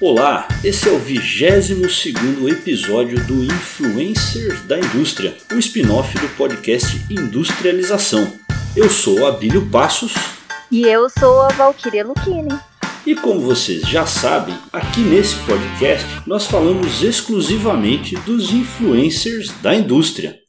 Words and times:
Olá, 0.00 0.48
esse 0.64 0.88
é 0.88 0.92
o 0.92 0.98
22 0.98 2.52
episódio 2.52 3.24
do 3.26 3.44
Influencers 3.44 4.60
da 4.62 4.76
Indústria, 4.76 5.36
o 5.52 5.54
um 5.54 5.58
spin-off 5.60 6.18
do 6.18 6.28
podcast 6.36 7.00
Industrialização. 7.08 8.32
Eu 8.76 8.90
sou 8.90 9.24
Abílio 9.24 9.64
Passos. 9.70 10.12
E 10.68 10.82
eu 10.82 11.08
sou 11.08 11.42
a 11.42 11.48
Valquíria 11.50 12.04
Luchini. 12.04 12.58
E 13.06 13.14
como 13.14 13.38
vocês 13.38 13.82
já 13.82 14.04
sabem, 14.04 14.58
aqui 14.72 15.00
nesse 15.00 15.36
podcast 15.46 16.06
nós 16.26 16.44
falamos 16.44 17.00
exclusivamente 17.00 18.16
dos 18.16 18.52
influencers 18.52 19.50
da 19.62 19.76
indústria. 19.76 20.43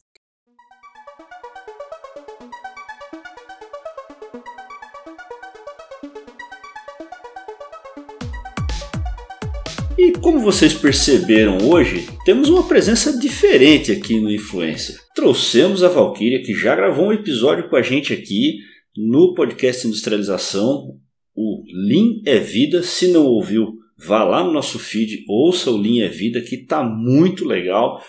Como 10.25 10.39
vocês 10.39 10.74
perceberam 10.74 11.60
hoje, 11.70 12.07
temos 12.25 12.50
uma 12.50 12.68
presença 12.68 13.15
diferente 13.15 13.92
aqui 13.92 14.20
no 14.20 14.32
Influencer. 14.32 14.96
Trouxemos 15.14 15.84
a 15.84 15.88
Valkyria, 15.88 16.42
que 16.42 16.51
já 16.51 16.75
gravou 16.75 17.10
um 17.10 17.14
episódio 17.14 17.70
com 17.70 17.75
a 17.75 17.84
gente 17.84 18.11
aqui 18.11 18.56
no 18.98 19.36
podcast 19.36 19.86
Industrialização. 19.86 20.98
O 21.36 21.61
Lean 21.71 22.21
é 22.25 22.39
Vida. 22.39 22.82
Se 22.82 23.10
não 23.10 23.28
ouviu, 23.28 23.74
vá 23.96 24.24
lá 24.24 24.43
no 24.43 24.51
nosso 24.51 24.79
feed, 24.79 25.24
ouça 25.29 25.70
o 25.70 25.78
Lean 25.78 26.06
é 26.06 26.10
Vida, 26.10 26.42
que 26.42 26.56
está 26.56 26.82
muito 26.82 27.46
legal. 27.46 28.04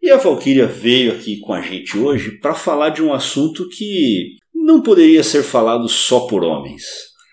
E 0.00 0.08
a 0.08 0.18
Valkyria 0.18 0.68
veio 0.68 1.10
aqui 1.10 1.40
com 1.40 1.52
a 1.52 1.60
gente 1.60 1.98
hoje 1.98 2.38
para 2.38 2.54
falar 2.54 2.90
de 2.90 3.02
um 3.02 3.12
assunto 3.12 3.68
que 3.70 4.36
não 4.54 4.80
poderia 4.80 5.24
ser 5.24 5.42
falado 5.42 5.88
só 5.88 6.28
por 6.28 6.44
homens. 6.44 6.84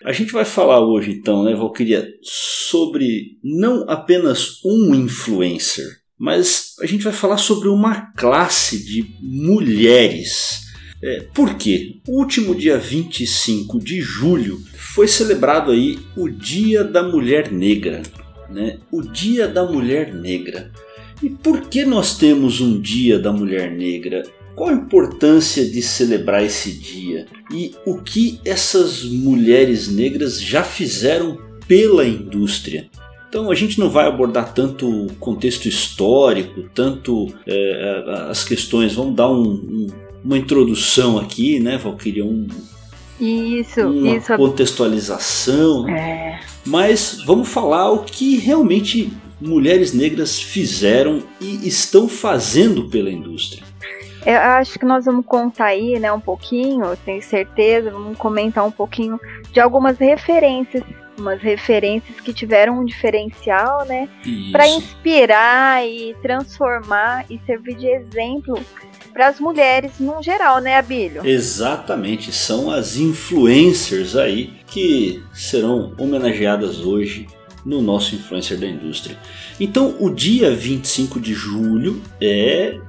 A 0.04 0.12
gente 0.12 0.32
vai 0.32 0.44
falar 0.44 0.80
hoje, 0.80 1.12
então, 1.12 1.42
né, 1.42 1.54
Valkyria, 1.54 2.06
sobre 2.22 3.38
não 3.42 3.88
apenas 3.88 4.62
um 4.62 4.94
influencer, 4.94 5.86
mas 6.18 6.74
a 6.82 6.84
gente 6.84 7.02
vai 7.02 7.12
falar 7.12 7.38
sobre 7.38 7.68
uma 7.68 8.12
classe 8.12 8.84
de 8.84 9.02
mulheres. 9.22 10.64
É, 11.02 11.20
por 11.32 11.54
quê? 11.54 12.02
O 12.06 12.18
último 12.18 12.54
dia 12.54 12.76
25 12.76 13.78
de 13.78 14.02
julho 14.02 14.60
foi 14.74 15.08
celebrado 15.08 15.70
aí 15.70 15.98
o 16.14 16.28
Dia 16.28 16.84
da 16.84 17.02
Mulher 17.02 17.50
Negra. 17.50 18.02
Né? 18.50 18.80
O 18.92 19.00
Dia 19.00 19.48
da 19.48 19.64
Mulher 19.64 20.12
Negra. 20.12 20.70
E 21.22 21.30
por 21.30 21.62
que 21.62 21.86
nós 21.86 22.18
temos 22.18 22.60
um 22.60 22.78
Dia 22.78 23.18
da 23.18 23.32
Mulher 23.32 23.70
Negra? 23.70 24.22
Qual 24.54 24.70
a 24.70 24.72
importância 24.72 25.64
de 25.64 25.82
celebrar 25.82 26.44
esse 26.44 26.70
dia 26.70 27.26
e 27.52 27.74
o 27.84 27.98
que 27.98 28.40
essas 28.44 29.04
mulheres 29.04 29.88
negras 29.88 30.40
já 30.40 30.62
fizeram 30.62 31.38
pela 31.66 32.06
indústria? 32.06 32.88
Então 33.28 33.50
a 33.50 33.54
gente 33.54 33.80
não 33.80 33.90
vai 33.90 34.06
abordar 34.06 34.54
tanto 34.54 34.88
o 34.88 35.12
contexto 35.14 35.66
histórico, 35.66 36.62
tanto 36.72 37.34
é, 37.46 38.04
as 38.30 38.44
questões. 38.44 38.94
Vamos 38.94 39.16
dar 39.16 39.28
um, 39.28 39.42
um, 39.42 39.86
uma 40.24 40.38
introdução 40.38 41.18
aqui, 41.18 41.58
né, 41.58 41.76
Valkyria? 41.76 42.24
Um, 42.24 42.46
isso, 43.20 43.80
uma 43.80 44.16
isso. 44.16 44.36
contextualização. 44.36 45.82
Né? 45.82 45.98
É. 45.98 46.40
Mas 46.64 47.18
vamos 47.26 47.48
falar 47.48 47.90
o 47.90 48.04
que 48.04 48.36
realmente 48.36 49.12
mulheres 49.40 49.92
negras 49.92 50.38
fizeram 50.40 51.20
e 51.40 51.66
estão 51.66 52.08
fazendo 52.08 52.88
pela 52.88 53.10
indústria. 53.10 53.64
Eu 54.26 54.38
acho 54.38 54.78
que 54.78 54.86
nós 54.86 55.04
vamos 55.04 55.26
contar 55.26 55.66
aí, 55.66 55.98
né, 55.98 56.10
um 56.12 56.20
pouquinho, 56.20 56.96
tenho 57.04 57.22
certeza, 57.22 57.90
vamos 57.90 58.16
comentar 58.16 58.64
um 58.66 58.70
pouquinho 58.70 59.20
de 59.52 59.60
algumas 59.60 59.98
referências, 59.98 60.82
umas 61.18 61.40
referências 61.42 62.18
que 62.20 62.32
tiveram 62.32 62.80
um 62.80 62.84
diferencial, 62.84 63.84
né, 63.84 64.08
para 64.50 64.66
inspirar 64.66 65.86
e 65.86 66.16
transformar 66.22 67.26
e 67.28 67.38
servir 67.44 67.76
de 67.76 67.86
exemplo 67.86 68.58
para 69.12 69.28
as 69.28 69.38
mulheres 69.38 69.92
no 70.00 70.22
geral, 70.22 70.58
né, 70.60 70.78
Abílio? 70.78 71.24
Exatamente, 71.24 72.32
são 72.32 72.70
as 72.70 72.96
influencers 72.96 74.16
aí 74.16 74.54
que 74.66 75.22
serão 75.34 75.92
homenageadas 75.98 76.80
hoje 76.80 77.28
no 77.64 77.80
nosso 77.80 78.14
influencer 78.14 78.58
da 78.58 78.66
indústria. 78.66 79.16
Então, 79.58 79.96
o 80.00 80.10
dia 80.10 80.50
25 80.54 81.20
de 81.20 81.32
julho 81.32 82.02
é 82.20 82.34
é, 82.64 82.80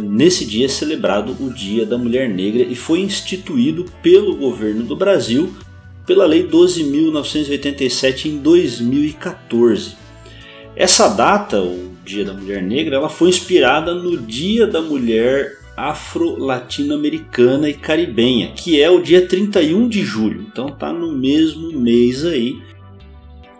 nesse 0.00 0.44
dia 0.46 0.66
é 0.66 0.68
celebrado 0.68 1.36
o 1.40 1.52
Dia 1.52 1.84
da 1.84 1.98
Mulher 1.98 2.28
Negra 2.28 2.62
e 2.62 2.74
foi 2.74 3.00
instituído 3.00 3.84
pelo 4.02 4.36
governo 4.36 4.82
do 4.82 4.96
Brasil 4.96 5.54
pela 6.06 6.26
Lei 6.26 6.46
12.987 6.46 8.26
em 8.26 8.38
2014. 8.38 9.96
Essa 10.76 11.08
data, 11.08 11.60
o 11.62 11.92
Dia 12.04 12.24
da 12.24 12.34
Mulher 12.34 12.62
Negra, 12.62 12.96
ela 12.96 13.08
foi 13.08 13.28
inspirada 13.28 13.94
no 13.94 14.16
Dia 14.16 14.66
da 14.66 14.82
Mulher 14.82 15.58
Afro-Latino-Americana 15.76 17.68
e 17.68 17.74
Caribenha, 17.74 18.52
que 18.52 18.80
é 18.80 18.90
o 18.90 19.02
dia 19.02 19.26
31 19.26 19.88
de 19.88 20.02
julho. 20.02 20.46
Então 20.48 20.66
tá 20.68 20.92
no 20.92 21.12
mesmo 21.12 21.72
mês 21.72 22.24
aí 22.24 22.62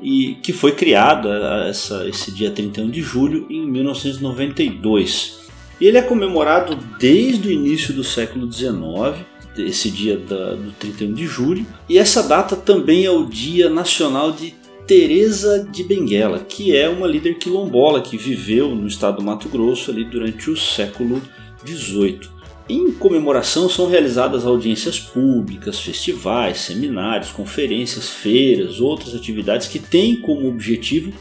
e 0.01 0.35
que 0.43 0.53
foi 0.53 0.73
criado 0.73 1.33
essa, 1.33 2.07
esse 2.07 2.31
dia 2.31 2.51
31 2.51 2.91
de 2.91 3.01
julho 3.01 3.47
em 3.49 3.67
1992. 3.67 5.44
Ele 5.81 5.99
é 5.99 6.03
comemorado 6.03 6.77
desde 6.99 7.49
o 7.49 7.53
início 7.53 7.93
do 7.93 8.05
século 8.05 8.51
XIX, 8.51 9.25
esse 9.59 9.91
dia 9.91 10.17
da, 10.17 10.55
do 10.55 10.73
31 10.73 11.13
de 11.13 11.27
julho, 11.27 11.67
e 11.89 11.99
essa 11.99 12.23
data 12.23 12.57
também 12.57 13.05
é 13.05 13.11
o 13.11 13.27
Dia 13.27 13.69
Nacional 13.69 14.33
de 14.33 14.55
Teresa 14.87 15.67
de 15.71 15.83
Benguela, 15.83 16.41
que 16.41 16.77
é 16.77 16.89
uma 16.89 17.07
líder 17.07 17.39
quilombola 17.39 18.03
que 18.03 18.17
viveu 18.17 18.75
no 18.75 18.87
estado 18.87 19.17
do 19.17 19.25
Mato 19.25 19.49
Grosso 19.49 19.91
ali 19.91 20.05
durante 20.05 20.51
o 20.51 20.57
século 20.57 21.23
XVIII. 21.67 22.35
Em 22.69 22.93
comemoração 22.93 23.69
são 23.69 23.87
realizadas 23.89 24.47
audiências 24.47 24.99
públicas, 24.99 25.79
festivais, 25.81 26.59
seminários, 26.61 27.31
conferências, 27.31 28.09
feiras, 28.09 28.81
outras 28.81 29.15
atividades 29.15 29.69
que 29.69 29.79
têm 29.79 30.17
como 30.17 30.49
objetivo 30.49 31.13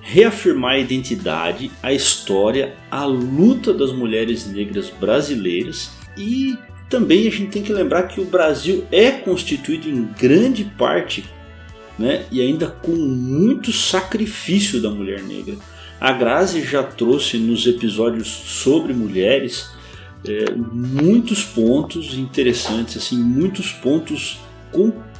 reafirmar 0.00 0.72
a 0.72 0.78
identidade, 0.78 1.70
a 1.82 1.92
história, 1.92 2.74
a 2.90 3.04
luta 3.04 3.72
das 3.72 3.92
mulheres 3.92 4.46
negras 4.46 4.90
brasileiras 4.90 5.90
e 6.16 6.56
também 6.88 7.28
a 7.28 7.30
gente 7.30 7.50
tem 7.50 7.62
que 7.62 7.72
lembrar 7.72 8.04
que 8.04 8.20
o 8.20 8.24
Brasil 8.24 8.84
é 8.90 9.10
constituído 9.10 9.88
em 9.88 10.08
grande 10.18 10.64
parte 10.64 11.24
né, 11.98 12.24
e 12.32 12.40
ainda 12.40 12.66
com 12.66 12.92
muito 12.92 13.72
sacrifício 13.72 14.80
da 14.80 14.90
mulher 14.90 15.22
negra. 15.22 15.56
A 16.00 16.12
Grazi 16.12 16.64
já 16.64 16.82
trouxe 16.82 17.36
nos 17.36 17.66
episódios 17.66 18.26
sobre 18.26 18.92
mulheres 18.92 19.70
é, 20.26 20.50
muitos 20.54 21.44
pontos 21.44 22.16
interessantes, 22.16 22.96
assim, 22.96 23.18
muitos 23.18 23.70
pontos 23.72 24.38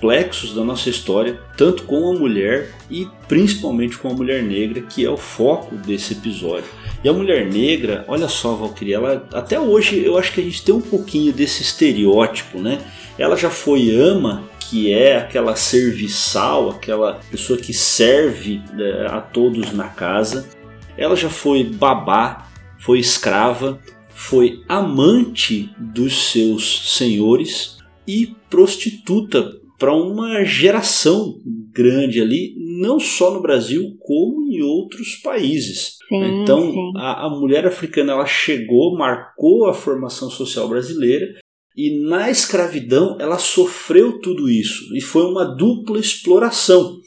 complexos 0.01 0.55
da 0.55 0.65
nossa 0.65 0.89
história, 0.89 1.39
tanto 1.57 1.83
com 1.83 2.11
a 2.11 2.19
mulher 2.19 2.71
e 2.91 3.07
principalmente 3.29 3.99
com 3.99 4.09
a 4.09 4.15
mulher 4.15 4.43
negra, 4.43 4.81
que 4.81 5.05
é 5.05 5.11
o 5.11 5.17
foco 5.17 5.77
desse 5.77 6.15
episódio. 6.15 6.71
E 7.05 7.09
a 7.09 7.13
mulher 7.13 7.47
negra, 7.47 8.05
olha 8.09 8.27
só, 8.27 8.55
Valkyrie, 8.55 8.95
ela 8.95 9.29
até 9.33 9.61
hoje 9.61 10.03
eu 10.03 10.17
acho 10.17 10.33
que 10.33 10.41
a 10.41 10.45
gente 10.45 10.65
tem 10.65 10.75
um 10.75 10.81
pouquinho 10.81 11.33
desse 11.33 11.63
estereótipo, 11.63 12.59
né? 12.59 12.81
Ela 13.19 13.37
já 13.37 13.51
foi 13.51 13.91
ama, 13.95 14.45
que 14.59 14.93
é 14.93 15.19
aquela 15.19 15.55
serviçal, 15.55 16.71
aquela 16.71 17.21
pessoa 17.31 17.59
que 17.59 17.75
serve 17.75 18.63
né, 18.73 19.07
a 19.11 19.21
todos 19.21 19.73
na 19.73 19.89
casa. 19.89 20.49
Ela 20.97 21.15
já 21.15 21.29
foi 21.29 21.65
babá, 21.65 22.49
foi 22.79 22.99
escrava, 22.99 23.79
foi 24.09 24.63
amante 24.69 25.71
dos 25.79 26.31
seus 26.31 26.97
senhores, 26.97 27.79
e 28.07 28.35
prostituta 28.49 29.61
para 29.81 29.95
uma 29.95 30.45
geração 30.45 31.41
grande 31.73 32.21
ali, 32.21 32.55
não 32.79 33.01
só 33.01 33.33
no 33.33 33.41
Brasil, 33.41 33.97
como 33.99 34.47
em 34.53 34.61
outros 34.61 35.17
países. 35.17 35.97
Sim, 36.07 36.43
então, 36.43 36.71
sim. 36.71 36.93
A, 36.97 37.27
a 37.27 37.31
mulher 37.31 37.67
africana 37.67 38.13
ela 38.13 38.27
chegou, 38.27 38.95
marcou 38.99 39.67
a 39.67 39.73
formação 39.73 40.29
social 40.29 40.69
brasileira 40.69 41.27
e 41.75 41.99
na 42.07 42.31
escravidão 42.31 43.17
ela 43.19 43.39
sofreu 43.39 44.21
tudo 44.21 44.51
isso 44.51 44.95
e 44.95 45.01
foi 45.01 45.23
uma 45.25 45.47
dupla 45.47 45.99
exploração, 45.99 46.99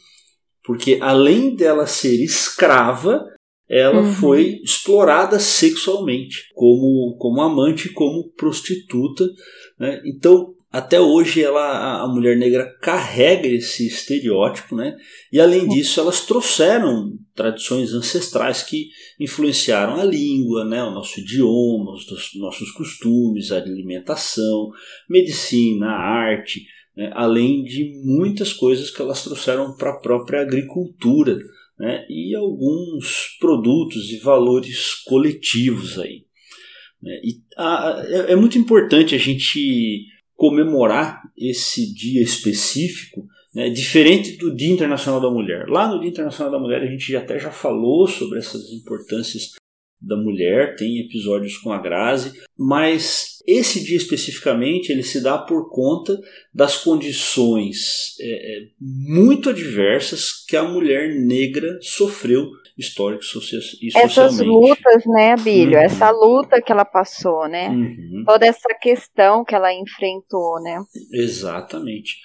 porque 0.66 0.98
além 1.00 1.56
dela 1.56 1.86
ser 1.86 2.24
escrava, 2.24 3.24
ela 3.70 4.02
Uhum. 4.02 4.14
foi 4.14 4.60
explorada 4.64 5.38
sexualmente 5.40 6.48
como, 6.56 7.16
como 7.20 7.40
amante, 7.42 7.90
como 7.90 8.30
prostituta. 8.36 9.26
Né? 9.80 10.02
Então 10.06 10.54
até 10.74 11.00
hoje 11.00 11.44
ela, 11.44 12.02
a 12.02 12.08
mulher 12.08 12.36
negra 12.36 12.66
carrega 12.82 13.48
esse 13.48 13.86
estereótipo, 13.86 14.76
né? 14.76 14.98
E 15.32 15.40
além 15.40 15.68
disso, 15.68 16.00
elas 16.00 16.26
trouxeram 16.26 17.12
tradições 17.36 17.94
ancestrais 17.94 18.64
que 18.64 18.88
influenciaram 19.20 19.98
a 19.98 20.04
língua, 20.04 20.66
né? 20.66 20.84
O 20.84 20.90
nosso 20.90 21.20
idioma, 21.20 21.94
os 21.94 22.08
nossos 22.40 22.72
costumes, 22.72 23.52
a 23.52 23.58
alimentação, 23.58 24.72
medicina, 25.08 25.86
a 25.86 26.32
arte, 26.32 26.66
né? 26.98 27.12
além 27.14 27.64
de 27.64 27.92
muitas 28.04 28.52
coisas 28.52 28.90
que 28.90 29.00
elas 29.00 29.24
trouxeram 29.24 29.76
para 29.78 29.92
a 29.92 30.00
própria 30.00 30.42
agricultura. 30.42 31.38
né, 31.80 32.06
e 32.10 32.36
alguns 32.36 33.38
produtos 33.40 34.12
e 34.12 34.18
valores 34.18 34.94
coletivos 35.06 36.00
aí. 36.00 36.24
Né. 37.02 37.12
E 37.24 37.42
a, 37.58 38.04
é, 38.08 38.32
é 38.32 38.36
muito 38.36 38.58
importante 38.58 39.14
a 39.14 39.20
gente 39.20 40.12
comemorar 40.44 41.22
esse 41.38 41.94
dia 41.94 42.22
específico, 42.22 43.26
né, 43.56 43.70
diferente 43.70 44.36
do 44.36 44.54
Dia 44.54 44.74
Internacional 44.74 45.22
da 45.22 45.32
Mulher. 45.32 45.70
Lá 45.70 45.88
no 45.88 46.02
Dia 46.02 46.10
Internacional 46.10 46.52
da 46.52 46.60
Mulher 46.60 46.82
a 46.82 46.86
gente 46.86 47.16
até 47.16 47.40
já 47.40 47.50
falou 47.50 48.06
sobre 48.10 48.40
essas 48.40 48.70
importâncias 48.74 49.54
da 50.02 50.18
mulher, 50.18 50.76
tem 50.76 51.00
episódios 51.00 51.58
com 51.58 51.72
a 51.72 51.82
Grazi, 51.82 52.42
mas 52.60 53.33
esse 53.46 53.84
dia 53.84 53.98
especificamente 53.98 54.92
ele 54.92 55.04
se 55.04 55.22
dá 55.22 55.38
por 55.38 55.70
conta 55.70 56.20
das 56.54 56.78
condições 56.78 58.16
é, 58.20 58.58
é 58.58 58.68
muito 58.80 59.50
adversas 59.50 60.32
que 60.48 60.56
a 60.56 60.64
mulher 60.64 61.14
negra 61.16 61.78
sofreu 61.82 62.50
histórico 62.78 63.24
e 63.24 63.26
socialmente. 63.26 63.98
Essas 63.98 64.40
lutas, 64.40 65.06
né, 65.06 65.36
Bílio? 65.36 65.78
Uhum. 65.78 65.84
Essa 65.84 66.10
luta 66.10 66.62
que 66.62 66.72
ela 66.72 66.86
passou, 66.86 67.48
né? 67.48 67.70
Uhum. 67.70 68.24
Toda 68.26 68.46
essa 68.46 68.70
questão 68.82 69.44
que 69.44 69.54
ela 69.54 69.72
enfrentou, 69.74 70.60
né? 70.62 70.84
Exatamente. 71.12 72.18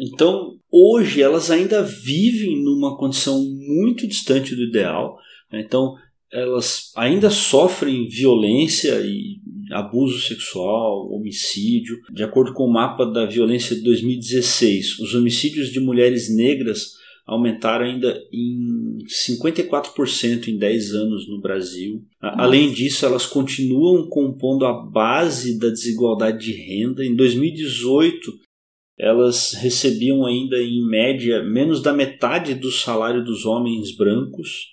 Então, 0.00 0.58
hoje 0.70 1.22
elas 1.22 1.50
ainda 1.50 1.82
vivem 1.82 2.62
numa 2.62 2.96
condição 2.96 3.42
muito 3.42 4.06
distante 4.06 4.54
do 4.54 4.62
ideal. 4.62 5.16
Né? 5.50 5.62
Então, 5.66 5.94
elas 6.32 6.92
ainda 6.96 7.28
sofrem 7.30 8.06
violência 8.06 9.00
e 9.00 9.40
abuso 9.72 10.20
sexual, 10.20 11.10
homicídio. 11.12 11.96
De 12.12 12.22
acordo 12.22 12.52
com 12.52 12.64
o 12.64 12.72
mapa 12.72 13.04
da 13.04 13.26
violência 13.26 13.74
de 13.76 13.82
2016, 13.82 14.98
os 15.00 15.14
homicídios 15.14 15.70
de 15.70 15.80
mulheres 15.80 16.34
negras 16.34 17.00
aumentaram 17.26 17.84
ainda 17.84 18.20
em 18.32 18.98
54% 19.06 20.48
em 20.48 20.58
10 20.58 20.94
anos 20.94 21.28
no 21.28 21.40
Brasil. 21.40 22.04
Nossa. 22.20 22.42
Além 22.42 22.72
disso, 22.72 23.06
elas 23.06 23.24
continuam 23.24 24.08
compondo 24.08 24.66
a 24.66 24.72
base 24.72 25.56
da 25.58 25.68
desigualdade 25.68 26.44
de 26.44 26.52
renda. 26.52 27.04
Em 27.04 27.14
2018, 27.14 28.32
elas 28.98 29.54
recebiam 29.54 30.26
ainda 30.26 30.60
em 30.60 30.84
média 30.84 31.42
menos 31.42 31.80
da 31.80 31.92
metade 31.92 32.54
do 32.54 32.70
salário 32.70 33.24
dos 33.24 33.46
homens 33.46 33.96
brancos. 33.96 34.66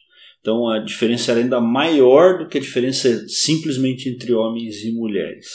Então 0.47 0.69
a 0.69 0.79
diferença 0.79 1.31
era 1.31 1.41
ainda 1.41 1.59
maior 1.59 2.37
do 2.37 2.47
que 2.47 2.57
a 2.57 2.61
diferença 2.61 3.27
simplesmente 3.27 4.07
entre 4.07 4.31
homens 4.31 4.81
e 4.81 4.93
mulheres. 4.93 5.45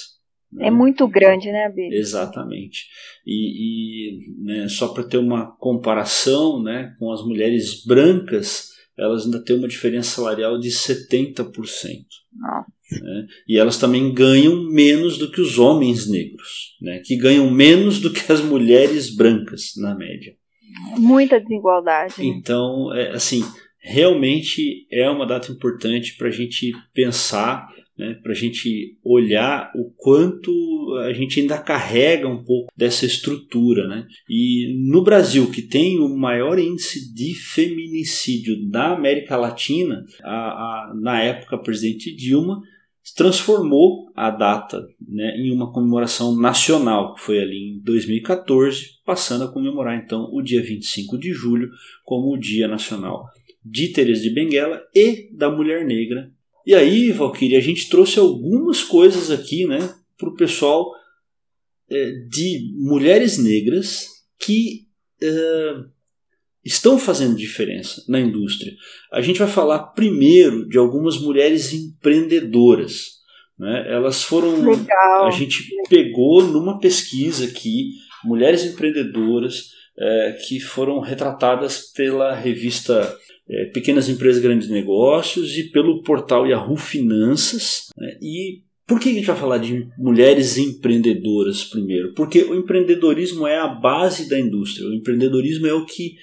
Né? 0.52 0.66
É 0.66 0.70
muito 0.70 1.08
grande, 1.08 1.50
né, 1.50 1.66
Bíblia? 1.70 1.98
Exatamente. 1.98 2.84
E, 3.26 4.10
e 4.10 4.44
né, 4.44 4.68
só 4.68 4.88
para 4.88 5.04
ter 5.04 5.16
uma 5.16 5.56
comparação 5.56 6.62
né, 6.62 6.94
com 6.98 7.10
as 7.10 7.24
mulheres 7.24 7.82
brancas, 7.86 8.66
elas 8.98 9.24
ainda 9.24 9.42
têm 9.42 9.56
uma 9.56 9.66
diferença 9.66 10.16
salarial 10.16 10.58
de 10.60 10.68
70%. 10.68 11.46
Nossa. 12.36 12.70
Né? 13.02 13.26
E 13.48 13.58
elas 13.58 13.78
também 13.78 14.12
ganham 14.12 14.62
menos 14.70 15.16
do 15.16 15.30
que 15.30 15.40
os 15.40 15.58
homens 15.58 16.06
negros, 16.06 16.76
né? 16.82 17.00
que 17.02 17.16
ganham 17.16 17.50
menos 17.50 17.98
do 17.98 18.12
que 18.12 18.30
as 18.30 18.42
mulheres 18.42 19.08
brancas, 19.16 19.72
na 19.78 19.94
média. 19.94 20.36
Muita 20.98 21.40
desigualdade. 21.40 22.18
Né? 22.18 22.26
Então, 22.26 22.94
é, 22.94 23.12
assim, 23.12 23.42
realmente 23.82 24.86
é 24.90 25.10
uma 25.10 25.26
data 25.26 25.50
importante 25.50 26.16
para 26.16 26.28
a 26.28 26.30
gente 26.30 26.72
pensar, 26.94 27.68
né, 27.98 28.14
para 28.22 28.32
a 28.32 28.34
gente 28.34 28.96
olhar 29.04 29.72
o 29.74 29.90
quanto 29.96 30.50
a 31.00 31.12
gente 31.12 31.40
ainda 31.40 31.58
carrega 31.58 32.28
um 32.28 32.44
pouco 32.44 32.72
dessa 32.76 33.04
estrutura. 33.04 33.88
Né? 33.88 34.06
E 34.28 34.72
no 34.88 35.02
Brasil, 35.02 35.50
que 35.50 35.62
tem 35.62 35.98
o 35.98 36.16
maior 36.16 36.58
índice 36.58 37.12
de 37.12 37.34
feminicídio 37.34 38.68
da 38.70 38.92
América 38.92 39.36
Latina, 39.36 40.04
a, 40.22 40.30
a, 40.30 40.92
na 40.94 41.20
época, 41.20 41.58
presidente 41.58 42.14
Dilma 42.14 42.60
transformou 43.16 44.12
a 44.14 44.30
data 44.30 44.86
né, 45.00 45.36
em 45.36 45.52
uma 45.52 45.72
comemoração 45.72 46.38
nacional, 46.38 47.14
que 47.14 47.20
foi 47.20 47.40
ali 47.40 47.74
em 47.74 47.80
2014, 47.82 49.00
passando 49.04 49.44
a 49.44 49.52
comemorar 49.52 49.96
então 49.96 50.28
o 50.32 50.40
dia 50.40 50.62
25 50.62 51.18
de 51.18 51.32
julho 51.32 51.68
como 52.04 52.32
o 52.32 52.38
Dia 52.38 52.68
Nacional 52.68 53.26
de 53.64 53.88
Teresa 53.88 54.22
de 54.22 54.30
Benguela 54.30 54.82
e 54.94 55.28
da 55.32 55.50
Mulher 55.50 55.84
Negra. 55.84 56.30
E 56.66 56.74
aí, 56.74 57.10
Valkyrie, 57.10 57.56
a 57.56 57.60
gente 57.60 57.88
trouxe 57.88 58.18
algumas 58.18 58.82
coisas 58.82 59.30
aqui 59.30 59.66
né, 59.66 59.78
para 60.16 60.28
o 60.28 60.36
pessoal 60.36 60.90
é, 61.90 62.10
de 62.28 62.72
mulheres 62.76 63.38
negras 63.38 64.06
que 64.38 64.86
é, 65.20 65.74
estão 66.64 66.98
fazendo 66.98 67.36
diferença 67.36 68.02
na 68.08 68.20
indústria. 68.20 68.72
A 69.12 69.20
gente 69.20 69.38
vai 69.38 69.48
falar 69.48 69.92
primeiro 69.92 70.68
de 70.68 70.78
algumas 70.78 71.18
mulheres 71.18 71.72
empreendedoras. 71.72 73.22
Né? 73.58 73.86
Elas 73.88 74.22
foram. 74.22 74.64
Legal. 74.64 75.26
A 75.26 75.30
gente 75.30 75.68
pegou 75.88 76.44
numa 76.44 76.78
pesquisa 76.78 77.44
aqui 77.44 77.90
mulheres 78.24 78.64
empreendedoras 78.64 79.70
é, 79.98 80.38
que 80.46 80.60
foram 80.60 81.00
retratadas 81.00 81.90
pela 81.92 82.34
revista 82.34 83.16
é, 83.48 83.66
Pequenas 83.66 84.08
Empresas 84.08 84.42
Grandes 84.42 84.68
Negócios 84.68 85.56
e 85.56 85.64
pelo 85.64 86.02
portal 86.02 86.46
Yahoo 86.46 86.76
Finanças. 86.76 87.88
Né? 87.96 88.18
E 88.20 88.62
por 88.86 89.00
que 89.00 89.10
a 89.10 89.12
gente 89.12 89.26
vai 89.26 89.36
falar 89.36 89.58
de 89.58 89.88
mulheres 89.98 90.58
empreendedoras 90.58 91.64
primeiro? 91.64 92.14
Porque 92.14 92.42
o 92.42 92.54
empreendedorismo 92.54 93.46
é 93.46 93.58
a 93.58 93.68
base 93.68 94.28
da 94.28 94.38
indústria. 94.38 94.88
O 94.88 94.94
empreendedorismo 94.94 95.66
é 95.66 95.72
o 95.72 95.86
que 95.86 96.16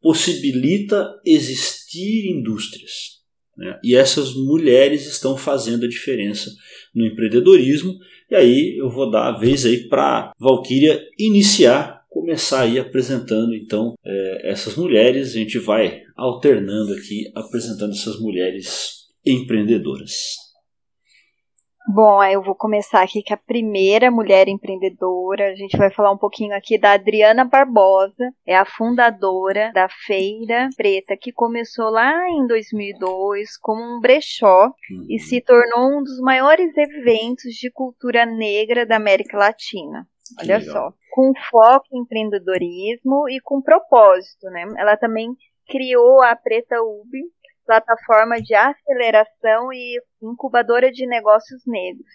possibilita 0.00 1.14
existir 1.24 2.30
indústrias. 2.30 3.22
Né? 3.56 3.78
E 3.82 3.94
essas 3.94 4.34
mulheres 4.34 5.06
estão 5.06 5.36
fazendo 5.36 5.84
a 5.84 5.88
diferença 5.88 6.50
no 6.94 7.06
empreendedorismo. 7.06 7.94
E 8.30 8.34
aí 8.34 8.76
eu 8.78 8.90
vou 8.90 9.10
dar 9.10 9.28
a 9.28 9.38
vez 9.38 9.64
aí 9.64 9.88
para 9.88 10.32
Valquíria 10.38 11.00
iniciar 11.18 12.03
começar 12.14 12.62
aí 12.62 12.78
apresentando 12.78 13.52
então 13.54 13.94
é, 14.06 14.52
essas 14.52 14.76
mulheres. 14.76 15.30
A 15.30 15.38
gente 15.38 15.58
vai 15.58 16.00
alternando 16.16 16.94
aqui, 16.94 17.30
apresentando 17.34 17.90
essas 17.90 18.20
mulheres 18.20 19.08
empreendedoras. 19.26 20.44
Bom, 21.86 22.24
eu 22.24 22.42
vou 22.42 22.54
começar 22.54 23.02
aqui 23.02 23.22
com 23.22 23.34
a 23.34 23.36
primeira 23.36 24.10
mulher 24.10 24.48
empreendedora. 24.48 25.50
A 25.50 25.54
gente 25.54 25.76
vai 25.76 25.90
falar 25.90 26.12
um 26.12 26.16
pouquinho 26.16 26.56
aqui 26.56 26.78
da 26.78 26.92
Adriana 26.92 27.44
Barbosa, 27.44 28.32
é 28.46 28.56
a 28.56 28.64
fundadora 28.64 29.70
da 29.74 29.86
Feira 30.06 30.70
Preta, 30.78 31.14
que 31.14 31.30
começou 31.30 31.90
lá 31.90 32.26
em 32.30 32.46
2002 32.46 33.58
como 33.58 33.82
um 33.82 34.00
brechó 34.00 34.68
uhum. 34.90 35.06
e 35.10 35.18
se 35.18 35.42
tornou 35.42 35.98
um 35.98 36.02
dos 36.02 36.18
maiores 36.20 36.74
eventos 36.74 37.52
de 37.52 37.70
cultura 37.70 38.24
negra 38.24 38.86
da 38.86 38.96
América 38.96 39.36
Latina. 39.36 40.08
Olha 40.40 40.60
só, 40.60 40.92
com 41.10 41.32
foco 41.50 41.86
em 41.92 42.00
empreendedorismo 42.00 43.28
e 43.28 43.40
com 43.40 43.62
propósito, 43.62 44.46
né? 44.50 44.64
Ela 44.76 44.96
também 44.96 45.28
criou 45.68 46.22
a 46.22 46.34
Preta 46.36 46.80
UB, 46.82 47.10
plataforma 47.66 48.36
de 48.40 48.54
aceleração 48.54 49.72
e 49.72 50.00
incubadora 50.22 50.90
de 50.90 51.06
negócios 51.06 51.62
negros. 51.66 52.06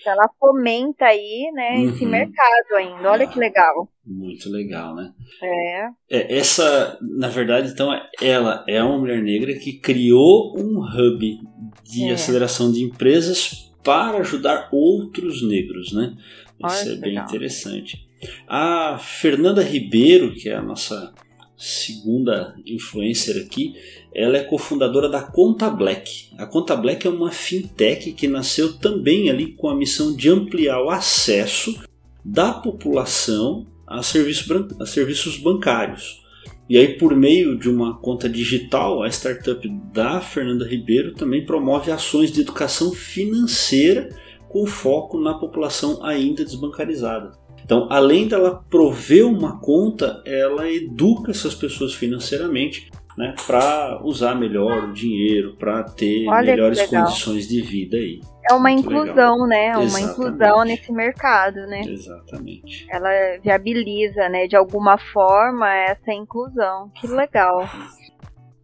Então, 0.00 0.12
ela 0.12 0.30
fomenta 0.38 1.06
aí, 1.06 1.50
né, 1.52 1.78
uhum. 1.78 1.88
esse 1.88 2.06
mercado 2.06 2.76
ainda. 2.76 3.10
Olha 3.10 3.24
ah, 3.24 3.28
que 3.28 3.38
legal. 3.38 3.88
Muito 4.04 4.48
legal, 4.48 4.94
né? 4.94 5.12
É. 5.42 5.86
é. 6.10 6.38
Essa, 6.38 6.96
na 7.00 7.28
verdade, 7.28 7.72
então, 7.72 7.90
ela 8.20 8.64
é 8.68 8.82
uma 8.82 8.98
mulher 8.98 9.20
negra 9.20 9.54
que 9.54 9.80
criou 9.80 10.54
um 10.56 10.78
hub 10.78 11.40
de 11.82 12.08
é. 12.08 12.12
aceleração 12.12 12.70
de 12.70 12.84
empresas 12.84 13.72
para 13.82 14.18
ajudar 14.18 14.68
outros 14.72 15.46
negros, 15.46 15.92
né? 15.92 16.14
Isso 16.64 16.90
é 16.90 16.94
bem 16.96 17.10
legal. 17.10 17.24
interessante. 17.26 18.06
A 18.48 18.98
Fernanda 18.98 19.62
Ribeiro, 19.62 20.34
que 20.34 20.48
é 20.48 20.54
a 20.54 20.62
nossa 20.62 21.12
segunda 21.56 22.54
influencer 22.66 23.42
aqui, 23.42 23.74
ela 24.14 24.36
é 24.36 24.44
cofundadora 24.44 25.08
da 25.08 25.22
Conta 25.22 25.70
Black. 25.70 26.30
A 26.38 26.46
Conta 26.46 26.76
Black 26.76 27.06
é 27.06 27.10
uma 27.10 27.30
fintech 27.30 28.12
que 28.12 28.28
nasceu 28.28 28.74
também 28.78 29.30
ali 29.30 29.52
com 29.52 29.68
a 29.68 29.74
missão 29.74 30.14
de 30.14 30.28
ampliar 30.30 30.82
o 30.82 30.90
acesso 30.90 31.78
da 32.24 32.52
população 32.52 33.66
a 33.86 34.02
serviços, 34.02 34.50
a 34.80 34.86
serviços 34.86 35.38
bancários. 35.38 36.24
E 36.68 36.76
aí, 36.76 36.98
por 36.98 37.14
meio 37.14 37.56
de 37.56 37.68
uma 37.68 37.96
conta 37.96 38.28
digital, 38.28 39.02
a 39.02 39.08
startup 39.08 39.68
da 39.92 40.20
Fernanda 40.20 40.66
Ribeiro 40.66 41.14
também 41.14 41.46
promove 41.46 41.92
ações 41.92 42.32
de 42.32 42.40
educação 42.40 42.90
financeira 42.90 44.08
com 44.48 44.66
foco 44.66 45.18
na 45.18 45.34
população 45.34 46.04
ainda 46.04 46.44
desbancarizada. 46.44 47.32
Então, 47.64 47.88
além 47.90 48.28
dela 48.28 48.62
prover 48.70 49.26
uma 49.26 49.58
conta, 49.60 50.22
ela 50.24 50.70
educa 50.70 51.32
essas 51.32 51.54
pessoas 51.54 51.94
financeiramente 51.94 52.90
né, 53.16 53.34
para 53.46 54.00
usar 54.04 54.34
melhor 54.34 54.84
o 54.84 54.92
dinheiro, 54.92 55.56
para 55.56 55.82
ter 55.82 56.28
Olha 56.28 56.52
melhores 56.52 56.82
condições 56.82 57.48
de 57.48 57.62
vida 57.62 57.96
aí. 57.96 58.20
É 58.48 58.54
uma 58.54 58.70
Muito 58.70 58.88
inclusão, 58.88 59.42
legal. 59.42 59.46
né? 59.48 59.66
É 59.68 59.78
uma 59.78 60.00
inclusão 60.00 60.64
nesse 60.64 60.92
mercado, 60.92 61.66
né? 61.66 61.80
Exatamente. 61.80 62.86
Ela 62.88 63.08
viabiliza, 63.42 64.28
né, 64.28 64.46
de 64.46 64.54
alguma 64.54 64.98
forma 64.98 65.68
essa 65.74 66.12
inclusão. 66.12 66.90
Que 66.94 67.08
legal. 67.08 67.68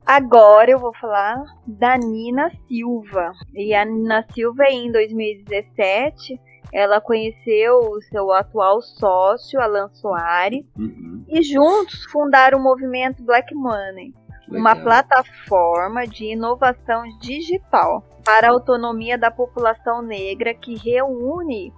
Agora 0.07 0.71
eu 0.71 0.79
vou 0.79 0.95
falar 0.95 1.43
da 1.67 1.97
Nina 1.97 2.51
Silva. 2.67 3.33
E 3.55 3.75
a 3.75 3.85
Nina 3.85 4.25
Silva, 4.33 4.65
em 4.65 4.91
2017, 4.91 6.41
ela 6.73 7.01
conheceu 7.01 7.79
o 7.79 8.01
seu 8.03 8.33
atual 8.33 8.81
sócio, 8.81 9.61
Alan 9.61 9.89
Soares, 9.93 10.65
uhum. 10.77 11.25
e 11.29 11.43
juntos 11.43 12.05
fundaram 12.07 12.59
o 12.59 12.63
movimento 12.63 13.23
Black 13.23 13.55
Money, 13.55 14.15
Legal. 14.49 14.61
uma 14.61 14.75
plataforma 14.75 16.07
de 16.07 16.33
inovação 16.33 17.03
digital 17.21 18.03
para 18.25 18.49
a 18.49 18.53
autonomia 18.53 19.19
da 19.19 19.31
população 19.31 20.01
negra 20.01 20.55
que 20.55 20.77
reúne 20.77 21.73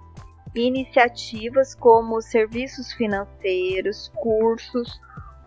iniciativas 0.55 1.75
como 1.75 2.21
serviços 2.21 2.93
financeiros, 2.93 4.09
cursos, 4.15 4.99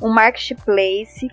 um 0.03 0.11
marketplace, 0.11 1.29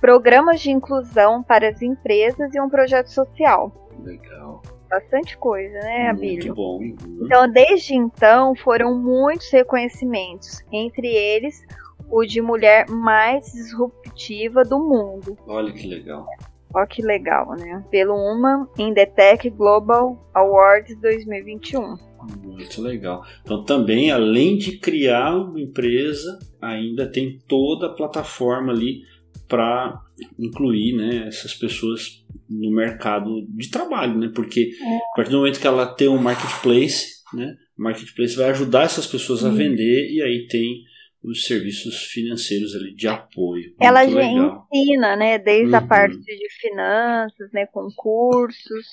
programas 0.00 0.60
de 0.60 0.70
inclusão 0.70 1.42
para 1.42 1.68
as 1.68 1.82
empresas 1.82 2.54
e 2.54 2.60
um 2.60 2.68
projeto 2.68 3.08
social. 3.08 3.72
Legal. 4.02 4.62
Bastante 4.88 5.36
coisa, 5.36 5.78
né, 5.80 6.08
Abílio? 6.08 6.46
Muito 6.46 6.54
bom. 6.54 6.78
Uhum. 6.78 7.24
Então, 7.24 7.50
desde 7.50 7.94
então, 7.94 8.54
foram 8.54 8.96
muitos 8.96 9.50
reconhecimentos, 9.50 10.62
entre 10.72 11.08
eles 11.08 11.64
o 12.08 12.24
de 12.24 12.40
mulher 12.40 12.88
mais 12.88 13.52
disruptiva 13.52 14.62
do 14.62 14.78
mundo. 14.78 15.36
Olha 15.46 15.72
que 15.72 15.86
legal. 15.86 16.26
Olha 16.72 16.86
que 16.86 17.02
legal, 17.02 17.56
né? 17.56 17.84
Pelo 17.90 18.14
Uma 18.14 18.68
in 18.78 18.94
the 18.94 19.06
Tech 19.06 19.48
Global 19.50 20.18
Awards 20.34 20.96
2021. 21.00 21.96
Muito 22.42 22.82
legal. 22.82 23.24
Então, 23.42 23.64
também, 23.64 24.10
além 24.10 24.56
de 24.58 24.78
criar 24.78 25.36
uma 25.36 25.60
empresa, 25.60 26.38
ainda 26.60 27.10
tem 27.10 27.38
toda 27.46 27.86
a 27.86 27.94
plataforma 27.94 28.72
ali 28.72 29.02
para 29.48 30.00
incluir 30.38 30.96
né, 30.96 31.28
essas 31.28 31.54
pessoas 31.54 32.24
no 32.48 32.70
mercado 32.70 33.46
de 33.48 33.70
trabalho, 33.70 34.18
né? 34.18 34.30
Porque 34.34 34.70
a 35.12 35.16
partir 35.16 35.30
do 35.30 35.38
momento 35.38 35.60
que 35.60 35.66
ela 35.66 35.86
tem 35.86 36.08
um 36.08 36.18
marketplace, 36.18 37.16
né? 37.34 37.56
O 37.78 37.82
marketplace 37.82 38.36
vai 38.36 38.50
ajudar 38.50 38.84
essas 38.84 39.06
pessoas 39.06 39.44
a 39.44 39.50
vender 39.50 40.10
e 40.10 40.22
aí 40.22 40.46
tem 40.48 40.82
os 41.22 41.44
serviços 41.44 42.04
financeiros 42.04 42.74
ali 42.74 42.94
de 42.94 43.08
apoio. 43.08 43.74
Ela 43.80 44.06
já 44.06 44.14
legal. 44.14 44.68
ensina, 44.72 45.16
né? 45.16 45.38
Desde 45.38 45.72
uhum. 45.72 45.76
a 45.76 45.82
parte 45.82 46.16
de 46.16 46.48
finanças, 46.60 47.50
né? 47.52 47.66
Concursos, 47.66 48.86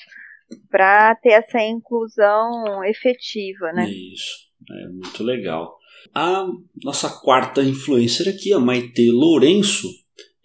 para 0.69 1.15
ter 1.15 1.33
essa 1.33 1.61
inclusão 1.61 2.83
efetiva, 2.83 3.71
né? 3.71 3.89
Isso, 3.89 4.49
é 4.69 4.87
muito 4.87 5.23
legal. 5.23 5.77
A 6.13 6.47
nossa 6.83 7.09
quarta 7.09 7.61
influencer 7.61 8.27
aqui, 8.27 8.51
a 8.51 8.59
Maite 8.59 9.09
Lourenço, 9.09 9.87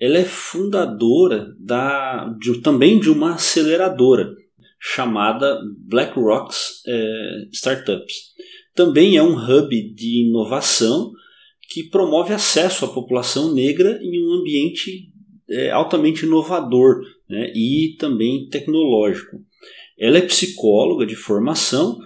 ela 0.01 0.19
é 0.19 0.25
fundadora 0.25 1.55
da, 1.59 2.33
de, 2.39 2.61
também 2.61 3.01
de 3.01 3.11
uma 3.11 3.35
aceleradora 3.35 4.35
chamada 4.81 5.59
BlackRock's 5.79 6.83
é, 6.87 7.49
Startups. 7.53 8.15
Também 8.75 9.17
é 9.17 9.23
um 9.23 9.35
hub 9.37 9.95
de 9.95 10.29
inovação 10.29 11.11
que 11.69 11.83
promove 11.83 12.33
acesso 12.33 12.85
à 12.85 12.89
população 12.89 13.53
negra 13.53 13.99
em 14.01 14.25
um 14.25 14.35
ambiente 14.35 15.13
é, 15.51 15.71
altamente 15.71 16.25
inovador 16.25 17.01
né, 17.29 17.53
e 17.55 17.97
também 17.99 18.49
tecnológico. 18.49 19.37
Ela 19.99 20.19
é 20.19 20.23
psicóloga 20.23 21.05
de 21.05 21.17
formação 21.17 21.99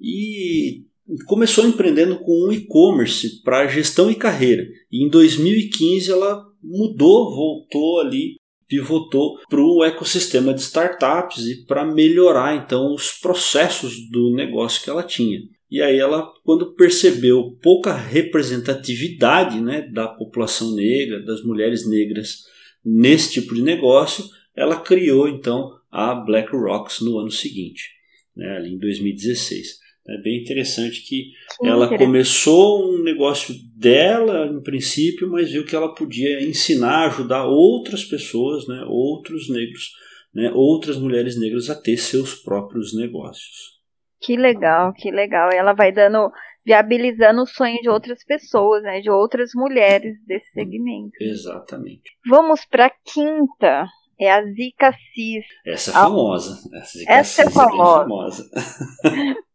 e 0.00 0.84
começou 1.26 1.66
empreendendo 1.66 2.16
com 2.20 2.46
um 2.46 2.52
e-commerce 2.52 3.42
para 3.42 3.66
gestão 3.66 4.08
e 4.08 4.14
carreira. 4.14 4.64
E 4.90 5.04
em 5.04 5.08
2015 5.08 6.12
ela 6.12 6.49
mudou, 6.62 7.34
voltou 7.34 8.00
ali, 8.00 8.36
pivotou 8.68 9.38
para 9.48 9.60
o 9.60 9.84
ecossistema 9.84 10.54
de 10.54 10.60
startups 10.60 11.44
e 11.46 11.64
para 11.64 11.84
melhorar 11.84 12.54
então 12.54 12.94
os 12.94 13.12
processos 13.12 14.08
do 14.10 14.32
negócio 14.34 14.82
que 14.82 14.88
ela 14.88 15.02
tinha. 15.02 15.40
E 15.70 15.82
aí 15.82 15.98
ela, 15.98 16.32
quando 16.44 16.74
percebeu 16.74 17.56
pouca 17.62 17.92
representatividade 17.92 19.60
né, 19.60 19.82
da 19.82 20.08
população 20.08 20.74
negra, 20.74 21.24
das 21.24 21.42
mulheres 21.42 21.88
negras 21.88 22.44
nesse 22.84 23.32
tipo 23.32 23.54
de 23.54 23.62
negócio, 23.62 24.24
ela 24.56 24.80
criou 24.80 25.28
então 25.28 25.70
a 25.90 26.14
Black 26.14 26.50
Rocks 26.52 27.00
no 27.00 27.18
ano 27.18 27.30
seguinte, 27.30 27.88
né, 28.36 28.56
ali 28.56 28.74
em 28.74 28.78
2016. 28.78 29.79
É 30.08 30.20
bem 30.22 30.40
interessante 30.40 31.02
que 31.06 31.30
ela 31.62 31.86
interessante. 31.86 32.06
começou 32.06 32.90
um 32.90 33.02
negócio 33.02 33.54
dela, 33.76 34.46
em 34.46 34.62
princípio, 34.62 35.30
mas 35.30 35.52
viu 35.52 35.64
que 35.64 35.76
ela 35.76 35.94
podia 35.94 36.42
ensinar, 36.42 37.06
ajudar 37.06 37.46
outras 37.46 38.04
pessoas, 38.04 38.66
né, 38.66 38.82
outros 38.88 39.50
negros, 39.50 39.92
né, 40.34 40.50
outras 40.54 40.96
mulheres 40.96 41.38
negras 41.38 41.68
a 41.68 41.74
ter 41.74 41.96
seus 41.96 42.34
próprios 42.34 42.96
negócios. 42.96 43.78
Que 44.20 44.36
legal, 44.36 44.92
que 44.94 45.10
legal. 45.10 45.50
Ela 45.52 45.72
vai 45.74 45.92
dando, 45.92 46.30
viabilizando 46.64 47.42
o 47.42 47.46
sonho 47.46 47.80
de 47.80 47.88
outras 47.88 48.24
pessoas, 48.24 48.82
né, 48.82 49.00
de 49.00 49.10
outras 49.10 49.50
mulheres 49.54 50.16
desse 50.26 50.50
segmento. 50.52 51.12
Exatamente. 51.20 52.10
Vamos 52.28 52.64
para 52.64 52.86
a 52.86 52.92
quinta. 53.04 53.86
É 54.18 54.30
a 54.30 54.42
Zika 54.44 54.92
Cis. 55.14 55.46
Essa 55.64 55.90
é 55.90 55.94
famosa. 55.94 56.58
Essa, 56.74 56.98
Zika 56.98 57.12
Essa 57.12 57.42
é 57.42 57.50
famosa. 57.50 57.70
É 57.72 58.60
famosa. 58.60 59.40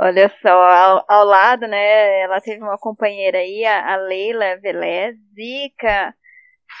Olha 0.00 0.32
só, 0.40 0.48
ao, 0.48 1.04
ao, 1.06 1.24
lado, 1.24 1.66
né? 1.68 2.20
Ela 2.20 2.40
teve 2.40 2.62
uma 2.62 2.78
companheira 2.78 3.38
aí, 3.38 3.64
a, 3.64 3.96
Leila 3.96 4.56
Velez. 4.56 5.16
Zica 5.34 6.14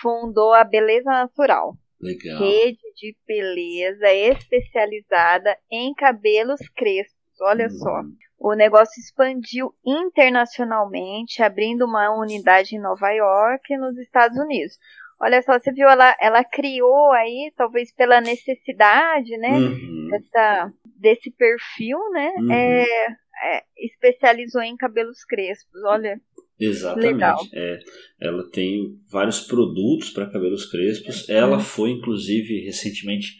fundou 0.00 0.52
a 0.54 0.64
Beleza 0.64 1.10
Natural. 1.10 1.74
Legal. 2.00 2.38
Rede 2.38 2.82
de 2.96 3.16
beleza 3.26 4.12
especializada 4.12 5.56
em 5.70 5.94
cabelos 5.94 6.60
crespos. 6.74 7.14
Olha 7.40 7.66
uhum. 7.66 7.70
só. 7.70 8.02
O 8.38 8.54
negócio 8.54 9.00
expandiu 9.00 9.72
internacionalmente, 9.86 11.42
abrindo 11.42 11.84
uma 11.84 12.10
unidade 12.10 12.74
em 12.74 12.80
Nova 12.80 13.08
York, 13.10 13.76
nos 13.76 13.96
Estados 13.98 14.36
Unidos. 14.36 14.76
Olha 15.20 15.40
só, 15.42 15.56
você 15.56 15.70
viu, 15.70 15.88
ela, 15.88 16.16
ela 16.20 16.42
criou 16.42 17.12
aí, 17.12 17.52
talvez 17.56 17.94
pela 17.94 18.20
necessidade, 18.20 19.38
né? 19.38 19.50
Uhum. 19.50 20.08
Dessa, 20.10 20.72
desse 21.02 21.30
perfil, 21.32 21.98
né? 22.12 22.32
Uhum. 22.38 22.52
É, 22.52 22.84
é, 22.84 23.62
especializou 23.76 24.62
em 24.62 24.76
cabelos 24.76 25.24
crespos. 25.24 25.82
Olha. 25.84 26.18
Exatamente. 26.58 27.12
Legal. 27.12 27.38
É, 27.52 27.78
ela 28.20 28.48
tem 28.50 28.96
vários 29.10 29.40
produtos 29.40 30.10
para 30.10 30.30
cabelos 30.30 30.64
crespos. 30.70 31.28
Uhum. 31.28 31.34
Ela 31.34 31.58
foi, 31.58 31.90
inclusive, 31.90 32.60
recentemente 32.64 33.32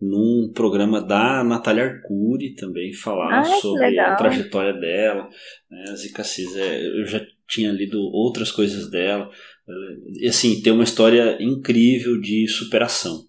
num 0.00 0.52
programa 0.54 1.02
da 1.02 1.42
Natália 1.42 1.84
Arcuri 1.84 2.54
também 2.54 2.92
falar 2.92 3.40
Ai, 3.40 3.60
sobre 3.60 3.98
a 3.98 4.14
trajetória 4.14 4.72
dela. 4.72 5.28
Né? 5.68 5.84
A 5.88 5.96
Zika 5.96 6.22
Cis, 6.22 6.54
é, 6.54 6.86
eu 6.86 7.04
já 7.04 7.20
tinha 7.48 7.72
lido 7.72 7.98
outras 7.98 8.52
coisas 8.52 8.88
dela. 8.88 9.28
E 10.20 10.28
assim, 10.28 10.62
tem 10.62 10.72
uma 10.72 10.84
história 10.84 11.36
incrível 11.40 12.20
de 12.20 12.46
superação. 12.46 13.27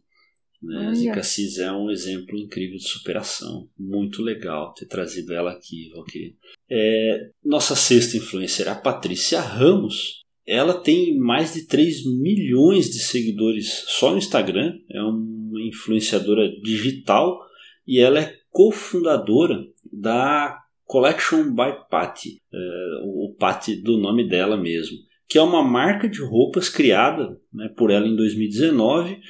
Né? 0.61 0.93
Zika 0.93 1.23
Cis 1.23 1.57
é 1.57 1.71
um 1.71 1.89
exemplo 1.89 2.37
incrível 2.37 2.77
de 2.77 2.87
superação. 2.87 3.67
Muito 3.77 4.21
legal 4.21 4.73
ter 4.73 4.85
trazido 4.85 5.33
ela 5.33 5.51
aqui, 5.51 5.89
Valkyrie. 5.93 6.35
É, 6.69 7.29
nossa 7.43 7.75
sexta 7.75 8.17
influencer, 8.17 8.67
a 8.67 8.75
Patrícia 8.75 9.39
Ramos, 9.39 10.25
ela 10.45 10.73
tem 10.73 11.17
mais 11.17 11.53
de 11.53 11.65
3 11.65 12.05
milhões 12.19 12.89
de 12.89 12.99
seguidores 12.99 13.85
só 13.87 14.11
no 14.11 14.17
Instagram. 14.17 14.73
É 14.91 15.01
uma 15.01 15.61
influenciadora 15.61 16.49
digital 16.61 17.39
e 17.87 17.99
ela 17.99 18.19
é 18.19 18.35
cofundadora 18.51 19.65
da 19.91 20.59
Collection 20.85 21.53
by 21.53 21.87
Patty, 21.89 22.41
é, 22.51 22.57
o 23.03 23.35
Patty 23.37 23.75
do 23.81 23.97
nome 23.97 24.27
dela 24.27 24.57
mesmo 24.57 24.97
que 25.29 25.37
é 25.37 25.41
uma 25.43 25.63
marca 25.63 26.09
de 26.09 26.23
roupas 26.23 26.67
criada 26.67 27.39
né, 27.53 27.69
por 27.77 27.91
ela 27.91 28.07
em 28.07 28.15
2019 28.15 29.21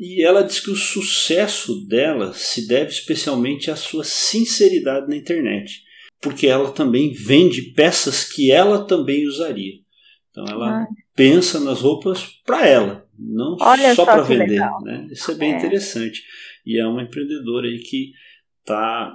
e 0.00 0.24
ela 0.24 0.42
diz 0.42 0.60
que 0.60 0.70
o 0.70 0.76
sucesso 0.76 1.86
dela 1.86 2.32
se 2.32 2.66
deve 2.66 2.90
especialmente 2.90 3.70
à 3.70 3.76
sua 3.76 4.02
sinceridade 4.02 5.06
na 5.06 5.14
internet, 5.14 5.82
porque 6.22 6.46
ela 6.46 6.72
também 6.72 7.12
vende 7.12 7.74
peças 7.74 8.24
que 8.24 8.50
ela 8.50 8.86
também 8.86 9.26
usaria. 9.26 9.74
Então 10.30 10.44
ela 10.48 10.82
ah. 10.82 10.86
pensa 11.14 11.60
nas 11.60 11.82
roupas 11.82 12.24
para 12.46 12.66
ela, 12.66 13.06
não 13.18 13.58
Olha 13.60 13.94
só 13.94 14.06
para 14.06 14.22
vender. 14.22 14.60
Né? 14.82 15.06
Isso 15.10 15.32
é 15.32 15.34
bem 15.34 15.52
é. 15.52 15.58
interessante. 15.58 16.22
E 16.64 16.80
é 16.80 16.86
uma 16.86 17.02
empreendedora 17.02 17.66
aí 17.66 17.78
que 17.78 18.12
está 18.60 19.12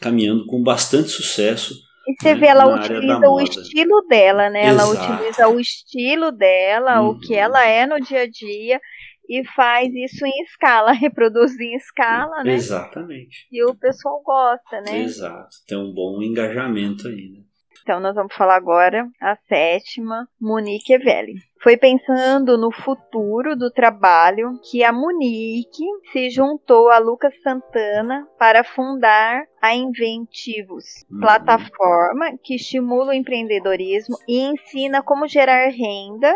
caminhando 0.00 0.46
com 0.46 0.62
bastante 0.62 1.10
sucesso 1.10 1.74
e 2.06 2.14
você 2.20 2.34
né, 2.34 2.40
vê, 2.40 2.46
ela 2.46 2.66
utiliza 2.66 3.28
o 3.28 3.40
estilo 3.40 4.02
dela, 4.08 4.50
né? 4.50 4.70
Exato. 4.70 4.96
Ela 4.96 5.16
utiliza 5.16 5.48
o 5.48 5.60
estilo 5.60 6.32
dela, 6.32 7.00
uhum. 7.00 7.10
o 7.10 7.20
que 7.20 7.34
ela 7.34 7.64
é 7.64 7.86
no 7.86 8.00
dia 8.00 8.22
a 8.22 8.26
dia, 8.28 8.80
e 9.28 9.44
faz 9.44 9.92
isso 9.94 10.26
em 10.26 10.42
escala, 10.42 10.92
reproduz 10.92 11.58
em 11.58 11.74
escala, 11.74 12.42
né? 12.44 12.54
Exatamente. 12.54 13.46
E 13.50 13.64
o 13.64 13.74
pessoal 13.74 14.22
gosta, 14.22 14.80
né? 14.80 15.00
Exato. 15.00 15.56
Tem 15.66 15.78
um 15.78 15.92
bom 15.92 16.22
engajamento 16.22 17.08
aí, 17.08 17.30
né? 17.30 17.42
Então 17.82 17.98
nós 17.98 18.14
vamos 18.14 18.34
falar 18.34 18.54
agora 18.54 19.08
a 19.20 19.36
sétima, 19.48 20.28
Monique 20.40 20.92
Evelli. 20.92 21.34
Foi 21.60 21.76
pensando 21.76 22.56
no 22.56 22.70
futuro 22.70 23.56
do 23.56 23.70
trabalho 23.70 24.52
que 24.70 24.84
a 24.84 24.92
Monique 24.92 25.84
se 26.12 26.30
juntou 26.30 26.90
a 26.90 26.98
Lucas 26.98 27.34
Santana 27.42 28.26
para 28.38 28.62
fundar 28.62 29.44
a 29.60 29.74
Inventivos, 29.74 31.04
uhum. 31.10 31.20
plataforma 31.20 32.36
que 32.42 32.54
estimula 32.54 33.10
o 33.10 33.14
empreendedorismo 33.14 34.16
e 34.28 34.40
ensina 34.40 35.02
como 35.02 35.26
gerar 35.26 35.68
renda 35.68 36.32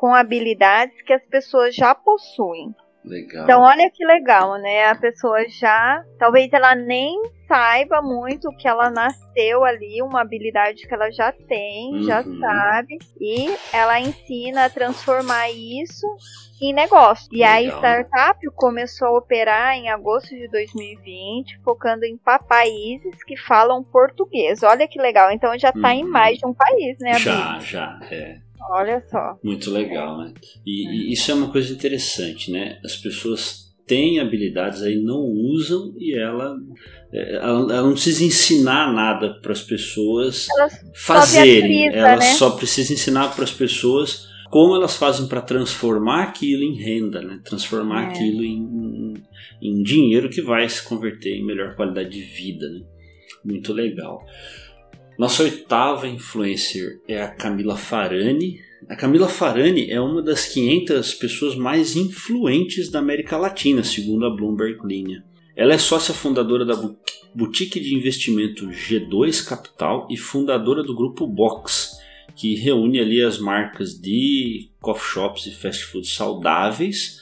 com 0.00 0.14
habilidades 0.14 1.02
que 1.02 1.12
as 1.12 1.22
pessoas 1.26 1.74
já 1.74 1.94
possuem. 1.94 2.74
Legal. 3.04 3.44
Então, 3.44 3.60
olha 3.60 3.90
que 3.90 4.02
legal, 4.02 4.58
né? 4.58 4.88
A 4.88 4.94
pessoa 4.94 5.46
já, 5.46 6.02
talvez 6.18 6.50
ela 6.54 6.74
nem 6.74 7.20
saiba 7.46 8.00
muito 8.00 8.50
que 8.56 8.66
ela 8.66 8.88
nasceu 8.88 9.62
ali, 9.62 10.00
uma 10.00 10.22
habilidade 10.22 10.88
que 10.88 10.94
ela 10.94 11.10
já 11.10 11.32
tem, 11.32 11.96
uhum. 11.96 12.02
já 12.04 12.22
sabe, 12.22 12.96
e 13.20 13.54
ela 13.74 14.00
ensina 14.00 14.64
a 14.64 14.70
transformar 14.70 15.50
isso 15.50 16.06
em 16.62 16.72
negócio. 16.72 17.28
E 17.30 17.40
legal. 17.40 17.54
a 17.54 17.60
startup 17.60 18.46
começou 18.54 19.08
a 19.08 19.18
operar 19.18 19.74
em 19.74 19.90
agosto 19.90 20.30
de 20.30 20.48
2020, 20.48 21.60
focando 21.62 22.06
em 22.06 22.18
países 22.48 23.22
que 23.24 23.36
falam 23.36 23.84
português. 23.84 24.62
Olha 24.62 24.88
que 24.88 24.98
legal. 24.98 25.30
Então 25.30 25.58
já 25.58 25.68
está 25.68 25.88
uhum. 25.88 25.94
em 25.94 26.04
mais 26.04 26.38
de 26.38 26.46
um 26.46 26.54
país, 26.54 26.98
né? 27.00 27.18
Já, 27.18 27.58
já, 27.58 28.00
é. 28.10 28.49
Olha 28.68 29.02
só. 29.10 29.38
Muito 29.42 29.70
legal, 29.70 30.18
né? 30.18 30.34
E, 30.66 30.86
é. 30.86 30.92
e, 30.92 31.12
isso 31.12 31.30
é 31.30 31.34
uma 31.34 31.50
coisa 31.50 31.72
interessante, 31.72 32.50
né? 32.50 32.78
As 32.84 32.96
pessoas 32.96 33.70
têm 33.86 34.20
habilidades 34.20 34.82
aí, 34.82 34.96
não 35.02 35.20
usam 35.20 35.92
e 35.98 36.16
ela, 36.16 36.56
é, 37.12 37.36
ela, 37.36 37.74
ela 37.74 37.82
não 37.82 37.92
precisa 37.92 38.22
ensinar 38.24 38.92
nada 38.92 39.40
para 39.40 39.50
as 39.50 39.62
pessoas 39.62 40.46
elas 40.56 40.80
fazerem. 40.94 41.88
ela 41.88 42.16
né? 42.16 42.20
só 42.20 42.50
precisa 42.50 42.92
ensinar 42.92 43.34
para 43.34 43.42
as 43.42 43.50
pessoas 43.50 44.28
como 44.48 44.74
elas 44.74 44.96
fazem 44.96 45.26
para 45.26 45.40
transformar 45.40 46.24
aquilo 46.24 46.62
em 46.62 46.74
renda, 46.74 47.20
né? 47.20 47.40
Transformar 47.44 48.02
é. 48.02 48.06
aquilo 48.06 48.44
em, 48.44 49.14
em 49.62 49.82
dinheiro 49.82 50.28
que 50.28 50.42
vai 50.42 50.68
se 50.68 50.82
converter 50.82 51.36
em 51.36 51.46
melhor 51.46 51.74
qualidade 51.74 52.10
de 52.10 52.20
vida, 52.22 52.68
né? 52.68 52.80
Muito 53.44 53.72
legal. 53.72 54.24
Nossa 55.20 55.42
oitava 55.42 56.08
influencer 56.08 57.02
é 57.06 57.20
a 57.20 57.28
Camila 57.28 57.76
Farani. 57.76 58.58
A 58.88 58.96
Camila 58.96 59.28
Farani 59.28 59.90
é 59.90 60.00
uma 60.00 60.22
das 60.22 60.46
500 60.46 61.12
pessoas 61.12 61.54
mais 61.54 61.94
influentes 61.94 62.90
da 62.90 63.00
América 63.00 63.36
Latina, 63.36 63.84
segundo 63.84 64.24
a 64.24 64.34
Bloomberg 64.34 64.78
Linha. 64.82 65.22
Ela 65.54 65.74
é 65.74 65.78
sócia 65.78 66.14
fundadora 66.14 66.64
da 66.64 66.74
boutique 67.34 67.78
de 67.78 67.94
investimento 67.94 68.68
G2 68.68 69.46
Capital 69.46 70.08
e 70.10 70.16
fundadora 70.16 70.82
do 70.82 70.96
grupo 70.96 71.26
Box, 71.26 71.98
que 72.34 72.54
reúne 72.54 72.98
ali 72.98 73.22
as 73.22 73.38
marcas 73.38 74.00
de 74.00 74.70
coffee 74.80 75.06
shops 75.06 75.44
e 75.44 75.54
fast 75.54 75.84
food 75.84 76.08
saudáveis 76.08 77.20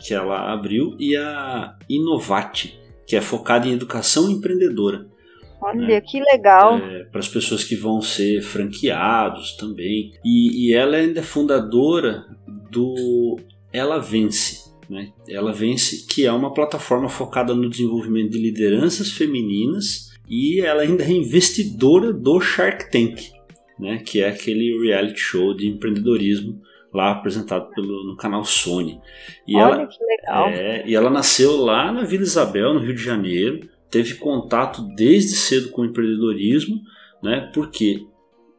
que 0.00 0.14
ela 0.14 0.52
abriu 0.52 0.94
e 1.00 1.16
a 1.16 1.76
Inovate, 1.88 2.78
que 3.04 3.16
é 3.16 3.20
focada 3.20 3.66
em 3.66 3.72
educação 3.72 4.30
empreendedora. 4.30 5.09
Olha, 5.60 5.86
né? 5.86 6.00
que 6.00 6.20
legal. 6.20 6.78
É, 6.78 7.04
para 7.04 7.20
as 7.20 7.28
pessoas 7.28 7.62
que 7.62 7.76
vão 7.76 8.00
ser 8.00 8.40
franqueados 8.42 9.56
também. 9.56 10.12
E, 10.24 10.68
e 10.68 10.74
ela 10.74 10.96
ainda 10.96 11.20
é 11.20 11.22
fundadora 11.22 12.24
do 12.70 13.36
Ela 13.72 13.98
Vence. 13.98 14.70
Né? 14.88 15.12
Ela 15.28 15.52
Vence, 15.52 16.06
que 16.06 16.24
é 16.24 16.32
uma 16.32 16.54
plataforma 16.54 17.08
focada 17.08 17.54
no 17.54 17.68
desenvolvimento 17.68 18.30
de 18.30 18.38
lideranças 18.38 19.12
femininas. 19.12 20.10
E 20.28 20.60
ela 20.60 20.82
ainda 20.82 21.04
é 21.04 21.10
investidora 21.10 22.12
do 22.12 22.40
Shark 22.40 22.90
Tank, 22.90 23.30
né? 23.78 23.98
que 23.98 24.22
é 24.22 24.28
aquele 24.28 24.80
reality 24.80 25.18
show 25.18 25.54
de 25.54 25.68
empreendedorismo 25.68 26.60
lá 26.92 27.12
apresentado 27.12 27.68
pelo, 27.70 28.04
no 28.04 28.16
canal 28.16 28.44
Sony. 28.44 29.00
E 29.46 29.56
Olha 29.56 29.74
ela, 29.74 29.86
que 29.86 30.04
legal. 30.04 30.48
É, 30.48 30.88
e 30.88 30.94
ela 30.94 31.10
nasceu 31.10 31.56
lá 31.56 31.92
na 31.92 32.04
Vila 32.04 32.22
Isabel, 32.22 32.74
no 32.74 32.80
Rio 32.80 32.94
de 32.94 33.02
Janeiro 33.02 33.68
teve 33.90 34.14
contato 34.14 34.82
desde 34.94 35.36
cedo 35.36 35.70
com 35.70 35.82
o 35.82 35.86
empreendedorismo, 35.86 36.80
né? 37.22 37.50
Porque 37.52 38.06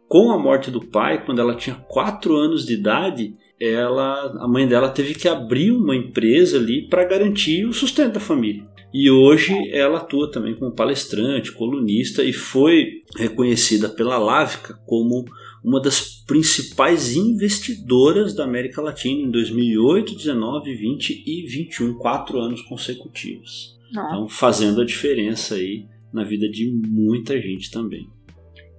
com 0.07 0.31
a 0.31 0.37
morte 0.37 0.69
do 0.69 0.85
pai, 0.85 1.25
quando 1.25 1.39
ela 1.39 1.55
tinha 1.55 1.75
4 1.75 2.35
anos 2.35 2.65
de 2.65 2.73
idade, 2.73 3.33
ela, 3.59 4.25
a 4.43 4.47
mãe 4.47 4.67
dela 4.67 4.89
teve 4.89 5.13
que 5.13 5.27
abrir 5.27 5.71
uma 5.71 5.95
empresa 5.95 6.57
ali 6.57 6.87
para 6.89 7.05
garantir 7.05 7.65
o 7.65 7.73
sustento 7.73 8.15
da 8.15 8.19
família. 8.19 8.69
E 8.93 9.09
hoje 9.09 9.55
ela 9.71 9.99
atua 9.99 10.29
também 10.29 10.53
como 10.53 10.75
palestrante, 10.75 11.53
colunista 11.53 12.23
e 12.23 12.33
foi 12.33 13.01
reconhecida 13.15 13.87
pela 13.87 14.17
Lávica 14.17 14.77
como 14.85 15.23
uma 15.63 15.79
das 15.79 16.01
principais 16.27 17.15
investidoras 17.15 18.33
da 18.33 18.43
América 18.43 18.81
Latina 18.81 19.21
em 19.21 19.31
2008, 19.31 20.15
19, 20.15 20.73
20 20.73 21.23
e 21.25 21.47
21, 21.47 21.93
quatro 21.93 22.39
anos 22.39 22.61
consecutivos. 22.63 23.79
Então, 23.91 24.27
fazendo 24.27 24.81
a 24.81 24.85
diferença 24.85 25.55
aí 25.55 25.85
na 26.13 26.23
vida 26.23 26.49
de 26.49 26.71
muita 26.87 27.39
gente 27.39 27.69
também. 27.71 28.07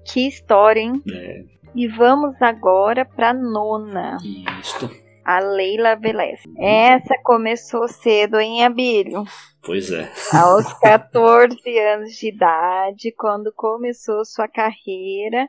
Que 0.05 0.27
história, 0.27 0.81
hein? 0.81 1.03
É. 1.11 1.45
E 1.75 1.89
vamos 1.89 2.41
agora 2.41 3.05
para 3.05 3.33
nona. 3.33 4.17
Isto. 4.61 4.91
A 5.25 5.39
Leila 5.39 5.95
Velez. 5.95 6.41
Essa 6.59 7.15
começou 7.23 7.87
cedo 7.87 8.41
em 8.41 8.65
Abílio. 8.65 9.25
Pois 9.63 9.93
é. 9.93 10.11
Aos 10.33 10.73
14 10.81 11.79
anos 11.79 12.13
de 12.15 12.29
idade, 12.29 13.15
quando 13.17 13.53
começou 13.55 14.25
sua 14.25 14.49
carreira 14.49 15.49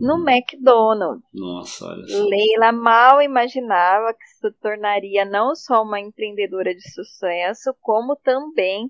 no 0.00 0.14
uhum. 0.14 0.28
McDonald's. 0.28 1.24
Nossa, 1.32 1.86
olha 1.86 2.06
só. 2.06 2.24
Leila 2.24 2.72
mal 2.72 3.20
imaginava 3.20 4.12
que 4.14 4.26
se 4.26 4.50
tornaria 4.60 5.24
não 5.24 5.54
só 5.54 5.82
uma 5.82 6.00
empreendedora 6.00 6.74
de 6.74 6.90
sucesso, 6.92 7.74
como 7.80 8.16
também 8.16 8.88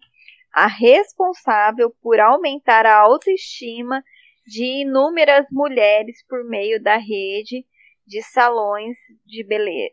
a 0.55 0.67
responsável 0.67 1.91
por 2.01 2.21
aumentar 2.21 2.87
a 2.87 2.97
autoestima 2.97 4.03
de 4.47 4.83
inúmeras 4.83 5.47
mulheres 5.51 6.25
por 6.29 6.45
meio 6.45 6.81
da 6.81 6.97
rede 6.97 7.67
de 8.07 8.23
salões 8.23 8.97
de 9.27 9.45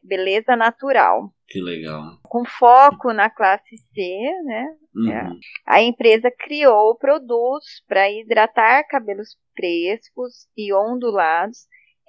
beleza 0.03 0.55
natural. 0.55 1.33
Que 1.47 1.61
legal. 1.61 2.19
Com 2.23 2.45
foco 2.45 3.13
na 3.13 3.29
classe 3.29 3.77
C, 3.93 4.31
né? 4.43 4.75
Uhum. 4.93 5.11
É. 5.11 5.29
A 5.65 5.81
empresa 5.81 6.29
criou 6.29 6.95
produtos 6.97 7.83
para 7.87 8.11
hidratar 8.11 8.85
cabelos 8.87 9.37
crespos 9.55 10.47
e 10.55 10.73
ondulados 10.73 11.59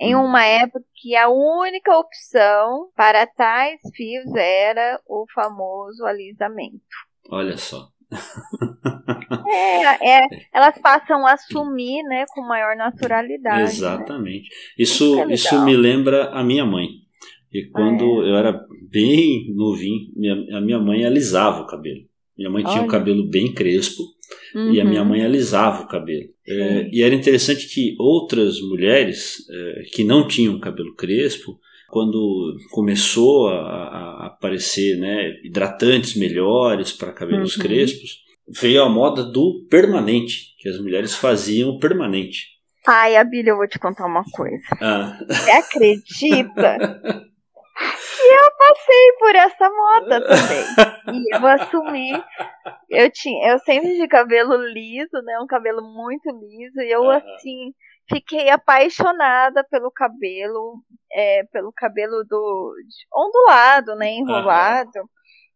em 0.01 0.17
uhum. 0.17 0.25
uma 0.25 0.45
época 0.45 0.85
que 0.97 1.15
a 1.15 1.29
única 1.29 1.97
opção 1.97 2.91
para 2.97 3.27
tais 3.27 3.81
fios 3.95 4.35
era 4.35 5.01
o 5.07 5.25
famoso 5.33 6.05
alisamento. 6.05 6.83
Olha 7.31 7.57
só. 7.57 7.89
É, 9.49 10.19
é, 10.19 10.21
elas 10.53 10.79
passam 10.79 11.27
a 11.27 11.33
assumir, 11.33 12.03
né, 12.05 12.25
com 12.35 12.43
maior 12.43 12.77
naturalidade. 12.77 13.59
Né? 13.59 13.65
Exatamente. 13.65 14.49
Né? 14.49 14.57
Isso, 14.79 15.21
é 15.21 15.35
isso 15.35 15.65
me 15.65 15.77
lembra 15.77 16.31
a 16.31 16.43
minha 16.43 16.65
mãe. 16.65 16.89
E 17.53 17.65
quando 17.71 18.05
é. 18.25 18.31
eu 18.31 18.37
era 18.37 18.65
bem 18.91 19.53
novinho, 19.55 20.11
minha, 20.17 20.59
a 20.59 20.61
minha 20.61 20.79
mãe 20.79 21.05
alisava 21.05 21.63
o 21.63 21.67
cabelo. 21.67 22.01
Minha 22.37 22.51
mãe 22.51 22.65
tinha 22.65 22.83
o 22.83 22.89
cabelo 22.89 23.29
bem 23.29 23.53
crespo 23.53 24.03
uhum. 24.55 24.73
e 24.73 24.81
a 24.81 24.85
minha 24.85 25.03
uhum. 25.03 25.09
mãe 25.09 25.25
alisava 25.25 25.83
o 25.83 25.89
cabelo. 25.89 26.29
É, 26.49 26.89
e 26.91 27.03
era 27.03 27.15
interessante 27.15 27.69
que 27.69 27.95
outras 27.99 28.61
mulheres 28.61 29.47
é, 29.51 29.83
que 29.93 30.03
não 30.03 30.27
tinham 30.27 30.59
cabelo 30.59 30.95
crespo, 30.95 31.59
quando 31.93 32.57
começou 32.71 33.49
a, 33.49 33.59
a 33.59 34.27
aparecer 34.29 34.99
né, 34.99 35.29
hidratantes 35.45 36.17
melhores 36.17 36.91
para 36.91 37.13
cabelos 37.13 37.55
uhum. 37.55 37.63
crespos, 37.63 38.23
veio 38.49 38.83
a 38.83 38.89
moda 38.89 39.23
do 39.23 39.67
permanente, 39.69 40.57
que 40.59 40.71
as 40.71 40.81
mulheres 40.81 41.15
faziam 41.15 41.79
permanente. 41.79 42.47
Ai, 42.89 43.15
Abília, 43.15 43.51
eu 43.51 43.59
vou 43.59 43.69
te 43.69 43.79
contar 43.79 44.07
uma 44.07 44.25
coisa. 44.33 44.65
Ah. 44.81 45.19
Você 45.29 45.51
acredita 45.51 46.79
que 46.79 48.27
eu 48.27 48.51
passei 48.59 49.13
por 49.19 49.37
essa 49.37 49.69
moda 49.69 50.21
também? 50.23 51.21
E 51.21 51.37
eu 51.37 51.47
assumi. 51.47 52.25
Eu, 52.89 53.11
tinha, 53.11 53.53
eu 53.53 53.59
sempre 53.59 53.99
de 53.99 54.09
cabelo 54.09 54.57
liso, 54.57 55.21
né? 55.25 55.39
Um 55.43 55.47
cabelo 55.47 55.83
muito 55.83 56.31
liso. 56.31 56.81
E 56.81 56.91
eu, 56.91 57.11
assim, 57.11 57.75
fiquei 58.09 58.51
apaixonada 58.51 59.65
pelo 59.71 59.91
cabelo, 59.91 60.83
é, 61.13 61.45
pelo 61.53 61.73
cabelo 61.73 62.25
do 62.25 62.75
ondulado, 63.15 63.95
né, 63.97 64.13
enrolado. 64.13 64.91
Uhum. 64.97 65.07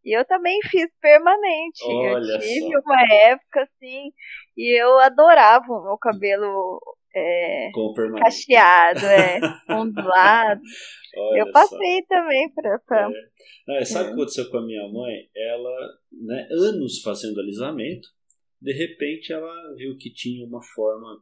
E 0.04 0.16
eu 0.16 0.24
também 0.24 0.60
fiz 0.62 0.88
permanente. 1.00 1.82
Olha 1.84 2.34
eu 2.34 2.38
tive 2.38 2.72
só. 2.72 2.78
uma 2.78 3.02
época 3.24 3.62
assim, 3.62 4.12
e 4.56 4.80
eu 4.80 4.98
adorava 5.00 5.66
o 5.68 5.82
meu 5.82 5.98
cabelo 5.98 6.80
é, 7.12 7.70
cacheado, 8.20 9.04
é, 9.04 9.40
ondulado. 9.74 10.60
Olha 11.16 11.40
eu 11.40 11.50
passei 11.50 12.02
só. 12.02 12.08
também 12.08 12.52
para. 12.54 12.78
Pra... 12.86 13.10
É. 13.70 13.84
sabe 13.84 14.04
o 14.04 14.08
que 14.08 14.14
aconteceu 14.14 14.50
com 14.50 14.58
a 14.58 14.66
minha 14.66 14.86
mãe? 14.88 15.28
Ela, 15.34 15.76
né, 16.12 16.46
anos 16.52 17.00
fazendo 17.02 17.40
alisamento, 17.40 18.08
de 18.60 18.72
repente 18.72 19.32
ela 19.32 19.52
viu 19.76 19.96
que 19.98 20.12
tinha 20.12 20.46
uma 20.46 20.62
forma 20.62 21.20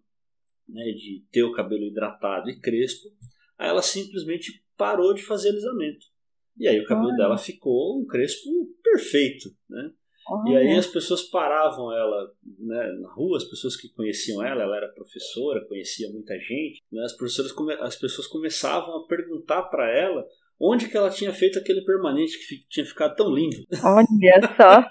né, 0.68 0.84
de 0.92 1.24
ter 1.30 1.42
o 1.42 1.52
cabelo 1.52 1.84
hidratado 1.84 2.50
e 2.50 2.60
crespo, 2.60 3.08
aí 3.58 3.68
ela 3.68 3.82
simplesmente 3.82 4.62
parou 4.76 5.14
de 5.14 5.22
fazer 5.22 5.50
alisamento. 5.50 6.06
E 6.56 6.68
aí 6.68 6.78
o 6.80 6.86
cabelo 6.86 7.14
dela 7.16 7.36
ficou 7.36 8.00
um 8.00 8.06
crespo 8.06 8.48
perfeito, 8.82 9.50
né? 9.68 9.90
E 10.46 10.56
aí 10.56 10.76
as 10.76 10.86
pessoas 10.86 11.22
paravam 11.22 11.92
ela 11.92 12.32
né, 12.58 12.92
na 13.00 13.12
rua, 13.12 13.36
as 13.36 13.44
pessoas 13.44 13.76
que 13.76 13.90
conheciam 13.90 14.42
ela, 14.42 14.62
ela 14.62 14.76
era 14.76 14.88
professora, 14.88 15.66
conhecia 15.68 16.08
muita 16.10 16.34
gente, 16.38 16.82
né, 16.90 17.02
as, 17.04 17.14
professoras 17.14 17.52
as 17.80 17.96
pessoas 17.96 18.26
começavam 18.26 18.96
a 18.96 19.06
perguntar 19.06 19.64
para 19.64 19.90
ela 19.90 20.24
onde 20.58 20.88
que 20.88 20.96
ela 20.96 21.10
tinha 21.10 21.32
feito 21.32 21.58
aquele 21.58 21.82
permanente 21.82 22.38
que 22.38 22.66
tinha 22.70 22.86
ficado 22.86 23.14
tão 23.16 23.34
lindo. 23.34 23.56
Olha 23.82 24.06
só. 24.56 24.82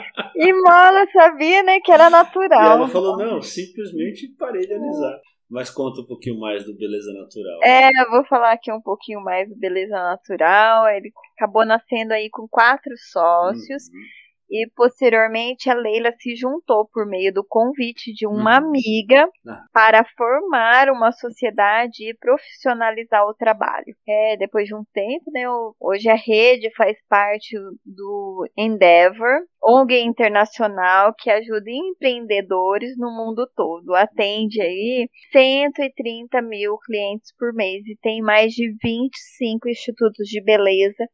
e 0.36 0.52
Mola 0.52 1.06
sabia, 1.12 1.62
né, 1.62 1.80
que 1.80 1.92
era 1.92 2.10
natural. 2.10 2.62
E 2.62 2.76
ela 2.76 2.88
falou, 2.88 3.16
não, 3.16 3.40
simplesmente 3.40 4.28
parei 4.38 4.66
de 4.66 4.74
alisar. 4.74 5.20
Mas 5.48 5.70
conta 5.70 6.00
um 6.00 6.06
pouquinho 6.06 6.40
mais 6.40 6.64
do 6.64 6.76
Beleza 6.76 7.12
Natural. 7.12 7.60
É, 7.62 7.88
eu 7.88 8.10
vou 8.10 8.24
falar 8.26 8.52
aqui 8.52 8.72
um 8.72 8.80
pouquinho 8.80 9.20
mais 9.20 9.48
do 9.48 9.56
Beleza 9.56 9.94
Natural. 9.94 10.88
Ele 10.88 11.12
acabou 11.36 11.64
nascendo 11.64 12.12
aí 12.12 12.28
com 12.28 12.48
quatro 12.48 12.92
sócios. 12.96 13.88
Uhum 13.88 14.25
e 14.50 14.68
posteriormente 14.74 15.68
a 15.68 15.74
Leila 15.74 16.12
se 16.18 16.36
juntou 16.36 16.88
por 16.92 17.06
meio 17.06 17.32
do 17.32 17.44
convite 17.44 18.12
de 18.12 18.26
uma 18.26 18.60
uhum. 18.60 18.68
amiga 18.68 19.28
ah. 19.46 19.64
para 19.72 20.04
formar 20.16 20.88
uma 20.88 21.12
sociedade 21.12 22.08
e 22.08 22.14
profissionalizar 22.14 23.26
o 23.26 23.34
trabalho. 23.34 23.94
É, 24.08 24.36
depois 24.36 24.66
de 24.66 24.74
um 24.74 24.84
tempo, 24.92 25.30
né, 25.32 25.44
hoje 25.80 26.08
a 26.08 26.14
rede 26.14 26.70
faz 26.76 26.96
parte 27.08 27.56
do 27.84 28.48
Endeavor, 28.56 29.40
ONG 29.62 30.00
internacional 30.00 31.12
que 31.18 31.30
ajuda 31.30 31.68
empreendedores 31.68 32.96
no 32.96 33.10
mundo 33.10 33.48
todo. 33.56 33.94
Atende 33.94 34.60
aí 34.62 35.08
130 35.32 36.40
mil 36.42 36.78
clientes 36.78 37.34
por 37.36 37.52
mês 37.52 37.84
e 37.86 37.96
tem 38.00 38.22
mais 38.22 38.52
de 38.52 38.72
25 38.82 39.68
institutos 39.68 40.28
de 40.28 40.40
beleza 40.42 41.04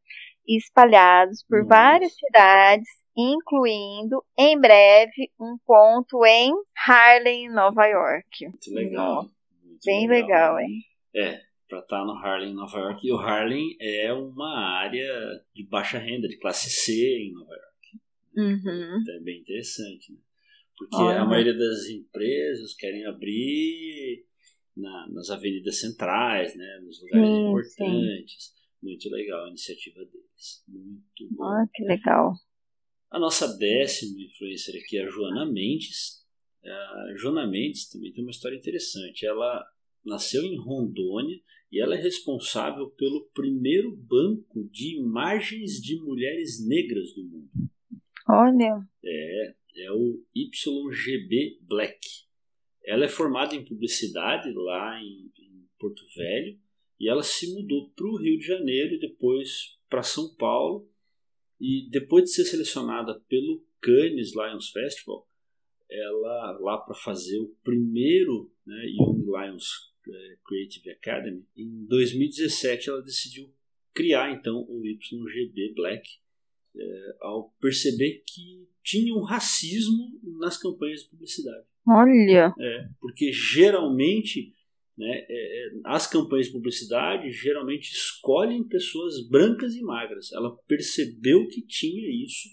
espalhados 0.47 1.43
por 1.47 1.59
Nossa. 1.59 1.69
várias 1.69 2.13
cidades 2.13 3.02
incluindo 3.15 4.23
em 4.37 4.59
breve 4.59 5.31
um 5.39 5.57
ponto 5.65 6.25
em 6.25 6.51
Harlem, 6.87 7.49
Nova 7.49 7.85
York. 7.85 8.47
Muito 8.47 8.73
legal. 8.73 9.29
Muito 9.63 9.85
Bem 9.85 10.07
legal, 10.07 10.59
hein? 10.59 10.83
É, 11.15 11.41
para 11.67 11.79
estar 11.79 11.99
tá 11.99 12.05
no 12.05 12.13
Harlem, 12.13 12.53
Nova 12.53 12.77
York. 12.77 13.07
E 13.07 13.11
o 13.11 13.17
Harlem 13.17 13.75
é 13.79 14.11
uma 14.13 14.57
área 14.77 15.11
de 15.53 15.63
baixa 15.63 15.97
renda, 15.97 16.27
de 16.27 16.37
classe 16.37 16.69
C 16.69 16.93
em 16.93 17.33
Nova 17.33 17.53
York. 17.53 17.73
Uhum. 18.35 19.01
Então 19.01 19.15
é 19.15 19.19
bem 19.19 19.39
interessante, 19.39 20.11
né? 20.11 20.17
Porque 20.77 20.95
Olha. 20.95 21.21
a 21.21 21.25
maioria 21.25 21.55
das 21.55 21.87
empresas 21.87 22.73
querem 22.73 23.05
abrir 23.05 24.25
na, 24.75 25.07
nas 25.11 25.29
avenidas 25.29 25.79
centrais, 25.79 26.55
né? 26.55 26.79
Nos 26.83 27.01
lugares 27.01 27.27
sim, 27.27 27.47
importantes. 27.47 28.45
Sim. 28.45 28.63
Muito 28.81 29.09
legal 29.09 29.45
a 29.45 29.49
iniciativa 29.49 30.03
deles. 30.03 30.63
Muito 30.67 31.35
bom. 31.35 31.43
Ah, 31.43 31.65
que 31.73 31.83
legal. 31.83 32.33
A 33.13 33.19
nossa 33.19 33.47
décima 33.59 34.19
influencer 34.19 34.73
aqui 34.75 34.97
é 34.97 35.03
a 35.03 35.07
Joana 35.07 35.45
Mendes. 35.45 36.25
A 36.65 37.13
Joana 37.15 37.45
Mendes 37.45 37.87
também 37.87 38.11
tem 38.11 38.23
uma 38.23 38.31
história 38.31 38.55
interessante. 38.55 39.23
Ela 39.23 39.63
nasceu 40.03 40.43
em 40.43 40.57
Rondônia 40.57 41.39
e 41.71 41.79
ela 41.79 41.93
é 41.93 42.01
responsável 42.01 42.89
pelo 42.89 43.29
primeiro 43.31 43.95
banco 43.95 44.67
de 44.67 44.97
imagens 44.97 45.73
de 45.79 45.95
mulheres 46.01 46.67
negras 46.67 47.13
do 47.13 47.23
mundo. 47.23 47.51
Olha! 48.27 48.83
É, 49.05 49.55
é 49.75 49.91
o 49.91 50.19
YGB 50.35 51.59
Black. 51.61 51.99
Ela 52.83 53.05
é 53.05 53.09
formada 53.09 53.53
em 53.53 53.63
publicidade 53.63 54.51
lá 54.53 54.99
em, 54.99 55.31
em 55.37 55.67
Porto 55.77 56.01
Velho 56.15 56.59
e 56.99 57.07
ela 57.07 57.21
se 57.21 57.53
mudou 57.53 57.91
para 57.91 58.07
o 58.07 58.17
Rio 58.17 58.39
de 58.39 58.47
Janeiro 58.47 58.95
e 58.95 58.99
depois 58.99 59.77
para 59.87 60.01
São 60.01 60.33
Paulo 60.35 60.91
e 61.63 61.89
depois 61.89 62.25
de 62.25 62.31
ser 62.31 62.43
selecionada 62.43 63.17
pelo 63.29 63.65
Cannes 63.79 64.33
Lions 64.35 64.69
Festival, 64.69 65.25
ela 65.89 66.57
lá 66.59 66.77
para 66.79 66.93
fazer 66.93 67.39
o 67.39 67.55
primeiro 67.63 68.51
né, 68.67 68.85
Young 68.87 69.23
Lions 69.23 69.93
é, 70.05 70.37
Creative 70.45 70.89
Academy, 70.91 71.45
em 71.55 71.85
2017 71.85 72.89
ela 72.89 73.01
decidiu 73.01 73.49
criar 73.93 74.33
então 74.33 74.65
o 74.67 74.85
YGB 74.85 75.73
Black 75.73 76.05
é, 76.75 77.15
ao 77.21 77.53
perceber 77.61 78.21
que 78.27 78.67
tinha 78.83 79.15
um 79.15 79.23
racismo 79.23 80.19
nas 80.37 80.57
campanhas 80.57 81.03
de 81.03 81.09
publicidade. 81.11 81.65
Olha! 81.87 82.53
É, 82.59 82.89
porque 82.99 83.31
geralmente 83.31 84.53
né? 84.97 85.25
É, 85.27 85.67
é, 85.67 85.71
as 85.85 86.07
campanhas 86.07 86.47
de 86.47 86.53
publicidade 86.53 87.31
geralmente 87.31 87.91
escolhem 87.91 88.63
pessoas 88.63 89.27
brancas 89.27 89.75
e 89.75 89.81
magras. 89.81 90.31
Ela 90.31 90.55
percebeu 90.67 91.47
que 91.47 91.65
tinha 91.65 92.09
isso 92.23 92.49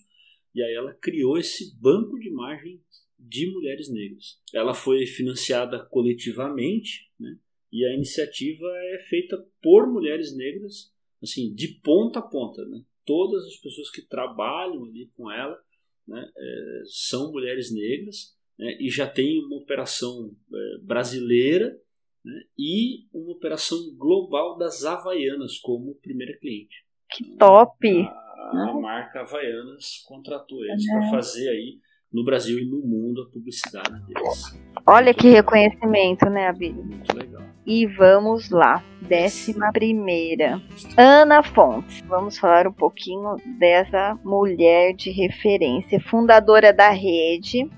e 0.54 0.62
aí 0.62 0.74
ela 0.74 0.94
criou 0.94 1.38
esse 1.38 1.76
banco 1.78 2.18
de 2.18 2.28
imagem 2.28 2.80
de 3.18 3.50
mulheres 3.50 3.90
negras. 3.90 4.40
Ela 4.54 4.74
foi 4.74 5.06
financiada 5.06 5.84
coletivamente 5.86 7.10
né? 7.18 7.36
e 7.70 7.84
a 7.84 7.94
iniciativa 7.94 8.66
é 8.94 9.04
feita 9.08 9.36
por 9.62 9.86
mulheres 9.86 10.34
negras, 10.34 10.92
assim, 11.22 11.52
de 11.54 11.68
ponta 11.82 12.20
a 12.20 12.22
ponta. 12.22 12.64
Né? 12.64 12.82
Todas 13.04 13.44
as 13.44 13.56
pessoas 13.56 13.90
que 13.90 14.02
trabalham 14.02 14.84
ali 14.84 15.10
com 15.14 15.30
ela 15.30 15.60
né, 16.08 16.26
é, 16.34 16.82
são 16.86 17.30
mulheres 17.30 17.72
negras 17.72 18.34
né, 18.58 18.78
e 18.80 18.90
já 18.90 19.06
tem 19.06 19.38
uma 19.44 19.58
operação 19.58 20.34
brasileira 20.82 21.78
né, 22.24 22.40
e 22.58 23.06
uma 23.12 23.32
operação 23.32 23.78
global 23.96 24.56
das 24.58 24.84
Havaianas 24.84 25.58
como 25.58 25.94
primeira 25.96 26.38
cliente. 26.38 26.84
Que 27.10 27.36
top! 27.36 28.08
A, 28.08 28.70
a 28.70 28.80
marca 28.80 29.20
Havaianas 29.20 30.04
contratou 30.06 30.64
eles 30.64 30.86
para 30.86 31.10
fazer 31.10 31.48
aí 31.48 31.78
no 32.12 32.24
Brasil 32.24 32.58
e 32.58 32.66
no 32.66 32.80
mundo 32.80 33.22
a 33.22 33.32
publicidade 33.32 33.90
deles. 34.06 34.60
Olha 34.86 35.14
que 35.14 35.28
reconhecimento, 35.28 36.28
né, 36.28 36.48
Abílio? 36.48 36.84
Muito 36.84 37.16
legal. 37.16 37.42
E 37.66 37.86
vamos 37.86 38.50
lá, 38.50 38.82
décima 39.02 39.70
primeira. 39.72 40.60
Ana 40.96 41.42
Fontes. 41.42 42.00
Vamos 42.08 42.38
falar 42.38 42.66
um 42.66 42.72
pouquinho 42.72 43.36
dessa 43.58 44.18
mulher 44.24 44.94
de 44.94 45.10
referência, 45.10 46.00
fundadora 46.00 46.72
da 46.72 46.90
rede, 46.90 47.70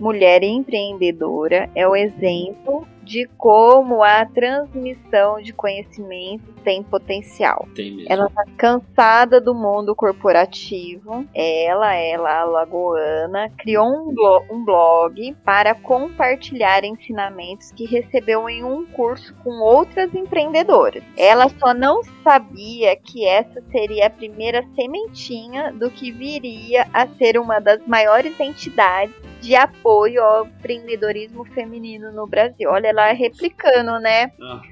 mulher 0.00 0.42
empreendedora, 0.42 1.68
é 1.74 1.86
o 1.86 1.94
exemplo 1.94 2.86
de 3.02 3.28
como 3.36 4.04
a 4.04 4.24
transmissão 4.24 5.42
de 5.42 5.52
conhecimento 5.52 6.52
tem 6.62 6.80
potencial. 6.80 7.66
Tem. 7.74 8.04
Ela 8.08 8.26
está 8.26 8.44
cansada 8.56 9.40
do 9.40 9.52
mundo 9.52 9.96
corporativo. 9.96 11.26
Ela, 11.34 11.92
ela, 11.94 12.44
lagoana, 12.44 13.50
criou 13.58 13.86
um, 13.86 14.14
blog, 14.14 14.46
um 14.52 14.64
blog 14.64 15.36
para 15.44 15.74
compartilhar 15.74 16.84
ensinamentos 16.84 17.72
que 17.72 17.84
recebeu 17.84 18.48
em 18.48 18.62
um 18.62 18.86
curso 18.86 19.34
com 19.42 19.60
outras 19.60 20.14
empreendedoras. 20.14 21.02
Ela 21.16 21.48
só 21.48 21.74
não 21.74 22.02
sabia 22.22 22.94
que 22.94 23.26
essa 23.26 23.60
seria 23.72 24.06
a 24.06 24.10
primeira 24.10 24.64
sementinha 24.76 25.72
do 25.72 25.90
que 25.90 26.12
viria 26.12 26.86
a 26.92 27.08
ser 27.08 27.38
uma 27.38 27.58
das 27.58 27.84
maiores 27.86 28.38
entidades 28.38 29.29
de 29.40 29.54
apoio 29.54 30.22
ao 30.22 30.46
empreendedorismo 30.46 31.44
feminino 31.46 32.12
no 32.12 32.26
Brasil. 32.26 32.70
Olha, 32.70 32.88
ela 32.88 33.12
replicando, 33.12 33.98
né? 34.00 34.30
Ah. 34.40 34.62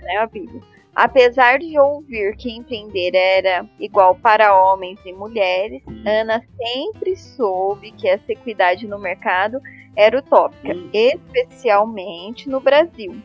Né, 0.00 0.16
a 0.18 0.26
Bíblia. 0.26 0.60
Apesar 0.94 1.58
de 1.58 1.76
ouvir 1.78 2.36
que 2.36 2.50
empreender 2.50 3.16
era 3.16 3.66
igual 3.80 4.14
para 4.14 4.54
homens 4.56 5.00
e 5.04 5.12
mulheres, 5.12 5.82
Ana 6.06 6.40
sempre 6.56 7.16
soube 7.16 7.90
que 7.90 8.08
essa 8.08 8.30
equidade 8.30 8.86
no 8.86 8.98
mercado 8.98 9.58
era 9.96 10.18
utópica, 10.18 10.72
hum. 10.72 10.88
especialmente 10.92 12.48
no 12.48 12.60
Brasil. 12.60 13.16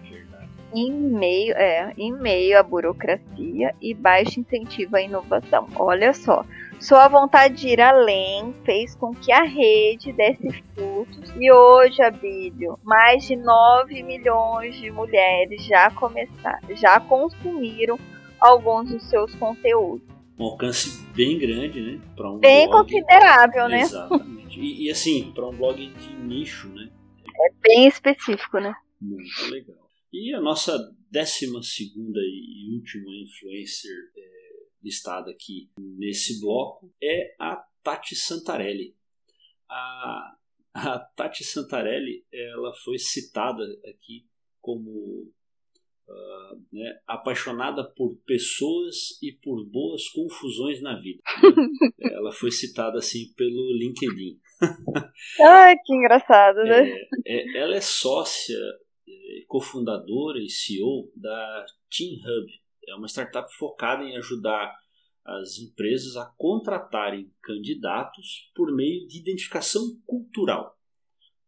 Em 0.74 0.92
meio, 0.92 1.54
é, 1.56 1.94
em 1.98 2.12
meio 2.12 2.58
à 2.60 2.63
burocracia 2.63 3.76
e 3.82 3.94
baixo 3.94 4.39
incentivo 4.39 4.96
à 4.96 5.02
inovação. 5.02 5.68
Olha 5.76 6.13
só, 6.13 6.44
sua 6.80 7.08
vontade 7.08 7.56
de 7.56 7.68
ir 7.68 7.82
além 7.82 8.54
fez 8.63 8.96
com 8.96 9.13
que 9.13 9.32
a 9.32 9.44
rede 9.44 10.13
desse 10.13 10.63
frutos 10.74 11.34
e 11.38 11.52
hoje, 11.52 12.02
Abílio, 12.02 12.80
mais 12.84 13.26
de 13.26 13.36
9 13.36 14.02
milhões 14.04 14.76
de 14.78 14.89
mulheres 14.89 15.63
já 15.65 15.92
começaram, 15.92 16.76
já 16.76 17.00
consumiram 17.00 18.00
alguns 18.39 18.89
dos 18.89 19.04
seus 19.10 19.36
conteúdos. 19.36 20.08
Um 20.39 20.46
alcance 20.46 21.06
bem 21.13 21.38
grande, 21.38 21.82
né? 21.82 22.02
Um 22.18 22.38
bem 22.38 22.70
blog. 22.70 22.84
considerável, 22.84 23.68
né? 23.68 23.82
Exatamente. 23.82 24.60
E, 24.60 24.86
e 24.86 24.89
assim, 24.89 25.32
para 25.34 25.48
um 25.48 25.56
blog 25.56 25.86
de 25.86 26.13
nicho, 26.13 26.70
né? 26.70 26.89
É 27.26 27.54
bem 27.62 27.88
específico, 27.88 28.58
né? 28.60 28.74
Muito 29.02 29.52
legal. 29.52 29.76
E 30.13 30.34
a 30.34 30.39
nossa 30.39 30.78
décima 31.12 31.62
segunda 31.62 32.20
e 32.20 32.74
última 32.74 33.10
influencer 33.12 33.92
é 34.18 34.38
listada 34.82 35.32
aqui 35.32 35.70
nesse 35.78 36.39
bloco 36.39 36.94
é 37.02 37.36
a 37.39 37.56
Tati 37.84 38.15
Santarelli. 38.15 38.96
A, 39.70 40.36
a 40.74 41.00
Tati 41.00 41.44
Santarelli 41.44 42.26
ela 42.32 42.74
foi 42.84 42.98
citada 42.98 43.63
aqui 43.86 44.26
como 44.62 45.32
uh, 46.10 46.65
né, 46.72 47.00
apaixonada 47.08 47.84
por 47.84 48.15
pessoas 48.26 49.22
e 49.22 49.32
por 49.32 49.65
boas 49.65 50.08
confusões 50.10 50.82
na 50.82 51.00
vida. 51.00 51.22
Né? 51.44 52.12
ela 52.13 52.32
foi 52.32 52.52
citada 52.52 52.98
assim 52.98 53.34
pelo 53.36 53.74
LinkedIn. 53.78 54.39
Ai, 55.42 55.76
que 55.86 55.94
engraçado, 55.94 56.58
né? 56.63 56.89
É, 57.26 57.58
é, 57.58 57.58
ela 57.58 57.76
é 57.76 57.82
sócia, 57.82 58.58
é, 59.08 59.44
cofundadora 59.48 60.39
e 60.39 60.50
CEO 60.50 61.12
da 61.15 61.65
Team 61.89 62.15
Hub. 62.15 62.52
É 62.89 62.95
uma 62.95 63.08
startup 63.08 63.52
focada 63.56 64.04
em 64.04 64.17
ajudar 64.17 64.75
as 65.25 65.60
empresas 65.60 66.15
a 66.15 66.25
contratarem 66.38 67.32
candidatos 67.41 68.52
por 68.56 68.73
meio 68.73 69.08
de 69.08 69.19
identificação 69.19 69.84
cultural. 70.06 70.78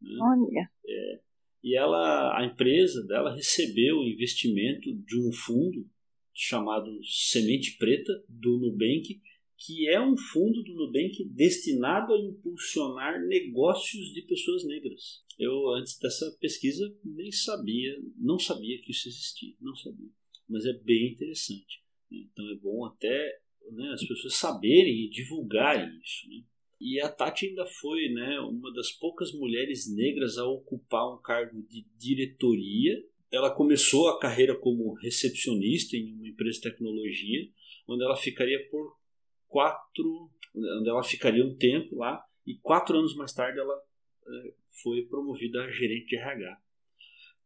Né? 0.02 0.18
Olha. 0.22 0.72
É, 0.88 1.20
e 1.64 1.78
ela, 1.78 2.38
a 2.38 2.46
empresa 2.46 3.06
dela 3.06 3.34
recebeu 3.34 4.04
investimento 4.04 4.94
de 5.06 5.20
um 5.20 5.32
fundo 5.32 5.88
chamado 6.34 6.90
Semente 7.04 7.78
Preta 7.78 8.24
do 8.28 8.58
Nubank, 8.58 9.22
que 9.58 9.88
é 9.88 10.02
um 10.02 10.18
fundo 10.18 10.64
do 10.64 10.74
Nubank 10.74 11.24
destinado 11.30 12.14
a 12.14 12.20
impulsionar 12.20 13.22
negócios 13.28 14.12
de 14.14 14.24
pessoas 14.24 14.66
negras. 14.66 15.24
Eu 15.38 15.70
antes 15.76 15.98
dessa 16.00 16.36
pesquisa 16.40 16.92
nem 17.04 17.32
sabia, 17.32 17.96
não 18.18 18.40
sabia 18.40 18.82
que 18.82 18.92
isso 18.92 19.08
existia, 19.08 19.56
não 19.62 19.76
sabia, 19.76 20.10
mas 20.52 20.66
é 20.66 20.74
bem 20.74 21.14
interessante. 21.14 21.82
Né? 22.12 22.20
Então 22.32 22.50
é 22.50 22.56
bom 22.56 22.86
até 22.86 23.40
né, 23.72 23.92
as 23.94 24.06
pessoas 24.06 24.36
saberem 24.36 25.06
e 25.06 25.10
divulgarem 25.10 25.98
isso. 26.04 26.28
Né? 26.30 26.44
E 26.80 27.00
a 27.00 27.10
Tati 27.10 27.48
ainda 27.48 27.66
foi 27.66 28.10
né, 28.10 28.40
uma 28.40 28.74
das 28.74 28.92
poucas 28.92 29.32
mulheres 29.34 29.94
negras 29.94 30.38
a 30.38 30.46
ocupar 30.46 31.14
um 31.14 31.22
cargo 31.22 31.62
de 31.64 31.86
diretoria. 31.98 33.04
Ela 33.32 33.54
começou 33.54 34.10
a 34.10 34.20
carreira 34.20 34.56
como 34.56 34.94
recepcionista 34.96 35.96
em 35.96 36.14
uma 36.14 36.28
empresa 36.28 36.58
de 36.58 36.70
tecnologia, 36.70 37.48
onde 37.88 38.04
ela 38.04 38.18
ficaria 38.18 38.68
por 38.70 38.98
quatro, 39.48 40.30
onde 40.56 40.90
ela 40.90 41.04
ficaria 41.04 41.46
um 41.46 41.56
tempo 41.56 41.96
lá 41.96 42.22
e 42.46 42.56
quatro 42.56 42.98
anos 42.98 43.16
mais 43.16 43.34
tarde 43.34 43.60
ela 43.60 43.74
é, 44.28 44.54
foi 44.82 45.04
promovida 45.04 45.64
a 45.64 45.72
gerente 45.72 46.08
de 46.08 46.16
RH. 46.18 46.62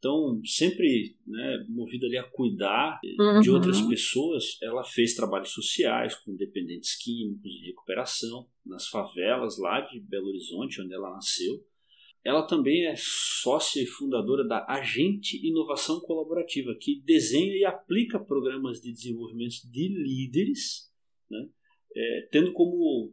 Então, 0.05 0.39
sempre 0.45 1.15
né, 1.25 1.65
movida 1.67 2.05
ali 2.05 2.15
a 2.15 2.29
cuidar 2.29 2.99
uhum. 3.17 3.39
de 3.39 3.49
outras 3.49 3.81
pessoas, 3.81 4.55
ela 4.61 4.83
fez 4.83 5.15
trabalhos 5.15 5.49
sociais 5.49 6.13
com 6.13 6.35
dependentes 6.35 6.95
químicos 6.95 7.51
de 7.51 7.65
recuperação 7.65 8.47
nas 8.63 8.87
favelas 8.87 9.57
lá 9.57 9.81
de 9.81 9.99
Belo 9.99 10.27
Horizonte, 10.27 10.79
onde 10.79 10.93
ela 10.93 11.09
nasceu. 11.09 11.55
Ela 12.23 12.45
também 12.45 12.85
é 12.85 12.93
sócia 12.95 13.81
e 13.81 13.87
fundadora 13.87 14.47
da 14.47 14.63
Agente 14.69 15.43
Inovação 15.43 15.99
Colaborativa, 16.01 16.77
que 16.79 17.01
desenha 17.03 17.55
e 17.55 17.65
aplica 17.65 18.19
programas 18.19 18.79
de 18.79 18.91
desenvolvimento 18.91 19.55
de 19.71 19.87
líderes, 19.87 20.87
né, 21.31 21.49
é, 21.95 22.27
tendo 22.31 22.53
como 22.53 23.11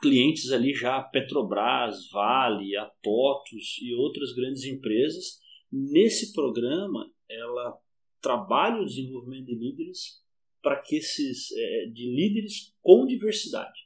clientes 0.00 0.52
ali 0.52 0.72
já 0.72 1.02
Petrobras, 1.02 2.08
Vale, 2.12 2.76
a 2.76 2.84
TOTUS 3.02 3.80
e 3.82 3.92
outras 3.92 4.32
grandes 4.32 4.62
empresas 4.66 5.44
Nesse 5.76 6.32
programa, 6.32 7.12
ela 7.28 7.78
trabalha 8.20 8.80
o 8.80 8.86
desenvolvimento 8.86 9.46
de 9.46 9.54
líderes 9.54 10.24
para 10.62 10.80
que 10.80 10.96
esses 10.96 11.52
é, 11.52 11.86
de 11.92 12.10
líderes 12.10 12.74
com 12.80 13.06
diversidade, 13.06 13.78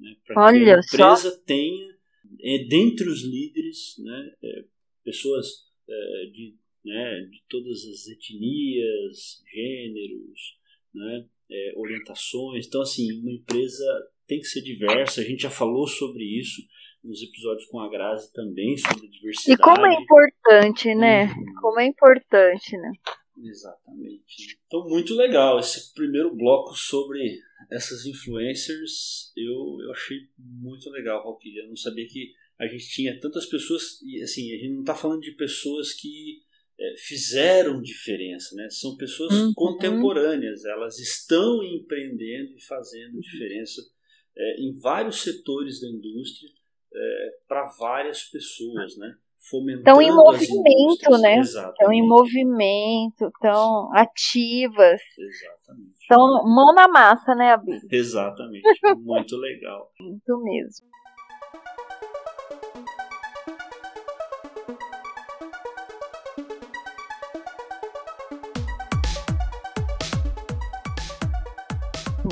né? 0.00 0.16
para 0.26 0.52
que 0.52 0.70
a 0.70 0.78
empresa 0.78 1.30
só. 1.30 1.36
tenha 1.44 1.94
é, 2.40 2.64
dentre 2.64 3.08
os 3.08 3.22
líderes, 3.22 3.96
né, 3.98 4.32
é, 4.42 4.64
pessoas 5.04 5.46
é, 5.88 6.26
de, 6.32 6.56
né, 6.84 7.28
de 7.30 7.42
todas 7.48 7.84
as 7.84 8.06
etnias, 8.08 9.42
gêneros, 9.52 10.58
né, 10.94 11.28
é, 11.50 11.72
orientações. 11.76 12.66
Então, 12.66 12.80
assim, 12.80 13.12
uma 13.20 13.32
empresa 13.32 13.84
tem 14.26 14.40
que 14.40 14.46
ser 14.46 14.62
diversa. 14.62 15.20
A 15.20 15.24
gente 15.24 15.42
já 15.42 15.50
falou 15.50 15.86
sobre 15.86 16.24
isso 16.24 16.62
nos 17.04 17.22
episódios 17.22 17.66
com 17.66 17.78
a 17.80 17.90
Grazi 17.90 18.32
também 18.32 18.76
sobre 18.76 19.08
diversidade. 19.08 19.52
E 19.52 19.62
como 19.62 19.86
é 19.86 19.94
importante, 19.94 20.94
né? 20.94 21.24
Uhum. 21.26 21.54
Como 21.60 21.80
é 21.80 21.86
importante, 21.86 22.76
né? 22.76 22.92
Exatamente. 23.36 24.58
Então, 24.66 24.88
muito 24.88 25.14
legal. 25.14 25.58
Esse 25.58 25.92
primeiro 25.92 26.34
bloco 26.34 26.74
sobre 26.74 27.38
essas 27.70 28.06
influencers, 28.06 29.32
eu, 29.36 29.76
eu 29.84 29.92
achei 29.92 30.16
muito 30.38 30.88
legal, 30.90 31.22
Valkyrie. 31.22 31.58
Eu 31.58 31.68
não 31.68 31.76
sabia 31.76 32.06
que 32.06 32.32
a 32.58 32.66
gente 32.66 32.88
tinha 32.88 33.20
tantas 33.20 33.46
pessoas, 33.46 34.00
e 34.02 34.22
assim, 34.22 34.52
a 34.52 34.56
gente 34.56 34.72
não 34.72 34.80
está 34.80 34.94
falando 34.94 35.20
de 35.20 35.32
pessoas 35.32 35.92
que 35.92 36.42
é, 36.78 36.94
fizeram 36.96 37.82
diferença, 37.82 38.54
né? 38.54 38.68
São 38.70 38.96
pessoas 38.96 39.32
uhum. 39.34 39.52
contemporâneas, 39.54 40.64
elas 40.64 40.98
estão 40.98 41.62
empreendendo 41.62 42.56
e 42.56 42.62
fazendo 42.62 43.20
diferença 43.20 43.82
é, 44.36 44.60
em 44.60 44.78
vários 44.80 45.22
setores 45.22 45.80
da 45.80 45.88
indústria 45.88 46.50
é, 46.94 47.30
para 47.48 47.64
várias 47.78 48.24
pessoas, 48.24 48.96
né? 48.96 49.14
Estão 49.76 50.00
em 50.00 50.10
movimento, 50.10 51.18
né? 51.20 51.40
Estão 51.40 51.92
em 51.92 52.06
movimento, 52.06 53.26
estão 53.26 53.90
ativas. 53.92 55.02
Exatamente. 55.18 55.92
Estão 56.00 56.18
mão 56.44 56.74
na 56.74 56.88
massa, 56.88 57.34
né, 57.34 57.52
Abi? 57.52 57.78
Exatamente. 57.90 58.62
Muito 59.02 59.36
legal. 59.36 59.90
Muito 60.00 60.42
mesmo. 60.42 60.86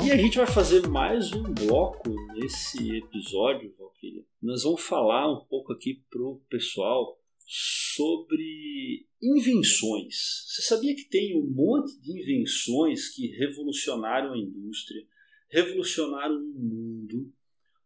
E 0.05 0.11
a 0.11 0.17
gente 0.17 0.37
vai 0.37 0.45
fazer 0.45 0.85
mais 0.89 1.31
um 1.31 1.43
bloco 1.43 2.09
nesse 2.33 2.97
episódio, 2.97 3.73
Valkyria. 3.79 4.25
Nós 4.41 4.63
vamos 4.63 4.81
falar 4.81 5.31
um 5.31 5.45
pouco 5.45 5.71
aqui 5.71 6.03
pro 6.09 6.41
pessoal 6.49 7.17
sobre 7.47 9.07
invenções. 9.21 10.43
Você 10.45 10.61
sabia 10.63 10.93
que 10.93 11.07
tem 11.07 11.39
um 11.39 11.47
monte 11.49 11.97
de 12.01 12.21
invenções 12.21 13.15
que 13.15 13.27
revolucionaram 13.27 14.33
a 14.33 14.37
indústria, 14.37 15.01
revolucionaram 15.49 16.35
o 16.35 16.59
mundo 16.59 17.31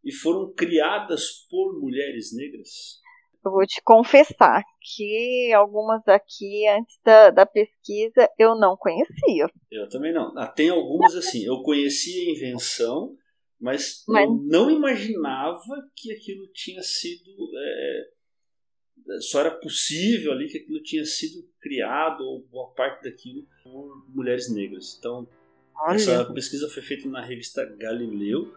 e 0.04 0.12
foram 0.12 0.52
criadas 0.52 1.46
por 1.48 1.80
mulheres 1.80 2.34
negras? 2.34 3.00
Eu 3.48 3.52
vou 3.52 3.66
te 3.66 3.80
confessar 3.82 4.62
que 4.82 5.50
algumas 5.54 6.06
aqui, 6.06 6.68
antes 6.68 6.98
da, 7.02 7.30
da 7.30 7.46
pesquisa, 7.46 8.28
eu 8.38 8.54
não 8.54 8.76
conhecia. 8.76 9.48
Eu 9.72 9.88
também 9.88 10.12
não. 10.12 10.36
Ah, 10.36 10.46
tem 10.46 10.68
algumas 10.68 11.14
assim, 11.14 11.46
eu 11.46 11.62
conhecia 11.62 12.28
a 12.28 12.34
invenção, 12.34 13.16
mas, 13.58 14.04
mas... 14.06 14.24
eu 14.24 14.34
não 14.34 14.70
imaginava 14.70 15.62
que 15.96 16.12
aquilo 16.12 16.46
tinha 16.52 16.82
sido. 16.82 17.30
É, 17.56 19.18
só 19.20 19.40
era 19.40 19.52
possível 19.52 20.32
ali 20.32 20.46
que 20.46 20.58
aquilo 20.58 20.82
tinha 20.82 21.06
sido 21.06 21.48
criado, 21.58 22.20
ou 22.20 22.42
boa 22.50 22.68
parte 22.74 23.04
daquilo, 23.04 23.46
por 23.64 24.04
mulheres 24.14 24.52
negras. 24.52 24.94
Então, 24.98 25.26
Olha. 25.74 25.96
essa 25.96 26.30
pesquisa 26.34 26.68
foi 26.68 26.82
feita 26.82 27.08
na 27.08 27.24
revista 27.24 27.64
Galileu. 27.64 28.54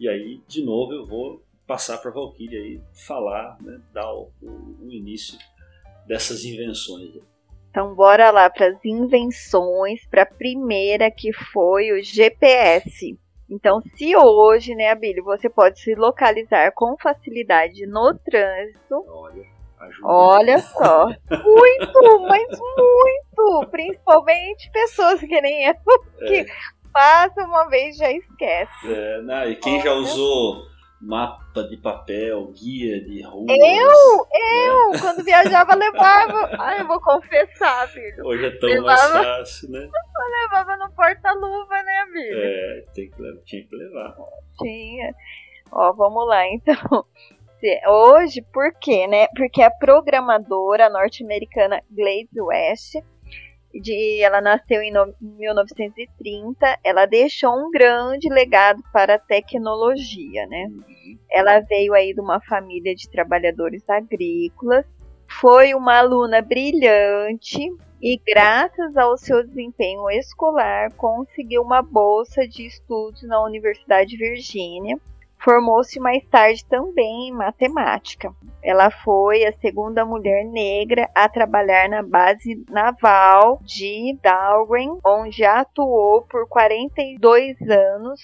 E 0.00 0.08
aí, 0.08 0.40
de 0.48 0.64
novo, 0.64 0.92
eu 0.92 1.06
vou 1.06 1.47
passar 1.68 1.98
para 1.98 2.10
a 2.10 2.14
Valkyria 2.14 2.58
aí 2.58 2.80
falar, 3.06 3.58
né, 3.60 3.78
dar 3.92 4.10
o, 4.10 4.32
o, 4.42 4.90
início 4.90 5.38
dessas 6.06 6.42
invenções. 6.42 7.10
Então 7.70 7.94
bora 7.94 8.30
lá 8.30 8.48
para 8.48 8.68
as 8.68 8.82
invenções, 8.82 10.04
para 10.06 10.22
a 10.22 10.26
primeira 10.26 11.10
que 11.10 11.30
foi 11.32 11.92
o 11.92 12.02
GPS. 12.02 13.18
Então, 13.50 13.80
se 13.96 14.16
hoje, 14.16 14.74
né, 14.74 14.90
Abílio, 14.90 15.24
você 15.24 15.48
pode 15.48 15.80
se 15.80 15.94
localizar 15.94 16.72
com 16.72 16.96
facilidade 16.98 17.86
no 17.86 18.14
trânsito. 18.14 19.04
Olha, 19.06 19.44
ajuda. 19.80 20.08
Olha 20.08 20.58
só. 20.58 21.06
muito, 21.06 22.20
mas 22.28 22.58
muito. 22.58 23.70
Principalmente 23.70 24.70
pessoas 24.70 25.20
que 25.20 25.40
nem 25.40 25.66
eu, 25.66 25.74
que 26.18 26.40
é. 26.40 26.46
passa 26.92 27.42
uma 27.42 27.68
vez 27.68 27.96
já 27.96 28.10
esquece. 28.10 28.92
É, 28.92 29.22
não, 29.22 29.50
e 29.50 29.56
quem 29.56 29.74
Olha. 29.74 29.82
já 29.82 29.92
usou 29.94 30.77
mapa 31.00 31.62
de 31.68 31.76
papel, 31.76 32.52
guia 32.52 33.00
de 33.04 33.22
ruas. 33.22 33.46
Eu, 33.48 34.16
né? 34.16 34.68
eu, 34.68 35.00
quando 35.00 35.24
viajava 35.24 35.74
levava. 35.74 36.50
Ai, 36.58 36.80
eu 36.80 36.86
vou 36.86 37.00
confessar, 37.00 37.88
filho. 37.88 38.26
Hoje 38.26 38.46
é 38.46 38.50
tão 38.58 38.68
levava, 38.68 39.14
mais 39.14 39.26
fácil, 39.26 39.70
né? 39.70 39.80
Eu 39.84 40.42
levava 40.42 40.76
no 40.76 40.90
porta-luva, 40.92 41.82
né, 41.82 41.98
amigo? 42.00 42.34
É, 42.34 42.84
tem 42.94 43.10
que, 43.10 43.42
tinha 43.44 43.66
que 43.66 43.76
levar. 43.76 44.16
Tinha. 44.58 45.14
Ó, 45.70 45.92
vamos 45.92 46.26
lá, 46.26 46.46
então. 46.48 47.04
Hoje, 47.88 48.40
por 48.52 48.72
quê, 48.80 49.06
né? 49.06 49.26
Porque 49.36 49.62
a 49.62 49.70
programadora 49.70 50.88
norte-americana 50.88 51.82
Glaze 51.90 52.40
West 52.40 52.94
de 53.80 54.20
ela 54.22 54.40
nasceu 54.40 54.82
em 54.82 54.92
1930, 55.20 56.78
ela 56.84 57.06
deixou 57.06 57.50
um 57.50 57.70
grande 57.70 58.28
legado 58.28 58.82
para 58.92 59.14
a 59.14 59.18
tecnologia, 59.18 60.46
né? 60.46 60.66
Uhum. 60.68 61.18
Ela 61.30 61.60
veio 61.60 61.94
aí 61.94 62.14
de 62.14 62.20
uma 62.20 62.40
família 62.40 62.94
de 62.94 63.08
trabalhadores 63.10 63.88
agrícolas, 63.88 64.86
foi 65.40 65.74
uma 65.74 65.98
aluna 65.98 66.40
brilhante 66.40 67.70
e 68.00 68.20
graças 68.26 68.96
ao 68.96 69.16
seu 69.18 69.44
desempenho 69.46 70.08
escolar 70.10 70.92
conseguiu 70.94 71.62
uma 71.62 71.82
bolsa 71.82 72.46
de 72.46 72.66
estudos 72.66 73.22
na 73.24 73.42
Universidade 73.44 74.10
de 74.10 74.16
Virgínia 74.16 74.98
Formou-se 75.40 76.00
mais 76.00 76.26
tarde 76.28 76.64
também 76.66 77.28
em 77.28 77.32
matemática. 77.32 78.32
Ela 78.62 78.90
foi 78.90 79.44
a 79.44 79.52
segunda 79.52 80.04
mulher 80.04 80.44
negra 80.44 81.08
a 81.14 81.28
trabalhar 81.28 81.88
na 81.88 82.02
base 82.02 82.64
naval 82.68 83.60
de 83.62 84.18
Darwin, 84.22 84.98
onde 85.04 85.44
atuou 85.44 86.22
por 86.22 86.48
42 86.48 87.56
anos 87.70 88.20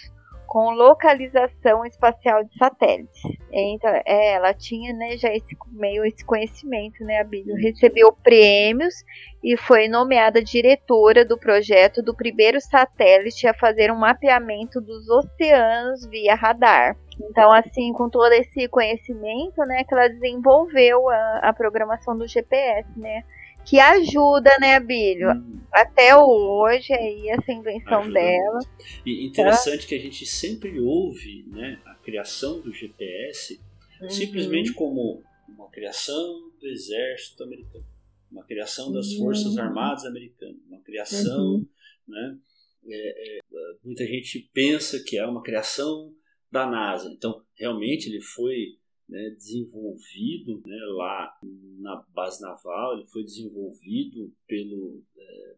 com 0.55 0.71
localização 0.71 1.85
espacial 1.85 2.45
de 2.45 2.57
satélites. 2.57 3.23
Então, 3.53 3.91
é, 4.07 4.35
ela 4.35 4.55
tinha 4.55 4.93
né, 4.93 5.17
já 5.17 5.29
esse 5.35 5.57
meio 5.73 6.05
esse 6.05 6.25
conhecimento, 6.25 7.03
né, 7.05 7.19
a 7.19 7.25
Bíblia 7.25 7.57
recebeu 7.57 8.13
prêmios 8.13 8.95
e 9.43 9.57
foi 9.57 9.89
nomeada 9.89 10.41
diretora 10.41 11.25
do 11.25 11.37
projeto 11.37 12.01
do 12.03 12.15
primeiro 12.15 12.61
satélite 12.61 13.49
a 13.49 13.53
fazer 13.53 13.91
um 13.91 13.99
mapeamento 13.99 14.81
dos 14.81 15.09
oceanos 15.09 16.07
via 16.07 16.37
radar. 16.37 16.97
Então, 17.21 17.53
assim, 17.53 17.93
com 17.93 18.09
todo 18.09 18.33
esse 18.33 18.69
conhecimento, 18.69 19.61
né, 19.63 19.85
que 19.85 19.95
ela 19.95 20.09
desenvolveu 20.09 21.09
a, 21.09 21.39
a 21.39 21.53
programação 21.53 22.17
do 22.17 22.27
GPS, 22.27 22.89
né, 22.99 23.25
que 23.65 23.81
ajuda, 23.81 24.51
né, 24.61 24.77
Abílio? 24.77 25.31
Hum. 25.31 25.61
Até 25.73 26.17
hoje 26.17 26.93
aí 26.93 27.29
essa 27.29 27.53
invenção 27.53 28.01
ajuda 28.01 28.21
dela. 28.21 28.59
E 29.07 29.27
interessante 29.27 29.83
tá? 29.83 29.89
que 29.89 29.95
a 29.95 30.01
gente 30.01 30.27
sempre 30.27 30.81
ouve, 30.81 31.45
né, 31.49 31.81
a 31.87 31.95
criação 31.95 32.61
do 32.61 32.73
GPS 32.73 33.59
uhum. 34.01 34.11
simplesmente 34.11 34.73
como 34.73 35.23
uma 35.49 35.69
criação 35.71 36.51
do 36.61 36.67
exército 36.67 37.43
americano, 37.43 37.87
uma 38.31 38.45
criação 38.45 38.93
das 38.93 39.13
uhum. 39.13 39.25
forças 39.25 39.57
armadas 39.59 40.05
americanas, 40.05 40.57
uma 40.69 40.81
criação, 40.81 41.55
uhum. 41.55 41.67
né? 42.07 42.39
É, 42.87 43.39
é, 43.39 43.41
muita 43.83 44.05
gente 44.05 44.51
pensa 44.53 45.03
que 45.03 45.17
é 45.17 45.27
uma 45.27 45.43
criação 45.43 46.15
da 46.55 46.71
NASA. 46.71 47.13
Então, 47.13 47.45
realmente 47.57 48.09
ele 48.09 48.21
foi 48.21 48.79
né, 49.09 49.31
desenvolvido 49.31 50.63
né, 50.65 50.79
lá 50.97 51.37
na 51.81 51.97
base 52.15 52.41
naval, 52.41 52.97
ele 52.97 53.07
foi 53.07 53.25
desenvolvido 53.25 54.33
pelo, 54.47 55.03
é, 55.19 55.57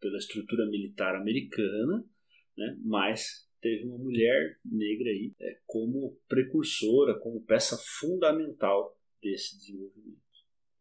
pela 0.00 0.16
estrutura 0.16 0.64
militar 0.66 1.16
americana, 1.16 2.08
né, 2.56 2.78
mas 2.84 3.44
teve 3.60 3.86
uma 3.86 3.98
mulher 3.98 4.56
negra 4.64 5.10
aí 5.10 5.34
é, 5.40 5.58
como 5.66 6.16
precursora, 6.28 7.18
como 7.18 7.42
peça 7.42 7.76
fundamental 7.98 8.96
desse 9.20 9.58
desenvolvimento. 9.58 10.20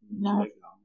Muito 0.03 0.21
Nossa, 0.21 0.43
legal. 0.43 0.79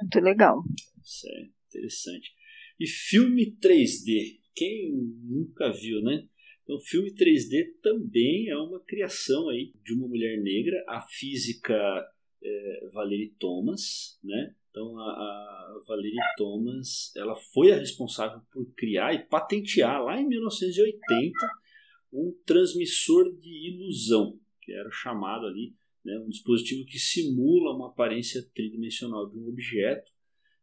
Muito 0.00 0.20
legal. 0.20 0.64
Isso 1.00 1.28
é 1.28 1.48
interessante. 1.68 2.34
E 2.80 2.86
filme 2.88 3.56
3D, 3.62 4.40
quem 4.56 4.90
nunca 5.22 5.70
viu, 5.72 6.02
né? 6.02 6.28
Então, 6.64 6.76
o 6.76 6.80
filme 6.80 7.14
3D 7.14 7.78
também 7.82 8.48
é 8.48 8.56
uma 8.56 8.80
criação 8.80 9.50
aí 9.50 9.72
de 9.84 9.92
uma 9.92 10.08
mulher 10.08 10.40
negra, 10.40 10.82
a 10.88 11.02
física 11.02 11.74
é, 12.42 12.88
Valerie 12.92 13.34
Thomas, 13.38 14.18
né? 14.24 14.54
Então, 14.70 14.98
a, 14.98 15.04
a 15.04 15.80
Valerie 15.86 16.16
Thomas, 16.36 17.14
ela 17.16 17.36
foi 17.52 17.70
a 17.70 17.76
responsável 17.76 18.40
por 18.50 18.66
criar 18.74 19.14
e 19.14 19.24
patentear 19.24 20.02
lá 20.02 20.20
em 20.20 20.26
1980 20.26 21.32
um 22.12 22.34
transmissor 22.44 23.24
de 23.40 23.70
ilusão, 23.70 24.38
que 24.62 24.72
era 24.72 24.90
chamado 24.90 25.46
ali, 25.46 25.74
né, 26.04 26.18
um 26.18 26.28
dispositivo 26.28 26.84
que 26.86 26.98
simula 26.98 27.74
uma 27.74 27.88
aparência 27.88 28.42
tridimensional 28.54 29.28
de 29.28 29.38
um 29.38 29.48
objeto. 29.48 30.10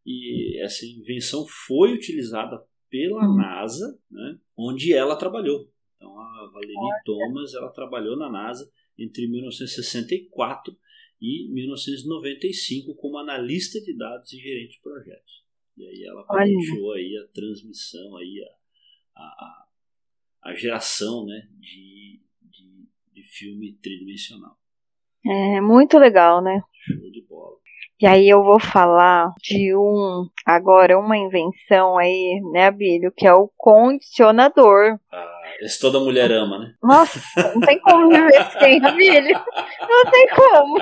E 0.06 0.60
essa 0.62 0.86
invenção 0.86 1.46
foi 1.48 1.94
utilizada 1.94 2.62
pela 2.90 3.24
hum. 3.24 3.38
NASA, 3.38 3.98
né, 4.10 4.40
onde 4.58 4.94
ela 4.94 5.16
trabalhou. 5.16 5.70
Então 6.02 6.20
a 6.20 6.50
Valerie 6.52 7.04
Thomas 7.06 7.54
ela 7.54 7.70
trabalhou 7.70 8.18
na 8.18 8.28
NASA 8.28 8.68
entre 8.98 9.28
1964 9.28 10.76
e 11.22 11.48
1995 11.54 12.96
como 12.96 13.20
analista 13.20 13.80
de 13.80 13.96
dados 13.96 14.34
e 14.34 14.38
gerente 14.38 14.78
de 14.78 14.82
projetos. 14.82 15.46
E 15.78 15.86
aí 15.86 16.04
ela 16.04 16.24
patenteou 16.24 16.94
aí 16.94 17.16
a 17.18 17.32
transmissão, 17.32 18.18
aí 18.18 18.44
a, 19.16 19.22
a, 19.22 19.68
a 20.46 20.56
geração 20.56 21.24
né, 21.28 21.48
de, 21.60 22.20
de, 22.42 22.90
de 23.14 23.24
filme 23.24 23.74
tridimensional. 23.74 24.58
É 25.24 25.62
muito 25.62 26.00
legal, 26.00 26.42
né? 26.42 26.64
Show 26.84 27.12
de 27.12 27.22
bola. 27.22 27.58
E 28.02 28.08
aí 28.08 28.28
eu 28.28 28.44
vou 28.44 28.60
falar 28.60 29.32
de 29.40 29.76
um, 29.76 30.28
agora, 30.44 30.98
uma 30.98 31.16
invenção 31.16 32.00
aí, 32.00 32.42
né, 32.52 32.66
Abílio, 32.66 33.12
que 33.16 33.28
é 33.28 33.34
o 33.34 33.48
condicionador. 33.56 35.00
Ah, 35.12 35.31
esse 35.62 35.80
toda 35.80 36.00
mulher 36.00 36.32
ama, 36.32 36.60
né? 36.60 36.74
Nossa, 36.82 37.20
não 37.54 37.62
tem 37.62 37.80
como 37.80 38.10
viver 38.10 38.52
sem, 38.60 38.86
Abílio. 38.86 39.40
Não 39.82 40.12
tem 40.12 40.28
como. 40.30 40.78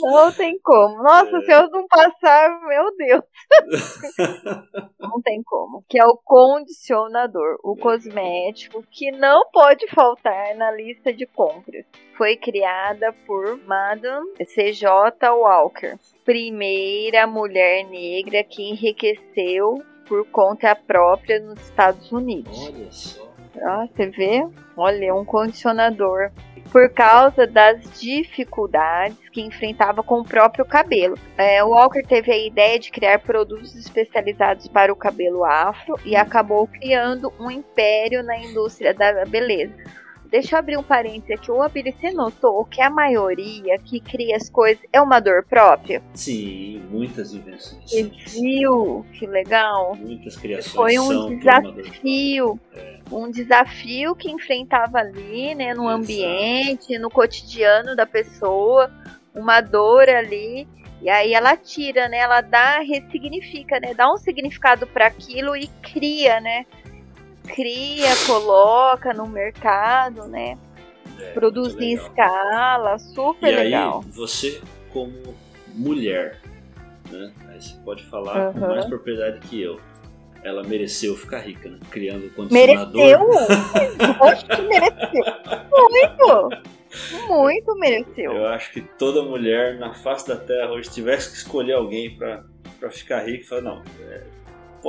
Não 0.00 0.32
tem 0.32 0.58
como. 0.60 1.02
Nossa, 1.02 1.38
é. 1.38 1.40
se 1.40 1.52
eu 1.52 1.68
não 1.70 1.86
passar, 1.88 2.60
meu 2.68 2.96
Deus. 2.96 3.24
não 5.00 5.20
tem 5.22 5.42
como. 5.42 5.84
Que 5.88 6.00
é 6.00 6.06
o 6.06 6.16
condicionador, 6.24 7.58
o 7.64 7.76
cosmético 7.76 8.84
que 8.90 9.10
não 9.10 9.50
pode 9.50 9.88
faltar 9.88 10.54
na 10.54 10.70
lista 10.70 11.12
de 11.12 11.26
compras. 11.26 11.84
Foi 12.16 12.36
criada 12.36 13.12
por 13.26 13.58
Madame 13.64 14.28
C.J. 14.44 15.30
Walker, 15.32 15.96
primeira 16.24 17.26
mulher 17.26 17.84
negra 17.84 18.44
que 18.44 18.70
enriqueceu 18.70 19.82
por 20.08 20.26
conta 20.30 20.74
própria 20.74 21.38
nos 21.40 21.60
Estados 21.60 22.10
Unidos. 22.10 22.58
Olha 22.66 22.90
só. 22.90 23.28
Ó, 23.60 23.86
você 23.86 24.06
vê? 24.06 24.46
Olha, 24.76 25.14
um 25.14 25.24
condicionador 25.24 26.30
por 26.70 26.90
causa 26.90 27.46
das 27.46 27.98
dificuldades 27.98 29.28
que 29.30 29.40
enfrentava 29.40 30.02
com 30.02 30.20
o 30.20 30.24
próprio 30.24 30.64
cabelo. 30.64 31.16
É, 31.36 31.62
o 31.64 31.70
Walker 31.70 32.02
teve 32.02 32.30
a 32.30 32.38
ideia 32.38 32.78
de 32.78 32.90
criar 32.90 33.18
produtos 33.20 33.74
especializados 33.74 34.68
para 34.68 34.92
o 34.92 34.96
cabelo 34.96 35.44
afro 35.44 35.98
e 36.04 36.14
acabou 36.14 36.66
criando 36.66 37.32
um 37.40 37.50
império 37.50 38.22
na 38.22 38.38
indústria 38.38 38.94
da 38.94 39.24
beleza. 39.24 39.74
Deixa 40.30 40.54
eu 40.54 40.58
abrir 40.58 40.76
um 40.76 40.82
parênteses 40.82 41.30
aqui. 41.30 41.50
O 41.50 41.62
Abili, 41.62 41.92
você 41.92 42.10
notou 42.10 42.64
que 42.66 42.82
a 42.82 42.90
maioria 42.90 43.78
que 43.78 43.98
cria 43.98 44.36
as 44.36 44.50
coisas 44.50 44.82
é 44.92 45.00
uma 45.00 45.20
dor 45.20 45.44
própria? 45.44 46.02
Sim, 46.14 46.82
muitas 46.90 47.32
invenções. 47.32 47.90
Você 47.90 48.02
viu? 48.02 49.06
Que 49.12 49.26
legal. 49.26 49.96
Muitas 49.96 50.36
criações 50.36 50.74
Foi 50.74 50.98
um 50.98 51.38
desafio. 51.38 52.60
É. 52.74 52.98
Um 53.10 53.30
desafio 53.30 54.14
que 54.14 54.30
enfrentava 54.30 54.98
ali, 54.98 55.54
né, 55.54 55.72
no 55.72 55.84
Exato. 55.84 56.02
ambiente, 56.02 56.98
no 56.98 57.10
cotidiano 57.10 57.96
da 57.96 58.04
pessoa. 58.04 58.90
Uma 59.34 59.60
dor 59.62 60.08
ali. 60.10 60.68
E 61.00 61.08
aí 61.08 61.32
ela 61.32 61.56
tira, 61.56 62.08
né? 62.08 62.18
Ela 62.18 62.40
dá, 62.40 62.80
ressignifica, 62.80 63.78
né? 63.78 63.94
Dá 63.94 64.12
um 64.12 64.16
significado 64.16 64.86
para 64.86 65.06
aquilo 65.06 65.56
e 65.56 65.68
cria, 65.80 66.40
né? 66.40 66.66
Cria, 67.54 68.08
coloca 68.26 69.12
no 69.12 69.26
mercado, 69.26 70.26
né? 70.26 70.58
É, 71.18 71.32
Produz 71.32 71.74
em 71.76 71.94
escala, 71.94 72.98
super 72.98 73.52
e 73.52 73.56
legal. 73.56 74.04
Aí, 74.04 74.12
você 74.12 74.60
como 74.92 75.34
mulher, 75.74 76.40
né? 77.10 77.32
Aí 77.48 77.60
você 77.60 77.74
pode 77.84 78.04
falar 78.04 78.48
uhum. 78.48 78.52
com 78.52 78.60
mais 78.60 78.86
propriedade 78.86 79.40
que 79.40 79.60
eu. 79.60 79.80
Ela 80.44 80.62
mereceu 80.62 81.16
ficar 81.16 81.40
rica, 81.40 81.68
né? 81.68 81.78
Criando 81.90 82.26
o 82.26 82.30
condicionador. 82.30 82.92
Mereceu? 82.94 84.22
Acho 84.22 84.46
que 84.46 84.62
mereceu. 84.62 85.24
Muito! 85.70 86.68
Muito 87.28 87.74
mereceu. 87.76 88.32
Eu 88.32 88.46
acho 88.46 88.72
que 88.72 88.80
toda 88.80 89.22
mulher 89.22 89.78
na 89.78 89.92
face 89.94 90.26
da 90.26 90.36
Terra 90.36 90.70
hoje 90.70 90.90
tivesse 90.90 91.30
que 91.30 91.36
escolher 91.36 91.74
alguém 91.74 92.16
para 92.16 92.90
ficar 92.90 93.26
rica, 93.26 93.46
fala, 93.46 93.60
não, 93.62 93.82
é, 94.00 94.22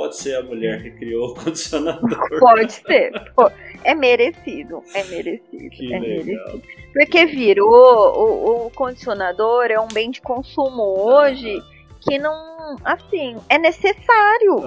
pode 0.00 0.16
ser 0.16 0.34
a 0.36 0.42
mulher 0.42 0.82
que 0.82 0.90
criou 0.92 1.28
o 1.28 1.34
condicionador. 1.34 2.18
Pode 2.40 2.72
ser. 2.72 3.12
É 3.84 3.94
merecido. 3.94 4.82
É 4.94 5.04
merecido. 5.04 5.70
Que 5.70 5.92
é 5.92 5.98
legal. 5.98 6.24
merecido. 6.24 6.62
Porque 6.94 7.26
vira, 7.26 7.62
o, 7.62 8.66
o, 8.66 8.70
condicionador 8.70 9.66
é 9.66 9.78
um 9.78 9.88
bem 9.88 10.10
de 10.10 10.22
consumo 10.22 10.82
hoje 10.82 11.62
que 12.00 12.18
não. 12.18 12.48
Assim, 12.82 13.36
é 13.50 13.58
necessário. 13.58 14.60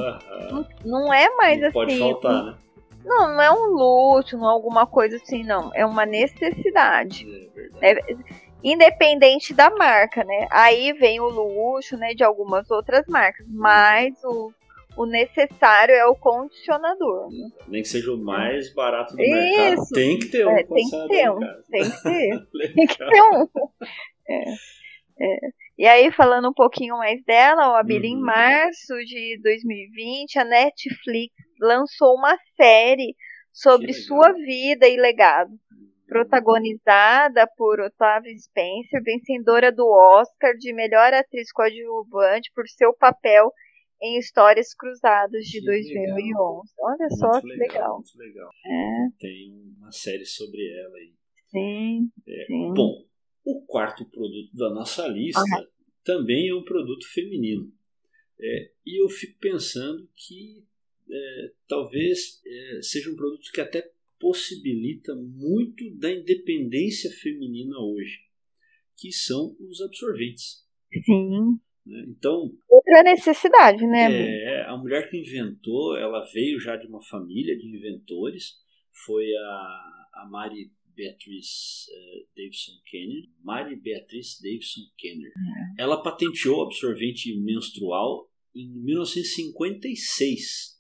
Não, 0.52 0.68
não, 0.86 1.14
é 1.14 1.34
mais 1.36 1.60
não 1.60 1.68
assim. 1.70 1.74
Pode 1.74 1.98
faltar, 1.98 2.44
né? 2.44 2.56
Não, 3.04 3.34
não 3.34 3.42
é 3.42 3.52
um 3.52 3.66
luxo, 3.66 4.38
não 4.38 4.48
é 4.48 4.52
alguma 4.52 4.86
coisa 4.86 5.16
assim, 5.16 5.44
não. 5.44 5.72
É 5.74 5.84
uma 5.84 6.06
necessidade. 6.06 7.26
É, 7.82 7.92
é 7.92 8.16
independente 8.64 9.54
da 9.54 9.70
marca, 9.72 10.24
né? 10.24 10.48
Aí 10.52 10.94
vem 10.94 11.20
o 11.20 11.28
luxo, 11.28 11.98
né, 11.98 12.14
de 12.14 12.24
algumas 12.24 12.70
outras 12.70 13.06
marcas, 13.08 13.46
mas 13.50 14.14
o 14.24 14.54
o 14.98 15.06
necessário 15.06 15.94
é 15.94 16.06
o 16.06 16.16
condicionador. 16.16 17.30
Nem 17.68 17.82
que 17.82 17.88
seja 17.88 18.12
o 18.12 18.18
mais 18.18 18.74
barato 18.74 19.16
do 19.16 19.22
Isso. 19.22 19.32
mercado, 19.32 19.88
tem 19.94 20.20
que 20.20 20.28
ter 20.28 20.48
um 20.48 20.52
é, 20.52 20.64
tem 20.64 20.90
que 20.90 21.08
ter 21.08 21.32
um, 21.32 21.40
tem 21.70 21.84
que 21.84 22.04
ter, 22.04 22.48
tem 22.76 22.88
que 22.88 22.98
ter 22.98 23.22
um. 23.22 23.48
É, 24.30 24.52
é. 25.20 25.38
E 25.78 25.88
aí, 25.88 26.12
falando 26.12 26.50
um 26.50 26.54
pouquinho 26.54 26.98
mais 26.98 27.24
dela, 27.24 27.72
ó, 27.72 27.76
a 27.76 27.84
Billy, 27.84 28.10
uhum. 28.10 28.20
em 28.20 28.22
março 28.22 28.96
de 29.06 29.40
2020, 29.42 30.38
a 30.38 30.46
Netflix 30.46 31.34
lançou 31.60 32.16
uma 32.16 32.38
série 32.56 33.16
sobre 33.52 33.92
sua 33.94 34.32
vida 34.34 34.88
e 34.88 34.96
legado 34.96 35.52
protagonizada 36.14 37.48
por 37.58 37.80
Octavia 37.80 38.38
Spencer, 38.38 39.02
vencedora 39.04 39.72
do 39.72 39.88
Oscar 39.88 40.54
de 40.58 40.72
melhor 40.72 41.12
atriz 41.12 41.52
coadjuvante 41.52 42.52
por 42.54 42.68
seu 42.68 42.94
papel 42.94 43.52
em 44.04 44.18
Histórias 44.18 44.74
Cruzadas 44.74 45.46
de 45.46 45.60
que 45.60 45.66
2011. 45.66 46.22
Legal. 46.22 46.62
Olha 46.80 46.98
muito 47.00 47.18
só 47.18 47.42
que 47.42 47.48
legal. 47.48 47.68
legal. 47.68 47.96
Muito 47.96 48.18
legal. 48.18 48.50
É. 48.66 49.10
Tem 49.18 49.76
uma 49.78 49.92
série 49.92 50.26
sobre 50.26 50.62
ela 50.62 50.98
aí. 50.98 51.14
Sim, 51.48 52.12
é. 52.28 52.46
sim. 52.46 52.74
Bom, 52.74 53.06
o 53.46 53.66
quarto 53.66 54.04
produto 54.06 54.54
da 54.54 54.70
nossa 54.72 55.08
lista 55.08 55.40
ah. 55.40 55.68
também 56.04 56.50
é 56.50 56.56
um 56.56 56.64
produto 56.64 57.08
feminino. 57.14 57.72
É, 58.40 58.72
e 58.86 59.02
eu 59.02 59.08
fico 59.08 59.40
pensando 59.40 60.10
que 60.16 60.66
é, 61.10 61.52
talvez 61.68 62.42
é, 62.46 62.82
seja 62.82 63.10
um 63.10 63.16
produto 63.16 63.50
que 63.54 63.62
até 63.62 63.90
possibilita 64.20 65.16
muito 65.16 65.96
da 65.98 66.12
independência 66.12 67.10
feminina 67.12 67.78
hoje, 67.80 68.20
que 68.98 69.12
são 69.12 69.56
os 69.60 69.80
absorventes. 69.82 70.66
Sim. 71.06 71.60
Né? 71.86 72.06
Então. 72.08 72.52
Outra 72.70 73.04
necessidade, 73.04 73.86
né? 73.86 74.12
É, 74.12 74.66
a 74.68 74.78
mulher 74.78 75.10
que 75.10 75.18
inventou, 75.18 75.98
ela 75.98 76.24
veio 76.34 76.60
já 76.60 76.76
de 76.76 76.88
uma 76.88 77.02
família 77.02 77.58
de 77.58 77.68
inventores, 77.68 78.54
foi 79.06 79.26
a, 79.36 80.10
a 80.14 80.28
Mary 80.30 80.72
Beatriz 80.96 81.88
uh, 81.90 82.28
Davidson 82.36 82.74
Kenner. 82.86 83.24
Mary 83.44 83.76
Beatriz 83.76 84.40
Davidson 84.42 84.82
Kenner. 84.98 85.32
É. 85.80 85.84
Ela 85.84 86.02
patenteou 86.02 86.60
o 86.60 86.64
absorvente 86.64 87.36
menstrual 87.40 88.30
em 88.56 88.70
1956 88.84 90.74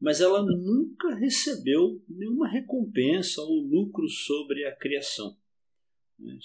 mas 0.00 0.20
ela 0.20 0.42
nunca 0.42 1.14
recebeu 1.14 2.02
nenhuma 2.08 2.48
recompensa 2.48 3.40
ou 3.42 3.62
lucro 3.62 4.08
sobre 4.08 4.64
a 4.66 4.76
criação. 4.76 5.36
Né? 6.18 6.38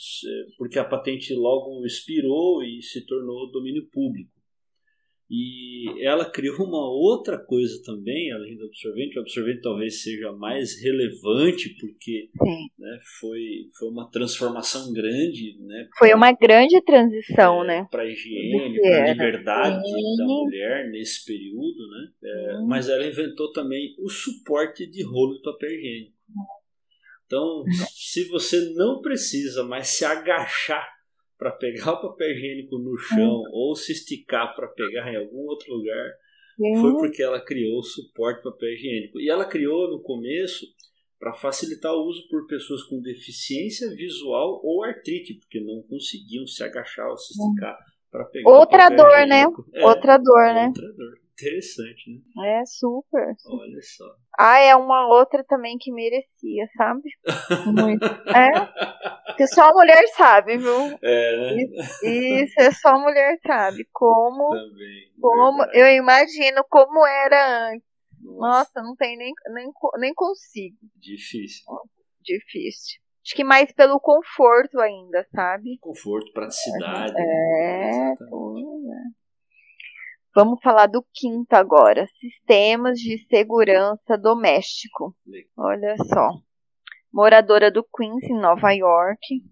Porque 0.57 0.79
a 0.79 0.85
patente 0.85 1.33
logo 1.33 1.85
expirou 1.85 2.63
e 2.63 2.81
se 2.81 3.05
tornou 3.05 3.51
domínio 3.51 3.87
público. 3.91 4.41
E 5.33 5.85
ela 6.05 6.29
criou 6.29 6.57
uma 6.57 6.89
outra 6.89 7.37
coisa 7.37 7.81
também, 7.85 8.33
além 8.33 8.57
do 8.57 8.65
absorvente. 8.65 9.17
O 9.17 9.21
absorvente 9.21 9.61
talvez 9.61 10.03
seja 10.03 10.29
mais 10.33 10.77
relevante, 10.83 11.69
porque 11.79 12.29
né, 12.77 12.99
foi, 13.17 13.69
foi 13.79 13.87
uma 13.87 14.11
transformação 14.11 14.91
grande. 14.91 15.57
Né, 15.61 15.87
foi 15.97 16.13
uma 16.13 16.33
grande 16.33 16.81
transição, 16.81 17.63
é, 17.63 17.67
né? 17.67 17.87
Para 17.89 18.01
a 18.01 18.07
higiene, 18.07 18.81
para 18.81 19.05
a 19.05 19.13
liberdade 19.13 19.85
Sim. 19.85 20.17
da 20.17 20.25
mulher 20.25 20.91
nesse 20.91 21.23
período. 21.25 21.87
Né? 21.87 22.11
É, 22.25 22.61
mas 22.67 22.89
ela 22.89 23.07
inventou 23.07 23.53
também 23.53 23.95
o 23.99 24.09
suporte 24.09 24.85
de 24.85 25.01
rolo 25.01 25.35
de 25.35 25.43
papel 25.43 25.69
higiênico. 25.69 26.20
Então, 27.31 27.63
se 27.93 28.27
você 28.27 28.59
não 28.73 28.99
precisa 29.01 29.63
mais 29.63 29.87
se 29.87 30.03
agachar 30.03 30.85
para 31.37 31.51
pegar 31.51 31.93
o 31.93 32.01
papel 32.01 32.29
higiênico 32.31 32.77
no 32.77 32.97
chão 32.97 33.41
ou 33.53 33.73
se 33.73 33.93
esticar 33.93 34.53
para 34.53 34.67
pegar 34.67 35.13
em 35.13 35.15
algum 35.15 35.47
outro 35.47 35.73
lugar, 35.73 36.11
foi 36.81 36.91
porque 36.91 37.23
ela 37.23 37.39
criou 37.39 37.79
o 37.79 37.83
suporte 37.83 38.43
papel 38.43 38.73
higiênico. 38.73 39.21
E 39.21 39.29
ela 39.29 39.45
criou 39.45 39.89
no 39.89 40.01
começo 40.01 40.65
para 41.17 41.33
facilitar 41.33 41.93
o 41.93 42.05
uso 42.05 42.27
por 42.27 42.45
pessoas 42.47 42.83
com 42.83 42.99
deficiência 42.99 43.89
visual 43.95 44.59
ou 44.61 44.83
artrite, 44.83 45.35
porque 45.35 45.61
não 45.61 45.81
conseguiam 45.83 46.45
se 46.45 46.61
agachar 46.63 47.07
ou 47.07 47.17
se 47.17 47.31
esticar 47.31 47.77
para 48.11 48.25
pegar 48.25 48.49
outra 48.51 48.89
dor, 48.89 49.25
né? 49.25 49.45
É, 49.73 49.85
outra 49.85 50.17
dor, 50.17 50.53
né? 50.53 50.67
Outra 50.67 50.93
dor. 50.93 51.13
Interessante, 51.41 52.23
né? 52.35 52.59
É, 52.59 52.65
super. 52.65 53.35
Olha 53.45 53.81
só. 53.81 54.05
Ah, 54.37 54.59
é 54.59 54.75
uma 54.75 55.07
outra 55.07 55.43
também 55.43 55.77
que 55.79 55.91
merecia, 55.91 56.67
sabe? 56.77 57.09
Muito. 57.65 58.05
é. 58.35 59.35
Que 59.35 59.47
só 59.47 59.69
a 59.69 59.73
mulher 59.73 60.07
sabe, 60.15 60.57
viu? 60.57 60.99
É, 61.03 61.55
né? 61.55 61.63
Isso, 62.03 62.53
é 62.59 62.71
só 62.71 62.89
a 62.89 62.99
mulher 62.99 63.39
sabe. 63.45 63.87
Como. 63.91 64.49
Também. 64.49 65.11
Como. 65.19 65.65
Eu 65.73 65.87
imagino 65.95 66.63
como 66.69 67.05
era 67.05 67.69
antes. 67.71 67.87
Nossa, 68.21 68.79
Nossa 68.79 68.81
não 68.83 68.95
tem 68.95 69.17
nem, 69.17 69.33
nem, 69.53 69.71
nem 69.97 70.13
consigo. 70.13 70.77
Difícil. 70.95 71.65
Difícil. 72.21 73.01
Acho 73.23 73.35
que 73.35 73.43
mais 73.43 73.71
pelo 73.71 73.99
conforto 73.99 74.79
ainda, 74.79 75.25
sabe? 75.33 75.77
Conforto, 75.79 76.31
praticidade. 76.33 77.13
É, 77.15 78.15
tudo, 78.17 78.55
né? 78.55 78.70
Vamos 80.33 80.61
falar 80.61 80.87
do 80.87 81.03
quinto 81.13 81.53
agora: 81.53 82.05
sistemas 82.19 82.97
de 82.99 83.17
segurança 83.27 84.17
doméstico. 84.17 85.15
Olha 85.57 85.95
só. 85.97 86.29
Moradora 87.13 87.69
do 87.69 87.83
Queens, 87.83 88.23
em 88.23 88.39
Nova 88.39 88.71
York, 88.71 89.43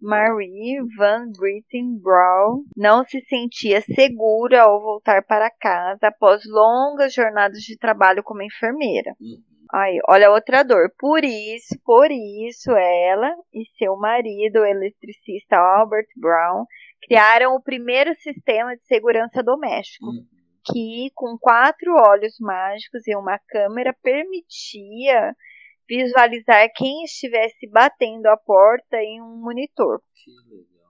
Marie 0.00 0.78
Van 0.96 1.32
Britten 1.36 1.98
Brown 1.98 2.62
não 2.76 3.04
se 3.04 3.20
sentia 3.22 3.80
segura 3.80 4.62
ao 4.62 4.80
voltar 4.80 5.24
para 5.24 5.50
casa 5.50 6.06
após 6.06 6.42
longas 6.46 7.12
jornadas 7.12 7.58
de 7.62 7.76
trabalho 7.76 8.22
como 8.22 8.42
enfermeira. 8.42 9.12
Uhum. 9.20 9.42
Aí, 9.72 9.98
olha 10.08 10.30
outra 10.30 10.62
dor. 10.62 10.90
Por 10.98 11.24
isso, 11.24 11.78
por 11.84 12.10
isso, 12.10 12.70
ela 12.70 13.34
e 13.52 13.64
seu 13.76 13.96
marido, 13.96 14.60
o 14.60 14.64
eletricista 14.64 15.56
Albert 15.56 16.08
Brown, 16.16 16.64
criaram 17.02 17.54
o 17.54 17.62
primeiro 17.62 18.14
sistema 18.14 18.74
de 18.76 18.84
segurança 18.86 19.42
doméstico, 19.42 20.06
uhum. 20.06 20.24
que, 20.72 21.10
com 21.14 21.36
quatro 21.38 21.92
olhos 21.94 22.36
mágicos 22.40 23.06
e 23.06 23.14
uma 23.14 23.38
câmera, 23.38 23.94
permitia 24.02 25.34
visualizar 25.88 26.68
quem 26.74 27.04
estivesse 27.04 27.68
batendo 27.70 28.26
a 28.26 28.36
porta 28.36 28.96
em 28.96 29.22
um 29.22 29.40
monitor. 29.42 30.00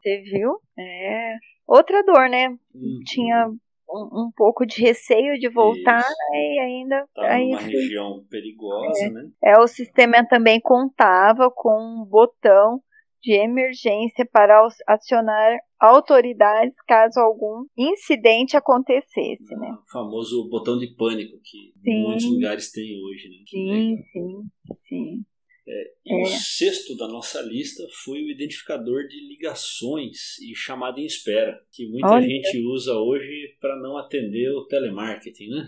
Você 0.02 0.18
viu? 0.22 0.60
É. 0.78 1.36
Outra 1.66 2.02
dor, 2.02 2.28
né? 2.28 2.48
Uhum. 2.48 3.00
Tinha 3.04 3.50
um, 3.90 4.22
um, 4.22 4.30
pouco 4.36 4.66
de 4.66 4.80
receio 4.82 5.38
de 5.38 5.48
voltar 5.48 6.04
né, 6.30 6.54
e 6.54 6.58
ainda. 6.60 7.08
Tá 7.14 7.32
aí, 7.32 7.46
numa 7.46 7.60
região 7.60 8.24
perigosa, 8.30 9.04
é, 9.04 9.10
né? 9.10 9.28
É, 9.42 9.58
o 9.58 9.66
sistema 9.66 10.26
também 10.26 10.60
contava 10.60 11.50
com 11.54 12.02
um 12.02 12.04
botão 12.04 12.80
de 13.22 13.32
emergência 13.32 14.26
para 14.30 14.66
acionar 14.86 15.58
autoridades 15.78 16.74
caso 16.86 17.18
algum 17.20 17.64
incidente 17.76 18.56
acontecesse, 18.56 19.54
né? 19.56 19.72
O 19.72 19.90
famoso 19.90 20.48
botão 20.48 20.78
de 20.78 20.94
pânico 20.94 21.36
que 21.42 21.72
sim. 21.82 22.02
muitos 22.02 22.24
lugares 22.24 22.70
têm 22.70 22.96
hoje, 23.04 23.28
né? 23.28 23.36
Sim, 23.48 23.96
sim, 24.12 24.42
sim. 24.88 25.24
É, 25.70 25.92
e 26.06 26.14
é. 26.14 26.22
o 26.22 26.26
sexto 26.26 26.96
da 26.96 27.06
nossa 27.06 27.42
lista 27.42 27.86
foi 28.02 28.22
o 28.22 28.30
identificador 28.30 29.06
de 29.06 29.20
ligações 29.28 30.38
e 30.38 30.54
chamada 30.54 30.98
em 30.98 31.04
espera, 31.04 31.62
que 31.70 31.86
muita 31.88 32.08
Olha. 32.08 32.26
gente 32.26 32.58
usa 32.62 32.94
hoje 32.94 33.54
para 33.60 33.78
não 33.78 33.98
atender 33.98 34.50
o 34.50 34.64
telemarketing, 34.64 35.48
né? 35.50 35.66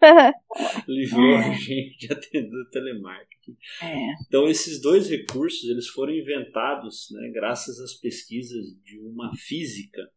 Livrou 0.86 1.34
a 1.34 1.50
gente 1.54 2.06
de 2.06 2.12
atender 2.12 2.56
o 2.56 2.70
telemarketing. 2.70 3.56
É. 3.82 4.12
Então 4.28 4.48
esses 4.48 4.80
dois 4.80 5.10
recursos 5.10 5.68
eles 5.68 5.88
foram 5.88 6.12
inventados 6.12 7.08
né, 7.10 7.32
graças 7.34 7.80
às 7.80 7.94
pesquisas 7.94 8.64
de 8.84 8.96
uma 9.00 9.34
física, 9.34 10.08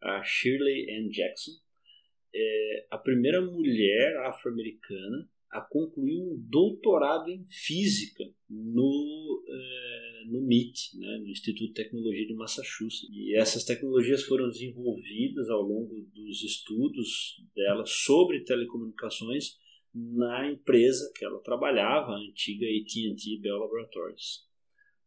a 0.00 0.22
Shirley 0.22 0.86
Ann 0.96 1.10
Jackson, 1.10 1.52
é, 2.34 2.86
a 2.90 2.96
primeira 2.96 3.42
mulher 3.42 4.16
afro-americana 4.24 5.28
a 5.50 5.60
concluir 5.60 6.20
um 6.20 6.36
doutorado 6.48 7.30
em 7.30 7.46
física 7.48 8.24
no, 8.48 9.44
é, 9.48 10.24
no 10.26 10.42
MIT, 10.42 10.98
né, 10.98 11.18
no 11.18 11.28
Instituto 11.28 11.68
de 11.68 11.72
Tecnologia 11.72 12.26
de 12.26 12.34
Massachusetts. 12.34 13.08
E 13.10 13.34
essas 13.34 13.64
tecnologias 13.64 14.24
foram 14.24 14.48
desenvolvidas 14.48 15.48
ao 15.48 15.62
longo 15.62 15.94
dos 16.14 16.42
estudos 16.42 17.42
dela 17.54 17.84
sobre 17.86 18.44
telecomunicações 18.44 19.56
na 19.94 20.50
empresa 20.50 21.10
que 21.16 21.24
ela 21.24 21.40
trabalhava, 21.40 22.12
a 22.12 22.18
antiga 22.18 22.66
AT&T 22.66 23.40
Bell 23.40 23.58
Laboratories. 23.58 24.46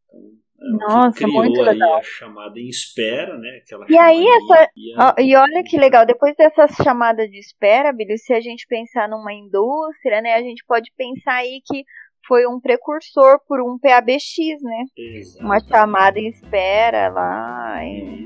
Então, 0.06 0.38
nossa, 0.62 1.18
criou 1.18 1.34
muito 1.34 1.60
legal. 1.60 1.98
a 1.98 2.04
chamada 2.04 2.60
em 2.60 2.68
espera, 2.68 3.36
né? 3.38 3.62
e 3.90 3.98
aí 3.98 4.24
essa 4.28 4.70
e 5.18 5.36
olha 5.36 5.64
que 5.64 5.76
legal, 5.78 6.06
depois 6.06 6.36
dessa 6.36 6.68
chamada 6.68 7.28
de 7.28 7.40
espera, 7.40 7.92
Billy, 7.92 8.18
se 8.18 8.32
a 8.32 8.40
gente 8.40 8.68
pensar 8.68 9.10
numa 9.10 9.34
indústria, 9.34 10.22
né, 10.22 10.36
a 10.36 10.42
gente 10.42 10.64
pode 10.66 10.92
pensar 10.96 11.34
aí 11.36 11.62
que 11.66 11.84
foi 12.28 12.46
um 12.46 12.60
precursor 12.60 13.40
por 13.48 13.60
um 13.60 13.80
PABX, 13.80 14.62
né? 14.62 14.86
Exatamente. 14.96 15.44
Uma 15.44 15.60
chamada 15.60 16.20
em 16.20 16.28
espera 16.28 17.10
lá. 17.10 17.80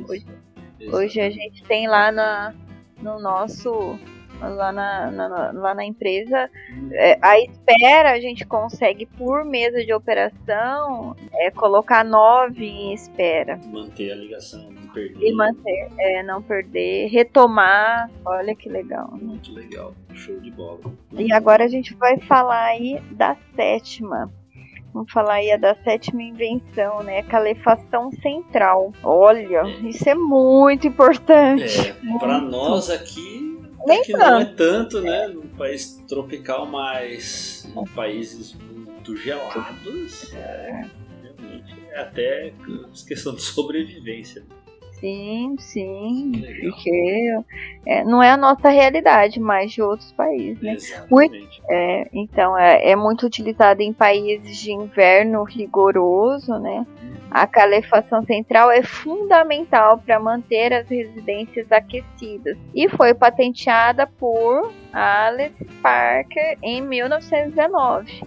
Hoje, 0.10 0.26
hoje, 0.92 1.22
a 1.22 1.30
gente 1.30 1.64
tem 1.64 1.88
lá 1.88 2.12
na, 2.12 2.54
no 3.02 3.20
nosso 3.20 3.98
lá 4.42 4.72
na, 4.72 5.12
na, 5.12 5.52
lá 5.52 5.76
na 5.76 5.86
empresa. 5.86 6.50
É, 6.92 7.18
a 7.22 7.40
espera 7.40 8.12
a 8.12 8.20
gente 8.20 8.46
consegue 8.46 9.06
por 9.06 9.46
mesa 9.46 9.84
de 9.84 9.94
operação 9.94 11.16
é 11.34 11.52
colocar 11.52 12.04
nove 12.04 12.66
em 12.66 12.94
espera. 12.94 13.60
Manter 13.66 14.12
a 14.12 14.16
ligação, 14.16 14.70
não 14.72 14.88
perder. 14.88 15.28
E 15.28 15.34
manter, 15.34 15.90
é, 15.98 16.24
não 16.24 16.42
perder, 16.42 17.08
retomar. 17.08 18.10
Olha 18.26 18.56
que 18.56 18.70
legal. 18.70 19.12
Né? 19.14 19.20
Muito 19.22 19.54
legal, 19.54 19.94
show 20.14 20.40
de 20.40 20.52
bola. 20.52 20.80
E 21.14 21.32
agora 21.32 21.66
a 21.66 21.68
gente 21.68 21.94
vai 21.96 22.18
falar 22.20 22.66
aí 22.66 23.02
da 23.12 23.36
sétima. 23.56 24.32
Vamos 24.94 25.12
falar 25.12 25.34
aí 25.34 25.58
da 25.58 25.76
sétima 25.76 26.24
invenção, 26.24 27.04
né? 27.04 27.22
Calefação 27.24 28.10
central. 28.12 28.94
Olha, 29.04 29.64
é. 29.64 29.90
isso 29.90 30.08
é 30.10 30.16
muito 30.16 30.88
importante. 30.88 31.90
É, 31.90 32.18
para 32.18 32.40
nós 32.40 32.90
aqui 32.90 33.55
nem 33.86 34.04
que 34.04 34.12
tanto. 34.12 34.26
não 34.26 34.40
é 34.40 34.46
tanto, 34.46 35.02
né? 35.02 35.28
Num 35.28 35.48
país 35.50 36.04
tropical, 36.08 36.66
mas 36.66 37.68
em 37.76 37.86
países 37.94 38.54
muito 38.54 39.16
gelados, 39.16 40.34
é, 40.34 40.90
realmente 41.22 41.74
é 41.90 42.00
até 42.00 42.54
questão 43.08 43.36
de 43.36 43.42
sobrevivência. 43.42 44.44
Sim, 45.06 45.56
sim. 45.60 46.32
Porque 46.62 47.38
é, 47.86 48.04
não 48.04 48.24
é 48.24 48.32
a 48.32 48.38
nossa 48.38 48.70
realidade, 48.70 49.40
mas 49.40 49.72
de 49.72 49.80
outros 49.80 50.12
países, 50.14 50.60
né? 50.64 50.78
Muito, 51.12 51.36
é, 51.70 52.10
então, 52.12 52.58
é, 52.58 52.90
é 52.90 52.96
muito 52.96 53.24
utilizado 53.24 53.84
em 53.84 53.94
países 53.94 54.58
de 54.58 54.72
inverno 54.72 55.44
rigoroso, 55.44 56.58
né? 56.58 56.88
Uhum. 57.04 57.14
A 57.30 57.46
calefação 57.46 58.24
central 58.24 58.72
é 58.72 58.82
fundamental 58.82 60.00
para 60.00 60.20
manter 60.20 60.74
as 60.74 60.90
residências 60.90 61.72
aquecidas 61.72 62.58
e 62.74 62.90
foi 62.90 63.14
patenteada 63.14 64.08
por 64.08 64.74
Alex 64.92 65.54
Parker 65.84 66.58
em 66.64 66.82
1919. 66.82 68.24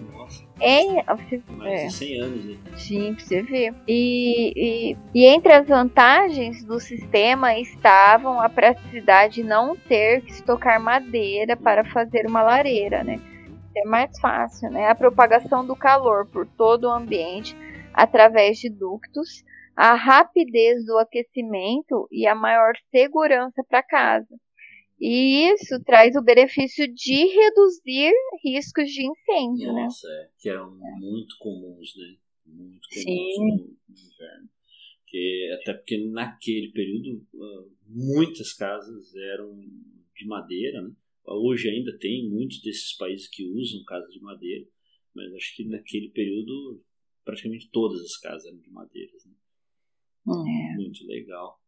Em, 0.61 1.01
você, 1.03 1.41
Mais 1.47 1.81
é. 1.81 1.85
de 1.87 1.93
100 1.93 2.21
anos, 2.21 2.45
né? 2.45 2.57
Sim, 2.75 3.13
pra 3.13 3.25
você 3.25 3.41
ver. 3.41 3.73
E, 3.87 4.53
e, 4.55 4.97
e, 5.13 5.25
entre 5.25 5.53
as 5.53 5.67
vantagens 5.67 6.63
do 6.63 6.79
sistema 6.79 7.57
estavam 7.57 8.41
a 8.41 8.49
praticidade 8.49 9.35
de 9.35 9.43
não 9.43 9.75
ter 9.75 10.21
que 10.21 10.31
estocar 10.31 10.81
madeira 10.81 11.55
para 11.55 11.85
fazer 11.85 12.25
uma 12.27 12.41
lareira, 12.41 13.03
né? 13.03 13.19
É 13.75 13.85
mais 13.85 14.19
fácil, 14.19 14.69
né? 14.69 14.89
A 14.89 14.95
propagação 14.95 15.65
do 15.65 15.75
calor 15.75 16.25
por 16.25 16.45
todo 16.45 16.85
o 16.85 16.91
ambiente 16.91 17.55
através 17.93 18.57
de 18.57 18.69
ductos, 18.69 19.43
a 19.75 19.93
rapidez 19.93 20.85
do 20.85 20.97
aquecimento 20.97 22.07
e 22.11 22.27
a 22.27 22.35
maior 22.35 22.73
segurança 22.91 23.63
para 23.69 23.81
casa. 23.81 24.27
E 24.99 25.53
isso 25.53 25.81
traz 25.85 26.15
o 26.15 26.23
benefício 26.23 26.85
de 26.93 27.25
reduzir 27.25 28.11
riscos 28.43 28.89
de 28.89 29.05
incêndio, 29.07 29.73
né? 29.73 29.83
Nossa, 29.83 30.07
né? 30.07 30.23
É, 30.23 30.29
que 30.37 30.49
eram 30.49 30.75
muito 30.99 31.35
comuns, 31.39 31.95
né? 31.95 32.17
Muito 32.45 32.87
comuns 32.89 33.37
no, 33.37 33.45
no, 33.45 33.95
inverno. 33.95 34.49
Que, 35.07 35.57
até 35.61 35.73
porque 35.73 35.97
naquele 36.11 36.71
período 36.71 37.25
ah, 37.35 37.65
muitas 37.87 38.53
casas 38.53 39.15
eram 39.15 39.57
de 40.15 40.25
madeira, 40.25 40.81
né? 40.81 40.91
Hoje 41.25 41.69
ainda 41.69 41.97
tem 41.97 42.27
muitos 42.27 42.61
desses 42.61 42.95
países 42.97 43.27
que 43.29 43.45
usam 43.45 43.83
casas 43.85 44.11
de 44.11 44.19
madeira, 44.19 44.65
mas 45.13 45.31
acho 45.33 45.55
que 45.55 45.63
naquele 45.63 46.09
período 46.09 46.83
praticamente 47.23 47.69
todas 47.71 48.01
as 48.01 48.17
casas 48.17 48.45
eram 48.47 48.59
de 48.59 48.71
madeira. 48.71 49.13
Né? 49.25 49.33
É. 50.27 50.75
Muito 50.75 51.05
legal. 51.05 51.58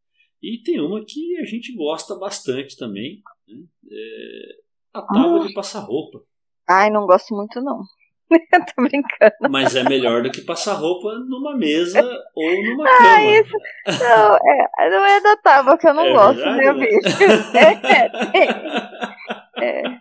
E 0.41 0.57
tem 0.63 0.81
uma 0.81 1.03
que 1.05 1.37
a 1.37 1.45
gente 1.45 1.75
gosta 1.75 2.15
bastante 2.15 2.75
também, 2.75 3.21
né? 3.47 3.63
é 3.91 4.61
a 4.93 5.01
tábua 5.01 5.47
de 5.47 5.53
passar 5.53 5.79
roupa. 5.81 6.21
Ai, 6.67 6.89
não 6.89 7.05
gosto 7.05 7.35
muito 7.35 7.61
não. 7.61 7.83
Tô 8.75 8.83
brincando. 8.83 9.49
Mas 9.49 9.75
é 9.75 9.83
melhor 9.83 10.23
do 10.23 10.31
que 10.31 10.41
passar 10.41 10.73
roupa 10.73 11.13
numa 11.19 11.55
mesa 11.55 12.01
ou 12.33 12.63
numa 12.63 12.85
ah, 12.87 12.97
cama. 12.97 13.23
Isso. 13.23 13.57
Não, 13.87 14.35
é, 14.35 14.89
não 14.89 15.05
é 15.05 15.21
da 15.21 15.37
tábua 15.37 15.77
que 15.77 15.87
eu 15.87 15.93
não 15.93 16.05
é 16.05 16.13
gosto, 16.13 16.37
verdade, 16.37 16.57
meu 16.57 16.73
né? 16.75 16.85
bicho. 16.85 17.17
É, 19.57 19.63
é, 19.63 19.83
é. 19.91 20.00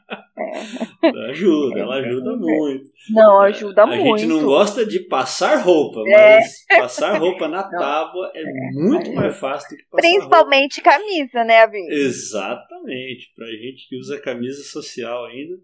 É. 1.03 1.30
Ajuda, 1.30 1.80
ela 1.80 1.94
ajuda 2.01 2.36
muito. 2.36 2.90
Não, 3.11 3.40
ajuda 3.40 3.82
a 3.82 3.86
muito. 3.86 4.14
A 4.14 4.18
gente 4.18 4.28
não 4.28 4.44
gosta 4.44 4.84
de 4.84 5.01
passar 5.01 5.57
roupa, 5.62 6.01
é. 6.07 6.36
mas 6.38 6.66
passar 6.68 7.18
roupa 7.18 7.48
na 7.48 7.62
tábua 7.70 8.30
é, 8.34 8.42
é 8.42 8.72
muito 8.72 9.12
mais 9.12 9.36
fácil 9.38 9.70
do 9.70 9.76
que 9.76 9.88
passar 9.90 10.03
Principalmente 10.09 10.80
roupa. 10.80 10.90
camisa, 10.90 11.44
né, 11.44 11.62
Abin? 11.62 11.86
Exatamente. 11.88 13.32
Pra 13.34 13.46
gente 13.46 13.88
que 13.88 13.96
usa 13.98 14.20
camisa 14.20 14.62
social 14.62 15.26
ainda. 15.26 15.55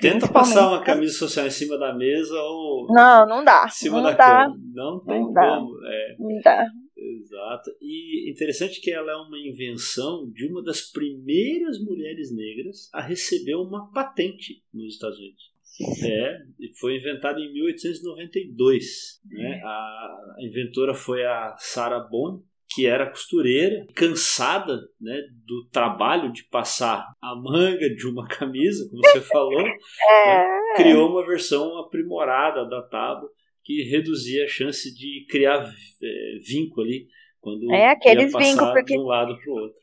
Tenta 0.00 0.28
passar 0.28 0.68
uma 0.68 0.82
camisa 0.82 1.16
social 1.18 1.46
em 1.46 1.50
cima 1.50 1.78
da 1.78 1.94
mesa 1.94 2.34
ou. 2.34 2.86
Não, 2.90 3.26
não 3.26 3.44
dá. 3.44 3.64
Em 3.66 3.70
cima 3.70 3.96
não 3.98 4.04
da 4.04 4.12
dá. 4.12 4.42
cama. 4.44 4.56
Não 4.74 5.00
tem 5.04 5.20
não 5.20 5.26
como. 5.26 5.80
Dá. 5.80 5.88
É. 5.88 6.16
Não 6.18 6.40
dá. 6.42 6.66
Exato. 7.20 7.70
E 7.80 8.30
interessante 8.30 8.80
que 8.80 8.90
ela 8.90 9.12
é 9.12 9.16
uma 9.16 9.38
invenção 9.38 10.30
de 10.30 10.46
uma 10.46 10.62
das 10.62 10.82
primeiras 10.90 11.78
mulheres 11.80 12.34
negras 12.34 12.88
a 12.92 13.00
receber 13.00 13.54
uma 13.54 13.90
patente 13.92 14.62
nos 14.72 14.94
Estados 14.94 15.18
Unidos. 15.18 15.52
É, 16.04 16.38
foi 16.78 16.96
inventada 16.96 17.40
em 17.40 17.52
1892. 17.52 19.20
Né? 19.30 19.60
A 19.64 20.36
inventora 20.40 20.94
foi 20.94 21.24
a 21.24 21.56
Sarah 21.58 22.00
Bond, 22.00 22.44
que 22.74 22.86
era 22.86 23.10
costureira, 23.10 23.86
cansada 23.94 24.80
né, 25.00 25.22
do 25.46 25.68
trabalho 25.70 26.32
de 26.32 26.44
passar 26.44 27.06
a 27.20 27.34
manga 27.36 27.88
de 27.94 28.06
uma 28.06 28.26
camisa, 28.26 28.88
como 28.88 29.02
você 29.02 29.20
falou, 29.20 29.60
é. 29.60 30.26
né, 30.26 30.46
criou 30.76 31.10
uma 31.10 31.26
versão 31.26 31.78
aprimorada 31.78 32.66
da 32.68 32.82
tábua 32.82 33.28
que 33.64 33.82
reduzia 33.84 34.44
a 34.44 34.48
chance 34.48 34.92
de 34.94 35.26
criar 35.28 35.64
é, 35.64 36.38
vinco 36.46 36.80
ali 36.80 37.06
quando 37.40 37.72
é 37.72 37.90
aqueles 37.90 38.32
vincos 38.32 38.70
porque 38.70 38.94
de 38.94 39.00
um 39.00 39.04
lado 39.04 39.36
para 39.36 39.52
o 39.52 39.56
outro. 39.56 39.82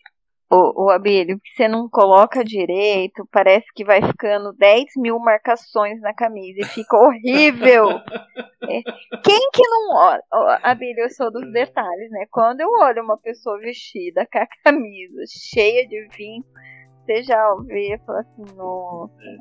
O, 0.52 0.86
o 0.86 0.90
Abílio, 0.90 1.40
que 1.40 1.52
você 1.52 1.68
não 1.68 1.88
coloca 1.88 2.44
direito, 2.44 3.28
parece 3.32 3.68
que 3.76 3.86
vai 3.86 4.02
ficando 4.02 4.52
10 4.54 4.86
mil 4.98 5.20
marcações 5.20 6.02
na 6.02 6.12
camisa 6.12 6.62
e 6.62 6.66
fica 6.66 6.98
horrível. 6.98 7.88
é. 8.64 8.82
Quem 9.24 9.50
que 9.54 9.68
não 9.68 9.96
olha? 9.96 10.24
Abílio, 10.64 11.04
eu 11.04 11.10
sou 11.12 11.32
dos 11.32 11.52
detalhes, 11.54 12.10
né? 12.10 12.26
Quando 12.32 12.62
eu 12.62 12.70
olho 12.82 13.04
uma 13.04 13.18
pessoa 13.20 13.60
vestida 13.60 14.28
com 14.32 14.40
a 14.40 14.48
camisa 14.64 15.22
cheia 15.54 15.88
de 15.88 16.08
vinho, 16.18 16.44
você 17.10 17.24
já 17.24 17.55
vê 17.66 17.95
e 17.95 17.97
fala 18.05 18.20
assim, 18.20 18.55
nossa. 18.55 19.14
É. 19.24 19.38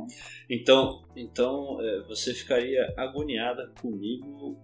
Então, 0.48 1.02
então 1.14 1.78
é, 1.82 2.00
você 2.08 2.32
ficaria 2.32 2.94
agoniada 2.96 3.70
comigo 3.80 4.56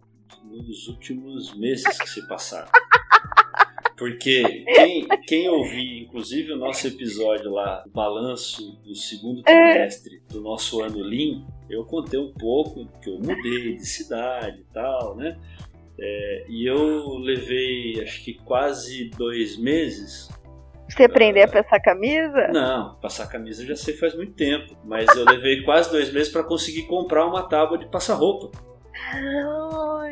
nos 0.43 0.89
últimos 0.89 1.55
meses 1.55 1.99
que 1.99 2.09
se 2.09 2.27
passaram. 2.27 2.71
Porque 3.97 4.65
quem, 4.75 5.07
quem 5.27 5.49
ouvir, 5.49 6.03
inclusive, 6.03 6.53
o 6.53 6.57
nosso 6.57 6.89
episódio 6.89 7.53
lá, 7.53 7.85
o 7.87 7.91
balanço 7.91 8.73
do 8.83 8.95
segundo 8.95 9.43
trimestre 9.43 10.21
do 10.31 10.41
nosso 10.41 10.83
ano 10.83 10.99
Lean, 10.99 11.47
eu 11.71 11.85
contei 11.85 12.19
um 12.19 12.33
pouco 12.33 12.87
que 13.01 13.09
eu 13.09 13.19
mudei 13.19 13.77
de 13.77 13.87
cidade 13.87 14.63
e 14.63 14.73
tal, 14.73 15.15
né? 15.17 15.39
É, 15.97 16.47
e 16.49 16.67
eu 16.69 17.19
levei, 17.19 18.03
acho 18.03 18.25
que 18.25 18.35
quase 18.35 19.11
dois 19.11 19.57
meses. 19.57 20.29
Você 20.89 21.05
aprender 21.05 21.43
a 21.43 21.49
passar 21.49 21.81
camisa? 21.81 22.49
Não, 22.49 22.95
passar 22.97 23.27
camisa 23.27 23.63
eu 23.63 23.69
já 23.69 23.77
sei 23.77 23.97
faz 23.97 24.15
muito 24.15 24.35
tempo. 24.35 24.77
Mas 24.85 25.09
eu 25.17 25.25
levei 25.25 25.63
quase 25.63 25.91
dois 25.91 26.13
meses 26.13 26.31
para 26.31 26.45
conseguir 26.45 26.83
comprar 26.87 27.27
uma 27.27 27.43
tábua 27.49 27.79
de 27.79 27.87
passar 27.87 28.15
roupa. 28.15 28.51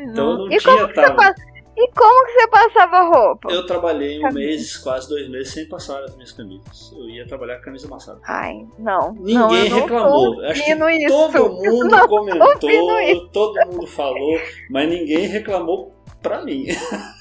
então 0.01 0.31
eu 0.31 0.37
não 0.37 0.51
e 0.51 0.57
tinha 0.57 0.87
tábua. 0.93 1.33
E 1.75 1.91
como 1.91 2.25
que 2.25 2.31
você 2.33 2.47
passava 2.49 3.01
roupa? 3.01 3.51
Eu 3.51 3.65
trabalhei 3.65 4.19
um 4.19 4.21
camisa. 4.21 4.39
mês, 4.39 4.77
quase 4.77 5.09
dois 5.09 5.27
meses, 5.27 5.53
sem 5.53 5.67
passar 5.67 6.03
as 6.03 6.13
minhas 6.15 6.31
camisas. 6.31 6.91
Eu 6.95 7.09
ia 7.09 7.25
trabalhar 7.25 7.57
com 7.57 7.63
camisa 7.63 7.87
amassada. 7.87 8.19
Ai, 8.27 8.67
não. 8.77 9.13
Ninguém 9.13 9.69
não, 9.69 9.79
reclamou. 9.79 10.41
Acho 10.45 10.63
que 10.63 10.71
isso. 10.71 11.07
todo 11.09 11.49
mundo 11.49 11.87
não 11.87 12.07
comentou, 12.07 13.29
todo 13.31 13.71
mundo 13.71 13.87
falou, 13.87 14.39
mas 14.69 14.87
ninguém 14.87 15.25
reclamou 15.25 15.92
pra 16.23 16.43
mim. 16.43 16.65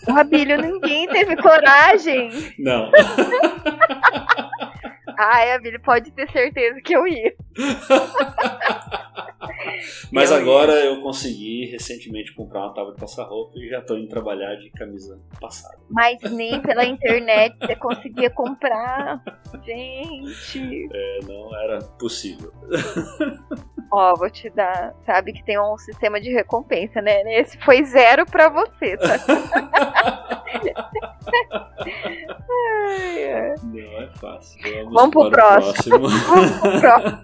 Abílio, 0.09 0.57
ninguém 0.57 1.07
teve 1.09 1.37
coragem. 1.37 2.31
Não. 2.59 2.91
Ai, 5.23 5.53
Abílio, 5.53 5.81
pode 5.81 6.11
ter 6.11 6.29
certeza 6.31 6.81
que 6.81 6.95
eu 6.95 7.07
ia. 7.07 7.33
Mas 10.11 10.31
eu 10.31 10.37
agora 10.37 10.73
ia. 10.73 10.87
eu 10.87 11.01
consegui 11.01 11.67
recentemente 11.67 12.35
comprar 12.35 12.61
uma 12.61 12.75
tábua 12.75 12.95
de 12.95 13.01
passar 13.01 13.25
roupa 13.25 13.59
e 13.59 13.69
já 13.69 13.79
estou 13.79 13.99
indo 13.99 14.09
trabalhar 14.09 14.57
de 14.57 14.71
camisa 14.71 15.21
passada. 15.41 15.79
Mas 15.89 16.21
nem 16.23 16.61
pela 16.61 16.85
internet 16.85 17.57
você 17.61 17.77
conseguia 17.77 18.31
comprar. 18.31 19.23
Gente. 19.65 20.89
É, 20.93 21.19
não 21.25 21.57
era 21.57 21.79
possível. 21.99 22.53
Ó, 23.93 24.15
vou 24.17 24.31
te 24.31 24.49
dar. 24.51 24.95
Sabe 25.05 25.33
que 25.33 25.45
tem 25.45 25.61
um 25.61 25.77
sistema 25.77 26.21
de 26.21 26.33
recompensa, 26.33 27.01
né? 27.03 27.23
Esse 27.39 27.59
foi 27.59 27.85
zero 27.85 28.25
pra 28.27 28.49
você, 28.49 28.97
tá? 28.97 29.19
Não 33.65 34.03
é 34.03 34.11
fácil. 34.15 34.61
Vamos, 34.63 34.95
Vamos 34.95 35.12
pro 35.13 35.31
próximo. 35.31 35.99
Vamos 36.09 36.51
pro 36.59 36.81
próximo. 36.81 37.23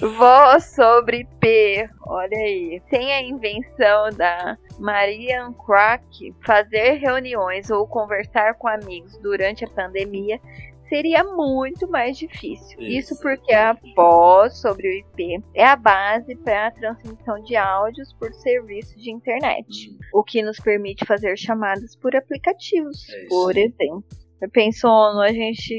Voz 0.18 0.64
sobre 0.74 1.26
P. 1.40 1.88
Olha 2.06 2.36
aí. 2.36 2.82
Sem 2.90 3.12
a 3.12 3.22
invenção 3.22 4.10
da 4.16 4.56
Marian 4.78 5.52
Crack, 5.52 6.34
fazer 6.44 6.94
reuniões 6.94 7.70
ou 7.70 7.86
conversar 7.86 8.54
com 8.54 8.68
amigos 8.68 9.16
durante 9.18 9.64
a 9.64 9.68
pandemia 9.68 10.40
seria 10.88 11.24
muito 11.24 11.88
mais 11.88 12.16
difícil. 12.16 12.80
Isso, 12.80 13.14
Isso 13.14 13.22
porque 13.22 13.52
a 13.52 13.76
voz 13.96 14.60
sobre 14.60 14.88
o 14.88 14.92
IP 14.92 15.42
é 15.54 15.66
a 15.66 15.76
base 15.76 16.36
para 16.36 16.68
a 16.68 16.70
transmissão 16.70 17.42
de 17.42 17.56
áudios 17.56 18.12
por 18.14 18.32
serviços 18.34 19.02
de 19.02 19.10
internet, 19.10 19.90
hum. 19.90 19.98
o 20.12 20.22
que 20.22 20.42
nos 20.42 20.58
permite 20.58 21.04
fazer 21.04 21.36
chamadas 21.36 21.96
por 21.96 22.14
aplicativos, 22.14 23.08
é 23.08 23.26
por 23.28 23.56
exemplo. 23.56 24.04
Eu 24.44 24.50
penso, 24.50 24.86
a 24.86 25.32
gente 25.32 25.72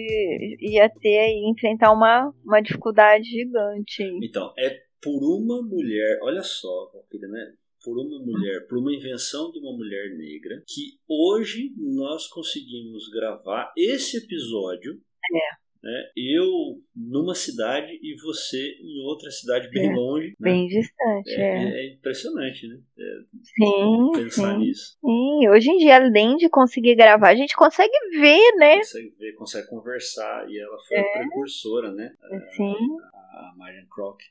ia 0.60 0.90
ter 0.90 1.20
aí 1.20 1.52
enfrentar 1.52 1.92
uma, 1.92 2.34
uma 2.44 2.60
dificuldade 2.62 3.24
gigante. 3.24 4.04
Então, 4.24 4.52
é 4.58 4.72
por 5.00 5.22
uma 5.24 5.62
mulher, 5.62 6.18
olha 6.24 6.42
só, 6.42 6.92
né? 7.14 7.54
por 7.84 7.96
uma 8.00 8.20
mulher, 8.26 8.66
por 8.68 8.80
uma 8.80 8.92
invenção 8.92 9.52
de 9.52 9.60
uma 9.60 9.72
mulher 9.72 10.18
negra, 10.18 10.64
que 10.68 10.98
hoje 11.08 11.76
nós 11.78 12.28
conseguimos 12.28 13.08
gravar 13.10 13.72
esse 13.78 14.18
episódio. 14.18 15.00
É. 15.32 15.65
Né, 15.86 16.04
eu 16.18 16.82
numa 16.96 17.36
cidade 17.36 18.00
e 18.02 18.16
você 18.20 18.58
em 18.58 19.06
outra 19.06 19.30
cidade 19.30 19.70
bem 19.70 19.92
é, 19.92 19.94
longe. 19.94 20.30
Né? 20.30 20.36
Bem 20.40 20.66
distante, 20.66 21.30
é, 21.30 21.64
é. 21.64 21.64
é 21.64 21.94
impressionante, 21.94 22.68
né? 22.68 22.80
É, 22.98 23.20
sim. 23.44 24.12
Pensar 24.16 24.54
sim. 24.54 24.58
nisso. 24.62 24.98
Sim, 25.00 25.48
hoje 25.48 25.70
em 25.70 25.78
dia, 25.78 25.98
além 25.98 26.38
de 26.38 26.50
conseguir 26.50 26.96
gravar, 26.96 27.30
a 27.30 27.36
gente 27.36 27.56
consegue 27.56 27.94
ver, 28.20 28.56
né? 28.58 28.78
Consegue 28.78 29.16
ver, 29.20 29.34
consegue 29.34 29.68
conversar. 29.68 30.50
E 30.50 30.60
ela 30.60 30.78
foi 30.88 30.98
a 30.98 31.02
é. 31.02 31.20
precursora, 31.20 31.92
né? 31.92 32.12
Sim. 32.56 32.74
A, 33.14 33.52
a 33.52 33.54
Marian 33.56 33.86
Crock 33.88 34.24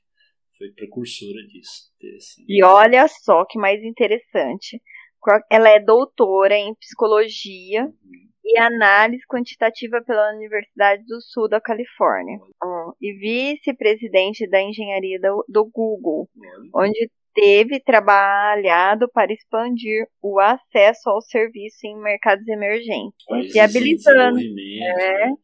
foi 0.59 0.73
precursora 0.73 1.41
disso. 1.47 1.93
E 2.49 2.65
olha 2.65 3.07
só 3.07 3.45
que 3.45 3.61
mais 3.61 3.81
interessante. 3.81 4.83
Ela 5.49 5.71
é 5.71 5.79
doutora 5.79 6.57
em 6.57 6.75
psicologia 6.75 7.85
uhum. 7.85 8.34
E 8.45 8.59
análise 8.59 9.25
quantitativa 9.27 10.03
pela 10.03 10.35
Universidade 10.35 11.05
do 11.07 11.21
Sul 11.21 11.49
da 11.49 11.61
Califórnia. 11.61 12.39
E 13.01 13.13
vice-presidente 13.15 14.49
da 14.49 14.61
engenharia 14.61 15.19
do, 15.19 15.45
do 15.49 15.65
Google, 15.65 16.29
onde 16.75 17.11
teve 17.35 17.81
trabalhado 17.81 19.11
para 19.13 19.33
expandir 19.33 20.07
o 20.23 20.39
acesso 20.39 21.11
ao 21.11 21.21
serviço 21.21 21.85
em 21.85 22.01
mercados 22.01 22.47
emergentes, 22.47 23.27
viabilizando, 23.53 24.39
é, 24.39 25.29
né? 25.29 25.35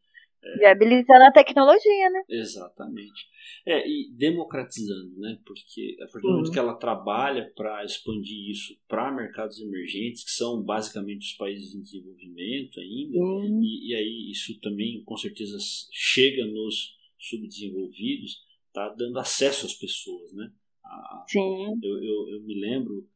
É. 0.43 0.59
Viabilizando 0.59 1.25
a 1.25 1.33
tecnologia, 1.33 2.11
né? 2.11 2.23
Exatamente. 2.29 3.29
É, 3.67 3.87
e 3.87 4.11
democratizando, 4.17 5.15
né? 5.19 5.39
Porque 5.45 5.97
a 6.01 6.07
partir 6.07 6.23
do 6.23 6.31
momento 6.31 6.51
que 6.51 6.59
ela 6.59 6.75
trabalha 6.77 7.53
para 7.55 7.85
expandir 7.85 8.51
isso 8.51 8.75
para 8.89 9.13
mercados 9.13 9.61
emergentes, 9.61 10.25
que 10.25 10.31
são 10.31 10.63
basicamente 10.63 11.27
os 11.27 11.37
países 11.37 11.75
em 11.75 11.83
desenvolvimento 11.83 12.81
ainda, 12.81 13.19
e, 13.19 13.91
e, 13.91 13.95
aí 13.95 14.31
isso 14.31 14.59
também 14.61 15.03
com 15.05 15.17
certeza 15.17 15.59
chega 15.93 16.47
nos 16.47 16.97
subdesenvolvidos, 17.19 18.39
tá 18.73 18.89
dando 18.97 19.19
acesso 19.19 19.67
às 19.67 19.75
pessoas, 19.75 20.33
né? 20.33 20.51
A, 20.83 21.25
Sim. 21.29 21.79
Eu, 21.83 22.03
eu, 22.03 22.29
eu 22.31 22.43
me 22.43 22.59
lembro 22.59 23.07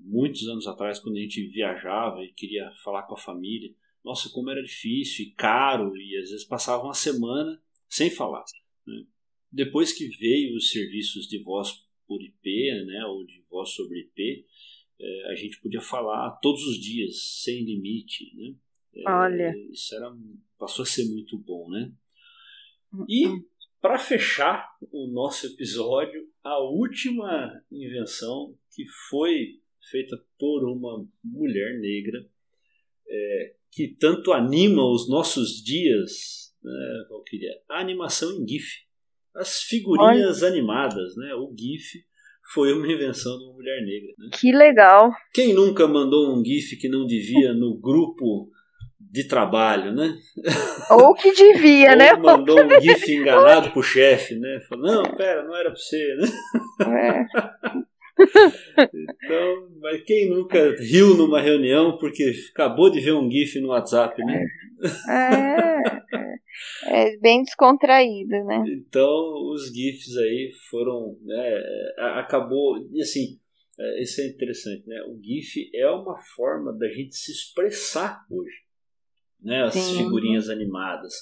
muitos 0.00 0.46
anos 0.48 0.66
atrás, 0.68 1.00
quando 1.00 1.16
a 1.16 1.20
gente 1.20 1.48
viajava 1.48 2.22
e 2.24 2.32
queria 2.32 2.70
falar 2.84 3.02
com 3.02 3.14
a 3.14 3.18
família, 3.18 3.74
nossa, 4.06 4.30
como 4.30 4.48
era 4.50 4.62
difícil 4.62 5.26
e 5.26 5.30
caro, 5.32 5.96
e 5.96 6.16
às 6.16 6.30
vezes 6.30 6.46
passava 6.46 6.84
uma 6.84 6.94
semana 6.94 7.60
sem 7.88 8.08
falar. 8.08 8.44
Né? 8.86 9.04
Depois 9.50 9.92
que 9.92 10.06
veio 10.16 10.56
os 10.56 10.70
serviços 10.70 11.26
de 11.26 11.42
voz 11.42 11.84
por 12.06 12.22
IP, 12.22 12.84
né, 12.86 13.04
ou 13.06 13.26
de 13.26 13.44
voz 13.50 13.70
sobre 13.70 14.02
IP, 14.02 14.46
é, 15.00 15.32
a 15.32 15.34
gente 15.34 15.60
podia 15.60 15.80
falar 15.80 16.38
todos 16.40 16.64
os 16.68 16.78
dias, 16.78 17.42
sem 17.42 17.64
limite. 17.64 18.32
Né? 18.36 18.54
É, 18.94 19.10
Olha. 19.10 19.52
Isso 19.72 19.92
era, 19.96 20.16
passou 20.56 20.84
a 20.84 20.86
ser 20.86 21.06
muito 21.06 21.36
bom. 21.36 21.68
Né? 21.68 21.92
E, 23.08 23.26
para 23.80 23.98
fechar 23.98 24.68
o 24.92 25.08
nosso 25.08 25.48
episódio, 25.48 26.30
a 26.44 26.60
última 26.60 27.60
invenção 27.72 28.56
que 28.72 28.86
foi 29.10 29.60
feita 29.90 30.16
por 30.38 30.64
uma 30.64 31.04
mulher 31.24 31.80
negra 31.80 32.24
é, 33.08 33.52
que 33.72 33.88
tanto 33.98 34.32
anima 34.32 34.82
os 34.82 35.08
nossos 35.08 35.62
dias, 35.62 36.52
né, 36.62 37.06
Valkyria? 37.10 37.50
A 37.70 37.80
animação 37.80 38.30
em 38.32 38.46
GIF. 38.46 38.66
As 39.34 39.60
figurinhas 39.62 40.42
Olha. 40.42 40.52
animadas, 40.52 41.14
né? 41.16 41.34
O 41.34 41.54
GIF 41.56 42.04
foi 42.54 42.72
uma 42.72 42.90
invenção 42.90 43.36
de 43.36 43.44
uma 43.44 43.54
mulher 43.54 43.82
negra. 43.82 44.08
Né? 44.18 44.30
Que 44.32 44.52
legal! 44.52 45.10
Quem 45.34 45.52
nunca 45.52 45.86
mandou 45.86 46.34
um 46.34 46.44
GIF 46.44 46.76
que 46.76 46.88
não 46.88 47.06
devia 47.06 47.52
no 47.52 47.78
grupo 47.78 48.50
de 48.98 49.24
trabalho, 49.28 49.92
né? 49.92 50.16
Ou 50.90 51.14
que 51.14 51.32
devia, 51.32 51.90
Ou 51.92 51.96
né? 51.96 52.12
mandou 52.14 52.58
um 52.64 52.80
GIF 52.80 53.08
enganado 53.12 53.70
pro 53.70 53.82
chefe, 53.82 54.36
né? 54.36 54.60
Falou, 54.68 54.86
não, 54.86 55.16
pera, 55.16 55.44
não 55.44 55.54
era 55.54 55.70
pra 55.70 55.78
você, 55.78 56.16
né? 56.16 56.28
É. 56.80 57.86
então, 58.78 59.68
mas 59.80 60.02
quem 60.02 60.30
nunca 60.30 60.74
riu 60.78 61.14
numa 61.16 61.40
reunião 61.40 61.98
porque 61.98 62.32
acabou 62.50 62.90
de 62.90 63.00
ver 63.00 63.12
um 63.12 63.30
GIF 63.30 63.60
no 63.60 63.68
WhatsApp, 63.68 64.22
né? 64.24 64.44
É, 65.08 66.16
é, 66.86 67.14
é 67.14 67.18
bem 67.18 67.42
descontraído, 67.42 68.44
né? 68.44 68.64
Então, 68.68 69.50
os 69.52 69.68
GIFs 69.68 70.16
aí 70.16 70.50
foram, 70.70 71.18
né, 71.22 71.62
acabou, 72.14 72.78
e 72.92 73.00
assim, 73.00 73.38
é, 73.78 74.02
isso 74.02 74.20
é 74.22 74.26
interessante, 74.26 74.86
né? 74.86 75.02
O 75.02 75.20
GIF 75.22 75.70
é 75.74 75.88
uma 75.90 76.18
forma 76.34 76.72
da 76.72 76.88
gente 76.88 77.14
se 77.14 77.30
expressar 77.32 78.24
hoje, 78.30 78.62
né? 79.42 79.64
As 79.64 79.74
Sim. 79.74 79.98
figurinhas 79.98 80.48
animadas. 80.48 81.12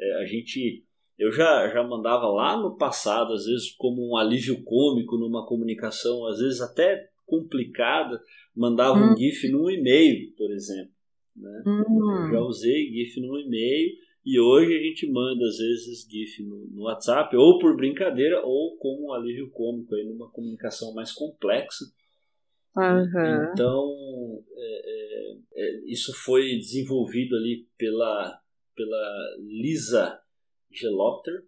É, 0.00 0.22
a 0.22 0.26
gente 0.26 0.84
eu 1.20 1.30
já, 1.30 1.68
já 1.68 1.84
mandava 1.86 2.26
lá 2.28 2.56
no 2.56 2.78
passado, 2.78 3.34
às 3.34 3.44
vezes 3.44 3.70
como 3.72 4.10
um 4.10 4.16
alívio 4.16 4.64
cômico 4.64 5.18
numa 5.18 5.44
comunicação, 5.44 6.26
às 6.26 6.38
vezes 6.38 6.62
até 6.62 7.10
complicada, 7.26 8.18
mandava 8.56 8.98
hum. 8.98 9.12
um 9.12 9.16
GIF 9.16 9.46
num 9.50 9.70
e-mail, 9.70 10.32
por 10.32 10.50
exemplo. 10.50 10.90
Né? 11.36 11.62
Hum. 11.66 12.24
Eu 12.24 12.32
já 12.32 12.40
usei 12.40 12.90
GIF 12.90 13.20
num 13.20 13.38
e-mail 13.38 13.90
e 14.24 14.40
hoje 14.40 14.74
a 14.74 14.82
gente 14.82 15.06
manda 15.10 15.44
às 15.44 15.58
vezes 15.58 16.08
GIF 16.10 16.42
no, 16.42 16.66
no, 16.68 16.82
WhatsApp, 16.84 17.36
ou 17.36 17.58
por 17.58 17.76
brincadeira, 17.76 18.40
ou 18.42 18.78
como 18.78 19.08
um 19.08 19.12
alívio 19.12 19.50
cômico 19.50 19.94
aí 19.94 20.04
numa 20.04 20.30
comunicação 20.30 20.94
mais 20.94 21.12
complexa. 21.12 21.84
Uhum. 22.74 23.52
Então, 23.52 24.42
é, 24.56 24.82
é, 24.86 25.36
é, 25.54 25.80
isso 25.84 26.14
foi 26.14 26.56
desenvolvido 26.56 27.36
ali 27.36 27.66
pela, 27.76 28.40
pela 28.74 29.36
Lisa 29.38 30.18
Gelopter. 30.70 31.44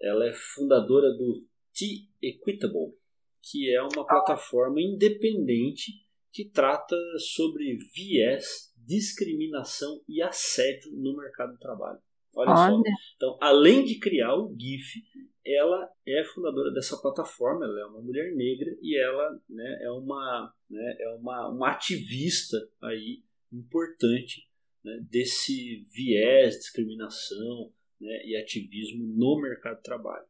Ela 0.00 0.28
é 0.28 0.32
fundadora 0.32 1.10
do 1.12 1.46
T-Equitable, 1.74 2.94
que 3.42 3.74
é 3.74 3.82
uma 3.82 4.06
plataforma 4.06 4.80
independente 4.80 5.92
que 6.32 6.48
trata 6.48 6.96
sobre 7.18 7.76
viés, 7.94 8.72
discriminação 8.76 10.00
e 10.08 10.22
assédio 10.22 10.92
no 10.92 11.16
mercado 11.16 11.52
de 11.52 11.58
trabalho. 11.58 11.98
Olha, 12.34 12.50
Olha, 12.50 12.70
só. 12.70 12.82
Então, 13.16 13.38
além 13.40 13.84
de 13.84 13.98
criar 13.98 14.34
o 14.36 14.54
GIF, 14.56 15.02
ela 15.44 15.90
é 16.06 16.24
fundadora 16.24 16.72
dessa 16.72 16.96
plataforma, 16.96 17.64
ela 17.64 17.80
é 17.80 17.84
uma 17.86 18.00
mulher 18.00 18.34
negra 18.34 18.76
e 18.80 18.96
ela 18.96 19.40
né, 19.48 19.78
é, 19.82 19.90
uma, 19.90 20.54
né, 20.68 20.96
é 21.00 21.08
uma, 21.14 21.48
uma 21.48 21.70
ativista 21.70 22.56
aí 22.80 23.22
importante 23.52 24.48
né, 24.84 25.00
desse 25.10 25.84
viés, 25.92 26.56
discriminação, 26.56 27.72
né, 28.00 28.24
e 28.24 28.36
ativismo 28.36 29.04
no 29.04 29.40
mercado 29.40 29.76
de 29.76 29.82
trabalho. 29.82 30.24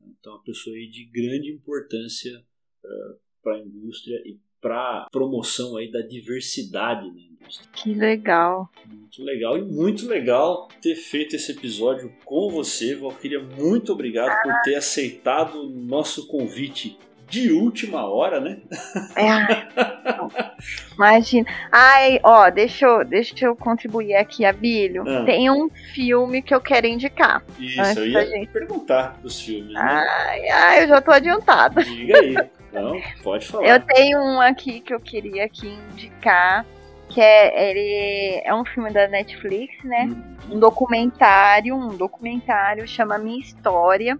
Então, 0.00 0.34
uma 0.34 0.42
pessoa 0.42 0.74
aí 0.76 0.88
de 0.88 1.04
grande 1.04 1.50
importância 1.52 2.38
uh, 2.84 3.18
para 3.42 3.56
a 3.56 3.60
indústria 3.60 4.16
e 4.26 4.38
para 4.60 5.08
promoção 5.10 5.76
aí 5.76 5.90
da 5.90 6.00
diversidade 6.00 7.10
na 7.12 7.20
indústria. 7.20 7.68
Que 7.72 7.92
legal. 7.92 8.70
Muito 8.86 9.22
legal 9.22 9.58
e 9.58 9.62
muito 9.62 10.06
legal 10.06 10.68
ter 10.80 10.94
feito 10.94 11.34
esse 11.34 11.50
episódio 11.50 12.14
com 12.24 12.48
você, 12.48 12.94
Valkyria. 12.94 13.42
Muito 13.42 13.92
obrigado 13.92 14.40
por 14.42 14.52
ter 14.62 14.76
aceitado 14.76 15.62
o 15.62 15.68
nosso 15.68 16.28
convite 16.28 16.96
de 17.32 17.50
última 17.50 18.04
hora, 18.04 18.38
né? 18.38 18.58
É, 19.16 19.66
imagina. 20.94 21.48
Ai, 21.72 22.20
ó, 22.22 22.50
deixa 22.50 22.84
eu, 22.84 23.04
deixa 23.06 23.46
eu 23.46 23.56
contribuir 23.56 24.14
aqui, 24.16 24.44
Abílio. 24.44 25.02
Ah. 25.08 25.24
Tem 25.24 25.50
um 25.50 25.70
filme 25.94 26.42
que 26.42 26.54
eu 26.54 26.60
quero 26.60 26.86
indicar. 26.86 27.42
Isso, 27.58 28.00
eu 28.00 28.06
ia 28.06 28.26
gente... 28.26 28.48
perguntar 28.48 29.18
dos 29.22 29.40
filmes. 29.40 29.72
Né? 29.72 29.80
Ai, 29.80 30.48
ai, 30.50 30.84
eu 30.84 30.88
já 30.88 31.00
tô 31.00 31.10
adiantada. 31.10 31.82
Diga 31.82 32.18
aí. 32.18 32.34
Não, 32.70 33.00
pode 33.22 33.46
falar. 33.46 33.66
Eu 33.66 33.80
tenho 33.80 34.18
um 34.18 34.38
aqui 34.38 34.80
que 34.80 34.92
eu 34.92 35.00
queria 35.00 35.46
aqui 35.46 35.78
indicar. 35.92 36.66
que 37.08 37.20
é 37.20 37.70
ele 37.70 38.42
é 38.44 38.54
um 38.54 38.64
filme 38.66 38.90
da 38.90 39.08
Netflix, 39.08 39.82
né? 39.84 40.04
Uhum. 40.50 40.56
Um 40.56 40.60
documentário, 40.60 41.74
um 41.74 41.96
documentário 41.96 42.86
chama 42.86 43.16
Minha 43.16 43.40
História. 43.40 44.18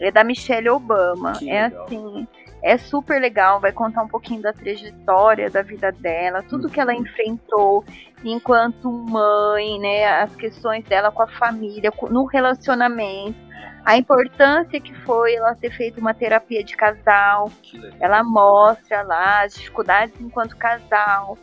É 0.00 0.10
da 0.10 0.24
Michelle 0.24 0.70
Obama. 0.70 1.32
Que 1.32 1.50
é 1.50 1.64
legal. 1.64 1.84
assim, 1.84 2.26
é 2.62 2.76
super 2.76 3.20
legal, 3.20 3.60
vai 3.60 3.72
contar 3.72 4.02
um 4.02 4.08
pouquinho 4.08 4.42
da 4.42 4.52
trajetória 4.52 5.50
da 5.50 5.62
vida 5.62 5.90
dela, 5.92 6.42
tudo 6.42 6.68
que 6.68 6.80
ela 6.80 6.92
uhum. 6.92 7.00
enfrentou 7.00 7.84
enquanto 8.24 8.90
mãe, 8.90 9.78
né, 9.78 10.06
as 10.20 10.34
questões 10.36 10.84
dela 10.84 11.10
com 11.10 11.22
a 11.22 11.26
família, 11.26 11.90
no 12.10 12.24
relacionamento, 12.26 13.38
a 13.84 13.96
importância 13.96 14.80
que 14.80 14.94
foi 15.00 15.34
ela 15.34 15.54
ter 15.54 15.70
feito 15.70 16.00
uma 16.00 16.12
terapia 16.12 16.62
de 16.62 16.76
casal. 16.76 17.50
Ela 17.98 18.22
mostra 18.22 19.02
lá 19.02 19.42
as 19.42 19.54
dificuldades 19.54 20.20
enquanto 20.20 20.56
casal, 20.56 21.38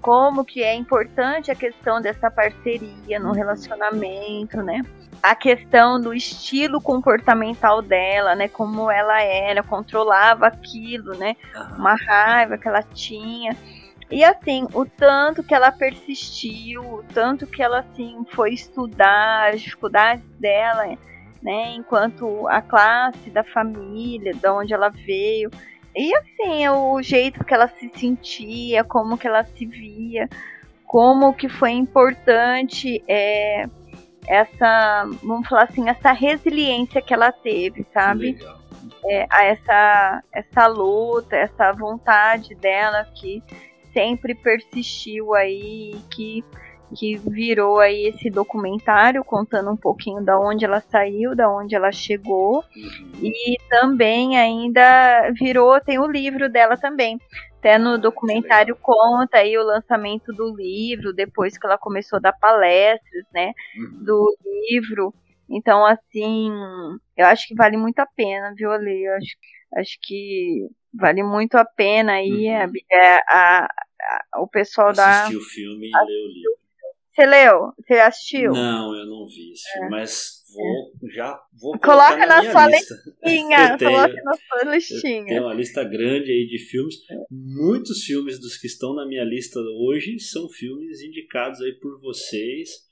como 0.00 0.44
que 0.44 0.62
é 0.62 0.74
importante 0.74 1.50
a 1.50 1.54
questão 1.54 2.00
dessa 2.00 2.30
parceria 2.30 3.18
no 3.18 3.32
relacionamento, 3.32 4.62
né? 4.62 4.82
A 5.22 5.34
questão 5.34 6.00
do 6.00 6.14
estilo 6.14 6.80
comportamental 6.80 7.82
dela, 7.82 8.34
né? 8.34 8.48
Como 8.48 8.90
ela 8.90 9.20
era, 9.22 9.62
controlava 9.62 10.46
aquilo, 10.46 11.16
né? 11.16 11.36
Uma 11.76 11.94
raiva 11.94 12.58
que 12.58 12.68
ela 12.68 12.82
tinha. 12.82 13.56
E 14.10 14.22
assim, 14.22 14.66
o 14.72 14.84
tanto 14.84 15.42
que 15.42 15.54
ela 15.54 15.72
persistiu, 15.72 16.80
o 16.82 17.04
tanto 17.12 17.46
que 17.46 17.62
ela 17.62 17.80
assim 17.80 18.24
foi 18.30 18.52
estudar 18.52 19.52
as 19.52 19.60
dificuldades 19.60 20.24
dela, 20.38 20.96
né, 21.42 21.74
enquanto 21.74 22.46
a 22.48 22.62
classe 22.62 23.30
da 23.30 23.42
família, 23.42 24.32
de 24.32 24.48
onde 24.48 24.72
ela 24.72 24.88
veio, 24.90 25.50
e 25.96 26.14
assim, 26.14 26.68
o 26.68 27.00
jeito 27.00 27.42
que 27.44 27.54
ela 27.54 27.68
se 27.68 27.90
sentia, 27.94 28.84
como 28.84 29.16
que 29.16 29.26
ela 29.26 29.44
se 29.44 29.64
via, 29.64 30.28
como 30.84 31.32
que 31.32 31.48
foi 31.48 31.70
importante 31.72 33.02
é, 33.08 33.66
essa, 34.26 35.08
vamos 35.22 35.48
falar 35.48 35.64
assim, 35.64 35.88
essa 35.88 36.12
resiliência 36.12 37.00
que 37.00 37.14
ela 37.14 37.32
teve, 37.32 37.84
sabe? 37.94 38.38
É, 39.06 39.26
a 39.30 39.44
essa, 39.44 40.22
essa 40.32 40.66
luta, 40.66 41.34
essa 41.34 41.72
vontade 41.72 42.54
dela 42.56 43.04
que 43.14 43.42
sempre 43.92 44.34
persistiu 44.34 45.34
aí, 45.34 45.96
que 46.10 46.44
que 46.94 47.16
virou 47.16 47.80
aí 47.80 48.06
esse 48.06 48.30
documentário 48.30 49.24
contando 49.24 49.70
um 49.70 49.76
pouquinho 49.76 50.22
da 50.22 50.38
onde 50.38 50.64
ela 50.64 50.80
saiu, 50.80 51.34
da 51.34 51.50
onde 51.50 51.74
ela 51.74 51.90
chegou 51.90 52.64
uhum. 52.76 53.12
e 53.22 53.56
também 53.68 54.38
ainda 54.38 55.30
virou 55.32 55.80
tem 55.80 55.98
o 55.98 56.06
livro 56.06 56.48
dela 56.48 56.76
também. 56.76 57.18
Até 57.58 57.78
no 57.78 57.98
documentário 57.98 58.76
conta 58.76 59.38
aí 59.38 59.58
o 59.58 59.64
lançamento 59.64 60.32
do 60.32 60.54
livro, 60.54 61.12
depois 61.12 61.58
que 61.58 61.66
ela 61.66 61.76
começou 61.76 62.18
a 62.18 62.20
dar 62.20 62.32
palestras, 62.32 63.24
né, 63.34 63.52
uhum. 63.76 64.04
do 64.04 64.36
livro. 64.70 65.12
Então, 65.48 65.84
assim, 65.84 66.50
eu 67.16 67.26
acho 67.26 67.48
que 67.48 67.54
vale 67.54 67.76
muito 67.76 67.98
a 67.98 68.06
pena, 68.06 68.52
viu, 68.56 68.70
Ale? 68.70 69.04
Eu 69.04 69.14
acho, 69.14 69.36
acho 69.78 69.98
que 70.02 70.68
vale 70.94 71.22
muito 71.22 71.56
a 71.56 71.64
pena 71.64 72.14
aí 72.14 72.48
uhum. 72.48 72.72
a, 72.92 73.20
a, 73.28 73.64
a, 73.64 74.40
o 74.40 74.48
pessoal 74.48 74.88
Assistir 74.88 75.04
da. 75.04 75.22
Assistir 75.22 75.36
o 75.36 75.40
filme 75.40 75.86
e 75.88 75.90
ler 75.90 76.24
o 76.24 76.28
livro. 76.28 76.55
Você 77.16 77.24
leu? 77.24 77.72
Você 77.78 77.94
assistiu? 77.94 78.52
Não, 78.52 78.94
eu 78.94 79.06
não 79.06 79.26
vi 79.26 79.50
esse 79.50 79.72
filme, 79.72 79.86
é. 79.86 79.90
mas 79.90 80.44
vou, 80.54 81.10
já 81.14 81.40
vou 81.58 81.78
Coloca 81.78 82.18
na, 82.18 82.42
na 82.42 82.52
sua 82.52 82.68
lista. 82.68 82.94
listinha. 83.24 83.78
coloca 83.80 84.22
na 84.22 84.34
sua 84.34 84.70
listinha. 84.70 85.24
Tem 85.24 85.40
uma 85.40 85.54
lista 85.54 85.82
grande 85.82 86.30
aí 86.30 86.46
de 86.46 86.58
filmes. 86.58 86.96
Muitos 87.30 88.04
filmes 88.04 88.38
dos 88.38 88.58
que 88.58 88.66
estão 88.66 88.94
na 88.94 89.06
minha 89.06 89.24
lista 89.24 89.58
hoje 89.58 90.20
são 90.20 90.46
filmes 90.50 91.00
indicados 91.00 91.62
aí 91.62 91.72
por 91.80 91.98
vocês. 92.02 92.84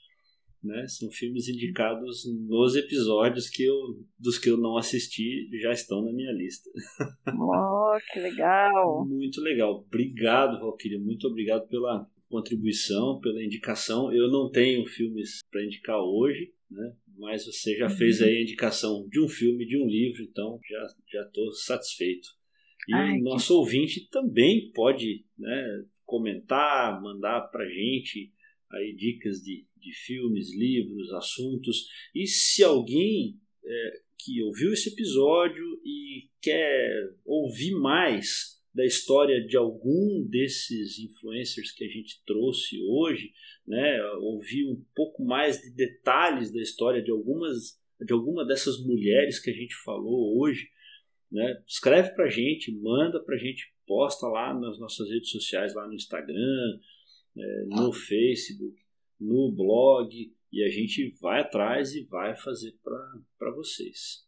Né? 0.62 0.86
São 0.88 1.10
filmes 1.10 1.46
indicados 1.46 2.22
nos 2.48 2.74
episódios 2.76 3.50
que 3.50 3.62
eu, 3.62 3.76
dos 4.18 4.38
que 4.38 4.48
eu 4.48 4.56
não 4.56 4.78
assisti 4.78 5.46
já 5.60 5.70
estão 5.70 6.02
na 6.02 6.10
minha 6.10 6.32
lista. 6.32 6.70
Oh, 7.28 7.98
que 8.10 8.20
legal! 8.20 9.04
Muito 9.06 9.42
legal. 9.42 9.84
Obrigado, 9.86 10.60
Valkyria. 10.60 10.98
Muito 10.98 11.28
obrigado 11.28 11.68
pela 11.68 12.08
contribuição, 12.34 13.20
pela 13.20 13.44
indicação. 13.44 14.12
Eu 14.12 14.28
não 14.28 14.50
tenho 14.50 14.84
filmes 14.86 15.38
para 15.50 15.64
indicar 15.64 16.00
hoje, 16.00 16.52
né? 16.68 16.96
mas 17.16 17.46
você 17.46 17.76
já 17.76 17.88
fez 17.88 18.20
aí 18.20 18.38
a 18.38 18.42
indicação 18.42 19.06
de 19.08 19.20
um 19.20 19.28
filme, 19.28 19.64
de 19.64 19.78
um 19.78 19.86
livro, 19.86 20.22
então 20.22 20.58
já 20.68 20.86
já 21.12 21.22
estou 21.22 21.52
satisfeito. 21.52 22.28
E 22.88 22.94
Ai, 22.94 23.18
o 23.18 23.22
nosso 23.22 23.48
que... 23.48 23.52
ouvinte 23.52 24.08
também 24.10 24.72
pode 24.72 25.24
né, 25.38 25.84
comentar, 26.04 27.00
mandar 27.00 27.42
para 27.52 27.68
gente 27.68 28.32
aí 28.72 28.92
dicas 28.96 29.40
de, 29.40 29.64
de 29.76 29.92
filmes, 29.92 30.52
livros, 30.52 31.12
assuntos. 31.12 31.86
E 32.12 32.26
se 32.26 32.64
alguém 32.64 33.38
é, 33.64 33.92
que 34.18 34.42
ouviu 34.42 34.72
esse 34.72 34.90
episódio 34.90 35.64
e 35.84 36.28
quer 36.42 37.14
ouvir 37.24 37.74
mais 37.76 38.53
da 38.74 38.84
história 38.84 39.40
de 39.46 39.56
algum 39.56 40.26
desses 40.28 40.98
influencers 40.98 41.70
que 41.70 41.84
a 41.84 41.88
gente 41.88 42.22
trouxe 42.26 42.82
hoje, 42.82 43.32
né, 43.66 44.02
ouvir 44.20 44.66
um 44.66 44.84
pouco 44.94 45.24
mais 45.24 45.58
de 45.58 45.70
detalhes 45.70 46.52
da 46.52 46.60
história 46.60 47.02
de 47.02 47.10
algumas 47.10 47.82
de 48.00 48.12
alguma 48.12 48.44
dessas 48.44 48.84
mulheres 48.84 49.38
que 49.38 49.50
a 49.50 49.54
gente 49.54 49.74
falou 49.84 50.36
hoje, 50.38 50.68
né, 51.30 51.62
escreve 51.66 52.10
pra 52.10 52.28
gente, 52.28 52.76
manda 52.76 53.22
pra 53.22 53.38
gente, 53.38 53.72
posta 53.86 54.26
lá 54.26 54.52
nas 54.52 54.78
nossas 54.80 55.08
redes 55.08 55.30
sociais, 55.30 55.74
lá 55.74 55.86
no 55.86 55.94
Instagram, 55.94 56.80
é, 57.36 57.64
no 57.66 57.92
Facebook, 57.92 58.76
no 59.18 59.52
blog, 59.52 60.10
e 60.52 60.62
a 60.64 60.68
gente 60.68 61.14
vai 61.20 61.40
atrás 61.40 61.94
e 61.94 62.04
vai 62.04 62.36
fazer 62.36 62.74
para 62.82 63.50
vocês. 63.52 64.24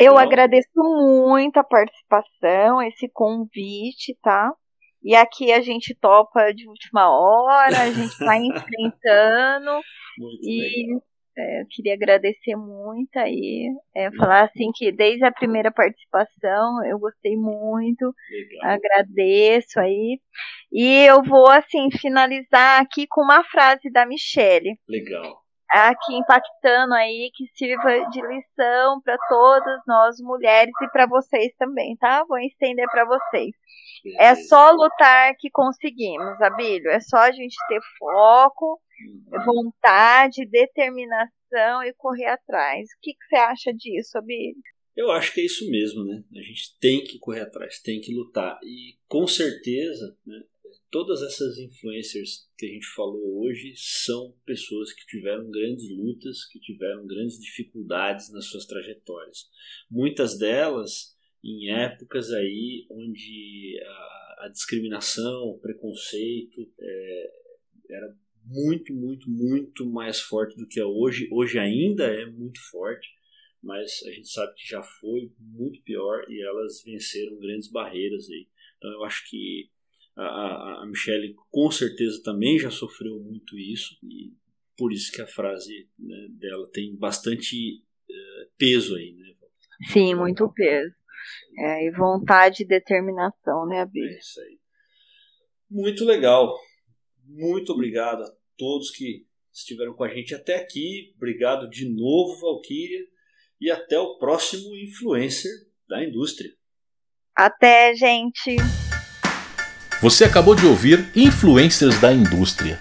Eu 0.00 0.18
agradeço 0.18 0.68
muito 0.74 1.58
a 1.58 1.64
participação, 1.64 2.82
esse 2.82 3.08
convite, 3.08 4.16
tá? 4.22 4.52
E 5.02 5.14
aqui 5.14 5.52
a 5.52 5.60
gente 5.60 5.94
topa 5.94 6.52
de 6.52 6.66
última 6.66 7.10
hora, 7.10 7.82
a 7.82 7.92
gente 7.92 8.16
vai 8.18 8.38
enfrentando. 8.42 9.80
Muito 10.18 10.42
e 10.42 10.98
é, 11.36 11.62
eu 11.62 11.66
queria 11.68 11.94
agradecer 11.94 12.56
muito 12.56 13.16
aí. 13.16 13.68
É, 13.94 14.10
falar 14.12 14.44
assim 14.44 14.70
que 14.74 14.90
desde 14.90 15.24
a 15.24 15.32
primeira 15.32 15.70
participação 15.70 16.84
eu 16.86 16.98
gostei 16.98 17.36
muito. 17.36 18.14
Legal. 18.30 18.70
Agradeço 18.72 19.78
aí. 19.78 20.18
E 20.72 21.04
eu 21.06 21.22
vou 21.22 21.48
assim 21.50 21.90
finalizar 21.90 22.80
aqui 22.80 23.06
com 23.06 23.22
uma 23.22 23.44
frase 23.44 23.90
da 23.90 24.06
Michelle. 24.06 24.78
Legal 24.88 25.43
aqui 25.70 26.14
impactando 26.14 26.94
aí, 26.94 27.30
que 27.34 27.46
sirva 27.54 28.08
de 28.10 28.20
lição 28.20 29.00
para 29.02 29.16
todas 29.28 29.80
nós 29.86 30.16
mulheres 30.20 30.72
e 30.82 30.88
para 30.90 31.06
vocês 31.06 31.52
também, 31.58 31.96
tá? 31.96 32.24
Vou 32.24 32.38
estender 32.38 32.86
para 32.90 33.04
vocês. 33.04 33.54
É 34.18 34.34
só 34.34 34.70
lutar 34.70 35.34
que 35.38 35.50
conseguimos, 35.50 36.40
Abílio. 36.40 36.90
É 36.90 37.00
só 37.00 37.18
a 37.18 37.32
gente 37.32 37.56
ter 37.68 37.80
foco, 37.98 38.80
uhum. 39.32 39.44
vontade, 39.44 40.46
determinação 40.46 41.82
e 41.84 41.92
correr 41.94 42.26
atrás. 42.26 42.82
O 42.82 43.00
que, 43.02 43.14
que 43.14 43.24
você 43.26 43.36
acha 43.36 43.72
disso, 43.72 44.18
Abílio? 44.18 44.60
Eu 44.96 45.10
acho 45.10 45.32
que 45.32 45.40
é 45.40 45.44
isso 45.44 45.68
mesmo, 45.70 46.04
né? 46.04 46.22
A 46.36 46.42
gente 46.42 46.78
tem 46.78 47.02
que 47.02 47.18
correr 47.18 47.40
atrás, 47.40 47.80
tem 47.80 48.00
que 48.00 48.14
lutar. 48.14 48.58
E 48.62 48.96
com 49.08 49.26
certeza, 49.26 50.16
né, 50.24 50.40
todas 50.94 51.22
essas 51.22 51.58
influencers 51.58 52.48
que 52.56 52.66
a 52.66 52.68
gente 52.68 52.86
falou 52.94 53.42
hoje 53.42 53.74
são 53.76 54.32
pessoas 54.46 54.92
que 54.92 55.04
tiveram 55.06 55.50
grandes 55.50 55.90
lutas, 55.90 56.46
que 56.46 56.60
tiveram 56.60 57.04
grandes 57.04 57.36
dificuldades 57.40 58.32
nas 58.32 58.44
suas 58.44 58.64
trajetórias. 58.64 59.50
Muitas 59.90 60.38
delas 60.38 61.18
em 61.42 61.68
épocas 61.72 62.30
aí 62.30 62.86
onde 62.88 63.76
a, 63.84 64.44
a 64.44 64.48
discriminação, 64.52 65.48
o 65.48 65.58
preconceito 65.58 66.72
é, 66.78 67.32
era 67.90 68.16
muito, 68.44 68.94
muito, 68.94 69.28
muito 69.28 69.84
mais 69.90 70.20
forte 70.20 70.56
do 70.56 70.68
que 70.68 70.78
é 70.78 70.84
hoje. 70.84 71.28
Hoje 71.32 71.58
ainda 71.58 72.04
é 72.04 72.24
muito 72.24 72.60
forte, 72.70 73.08
mas 73.60 74.00
a 74.06 74.12
gente 74.12 74.28
sabe 74.28 74.54
que 74.54 74.68
já 74.68 74.80
foi 74.80 75.32
muito 75.40 75.82
pior 75.82 76.24
e 76.30 76.40
elas 76.40 76.84
venceram 76.84 77.36
grandes 77.40 77.68
barreiras 77.68 78.30
aí. 78.30 78.46
Então 78.78 78.92
eu 78.92 79.02
acho 79.02 79.28
que 79.28 79.73
a, 80.16 80.82
a 80.82 80.86
Michelle 80.86 81.34
com 81.50 81.70
certeza 81.70 82.22
também 82.22 82.58
já 82.58 82.70
sofreu 82.70 83.18
muito 83.20 83.58
isso 83.58 83.96
e 84.02 84.32
por 84.76 84.92
isso 84.92 85.12
que 85.12 85.22
a 85.22 85.26
frase 85.26 85.88
né, 85.98 86.28
dela 86.30 86.68
tem 86.72 86.96
bastante 86.96 87.82
uh, 88.08 88.50
peso 88.58 88.96
aí, 88.96 89.12
né? 89.12 89.24
Sim, 89.92 90.14
muito 90.14 90.50
peso. 90.52 90.94
É, 91.58 91.86
e 91.86 91.90
vontade 91.92 92.62
e 92.62 92.66
determinação, 92.66 93.66
né, 93.66 93.84
Bia? 93.86 94.04
É 94.04 94.18
isso 94.18 94.40
aí. 94.40 94.58
Muito 95.70 96.04
legal. 96.04 96.54
Muito 97.24 97.72
obrigado 97.72 98.22
a 98.22 98.32
todos 98.56 98.90
que 98.90 99.26
estiveram 99.52 99.94
com 99.94 100.04
a 100.04 100.08
gente 100.08 100.34
até 100.34 100.56
aqui. 100.56 101.12
Obrigado 101.16 101.68
de 101.68 101.88
novo, 101.88 102.40
Valkyria. 102.40 103.04
E 103.60 103.70
até 103.70 103.98
o 103.98 104.18
próximo 104.18 104.74
influencer 104.76 105.52
da 105.88 106.04
indústria. 106.04 106.50
Até, 107.34 107.94
gente! 107.94 108.56
Você 110.04 110.24
acabou 110.24 110.54
de 110.54 110.66
ouvir 110.66 111.06
Influencers 111.16 111.98
da 111.98 112.12
Indústria, 112.12 112.78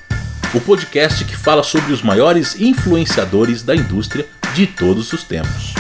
o 0.54 0.60
podcast 0.60 1.24
que 1.24 1.38
fala 1.38 1.64
sobre 1.64 1.94
os 1.94 2.02
maiores 2.02 2.60
influenciadores 2.60 3.64
da 3.64 3.74
indústria 3.74 4.26
de 4.54 4.68
todos 4.68 5.14
os 5.14 5.24
tempos. 5.24 5.74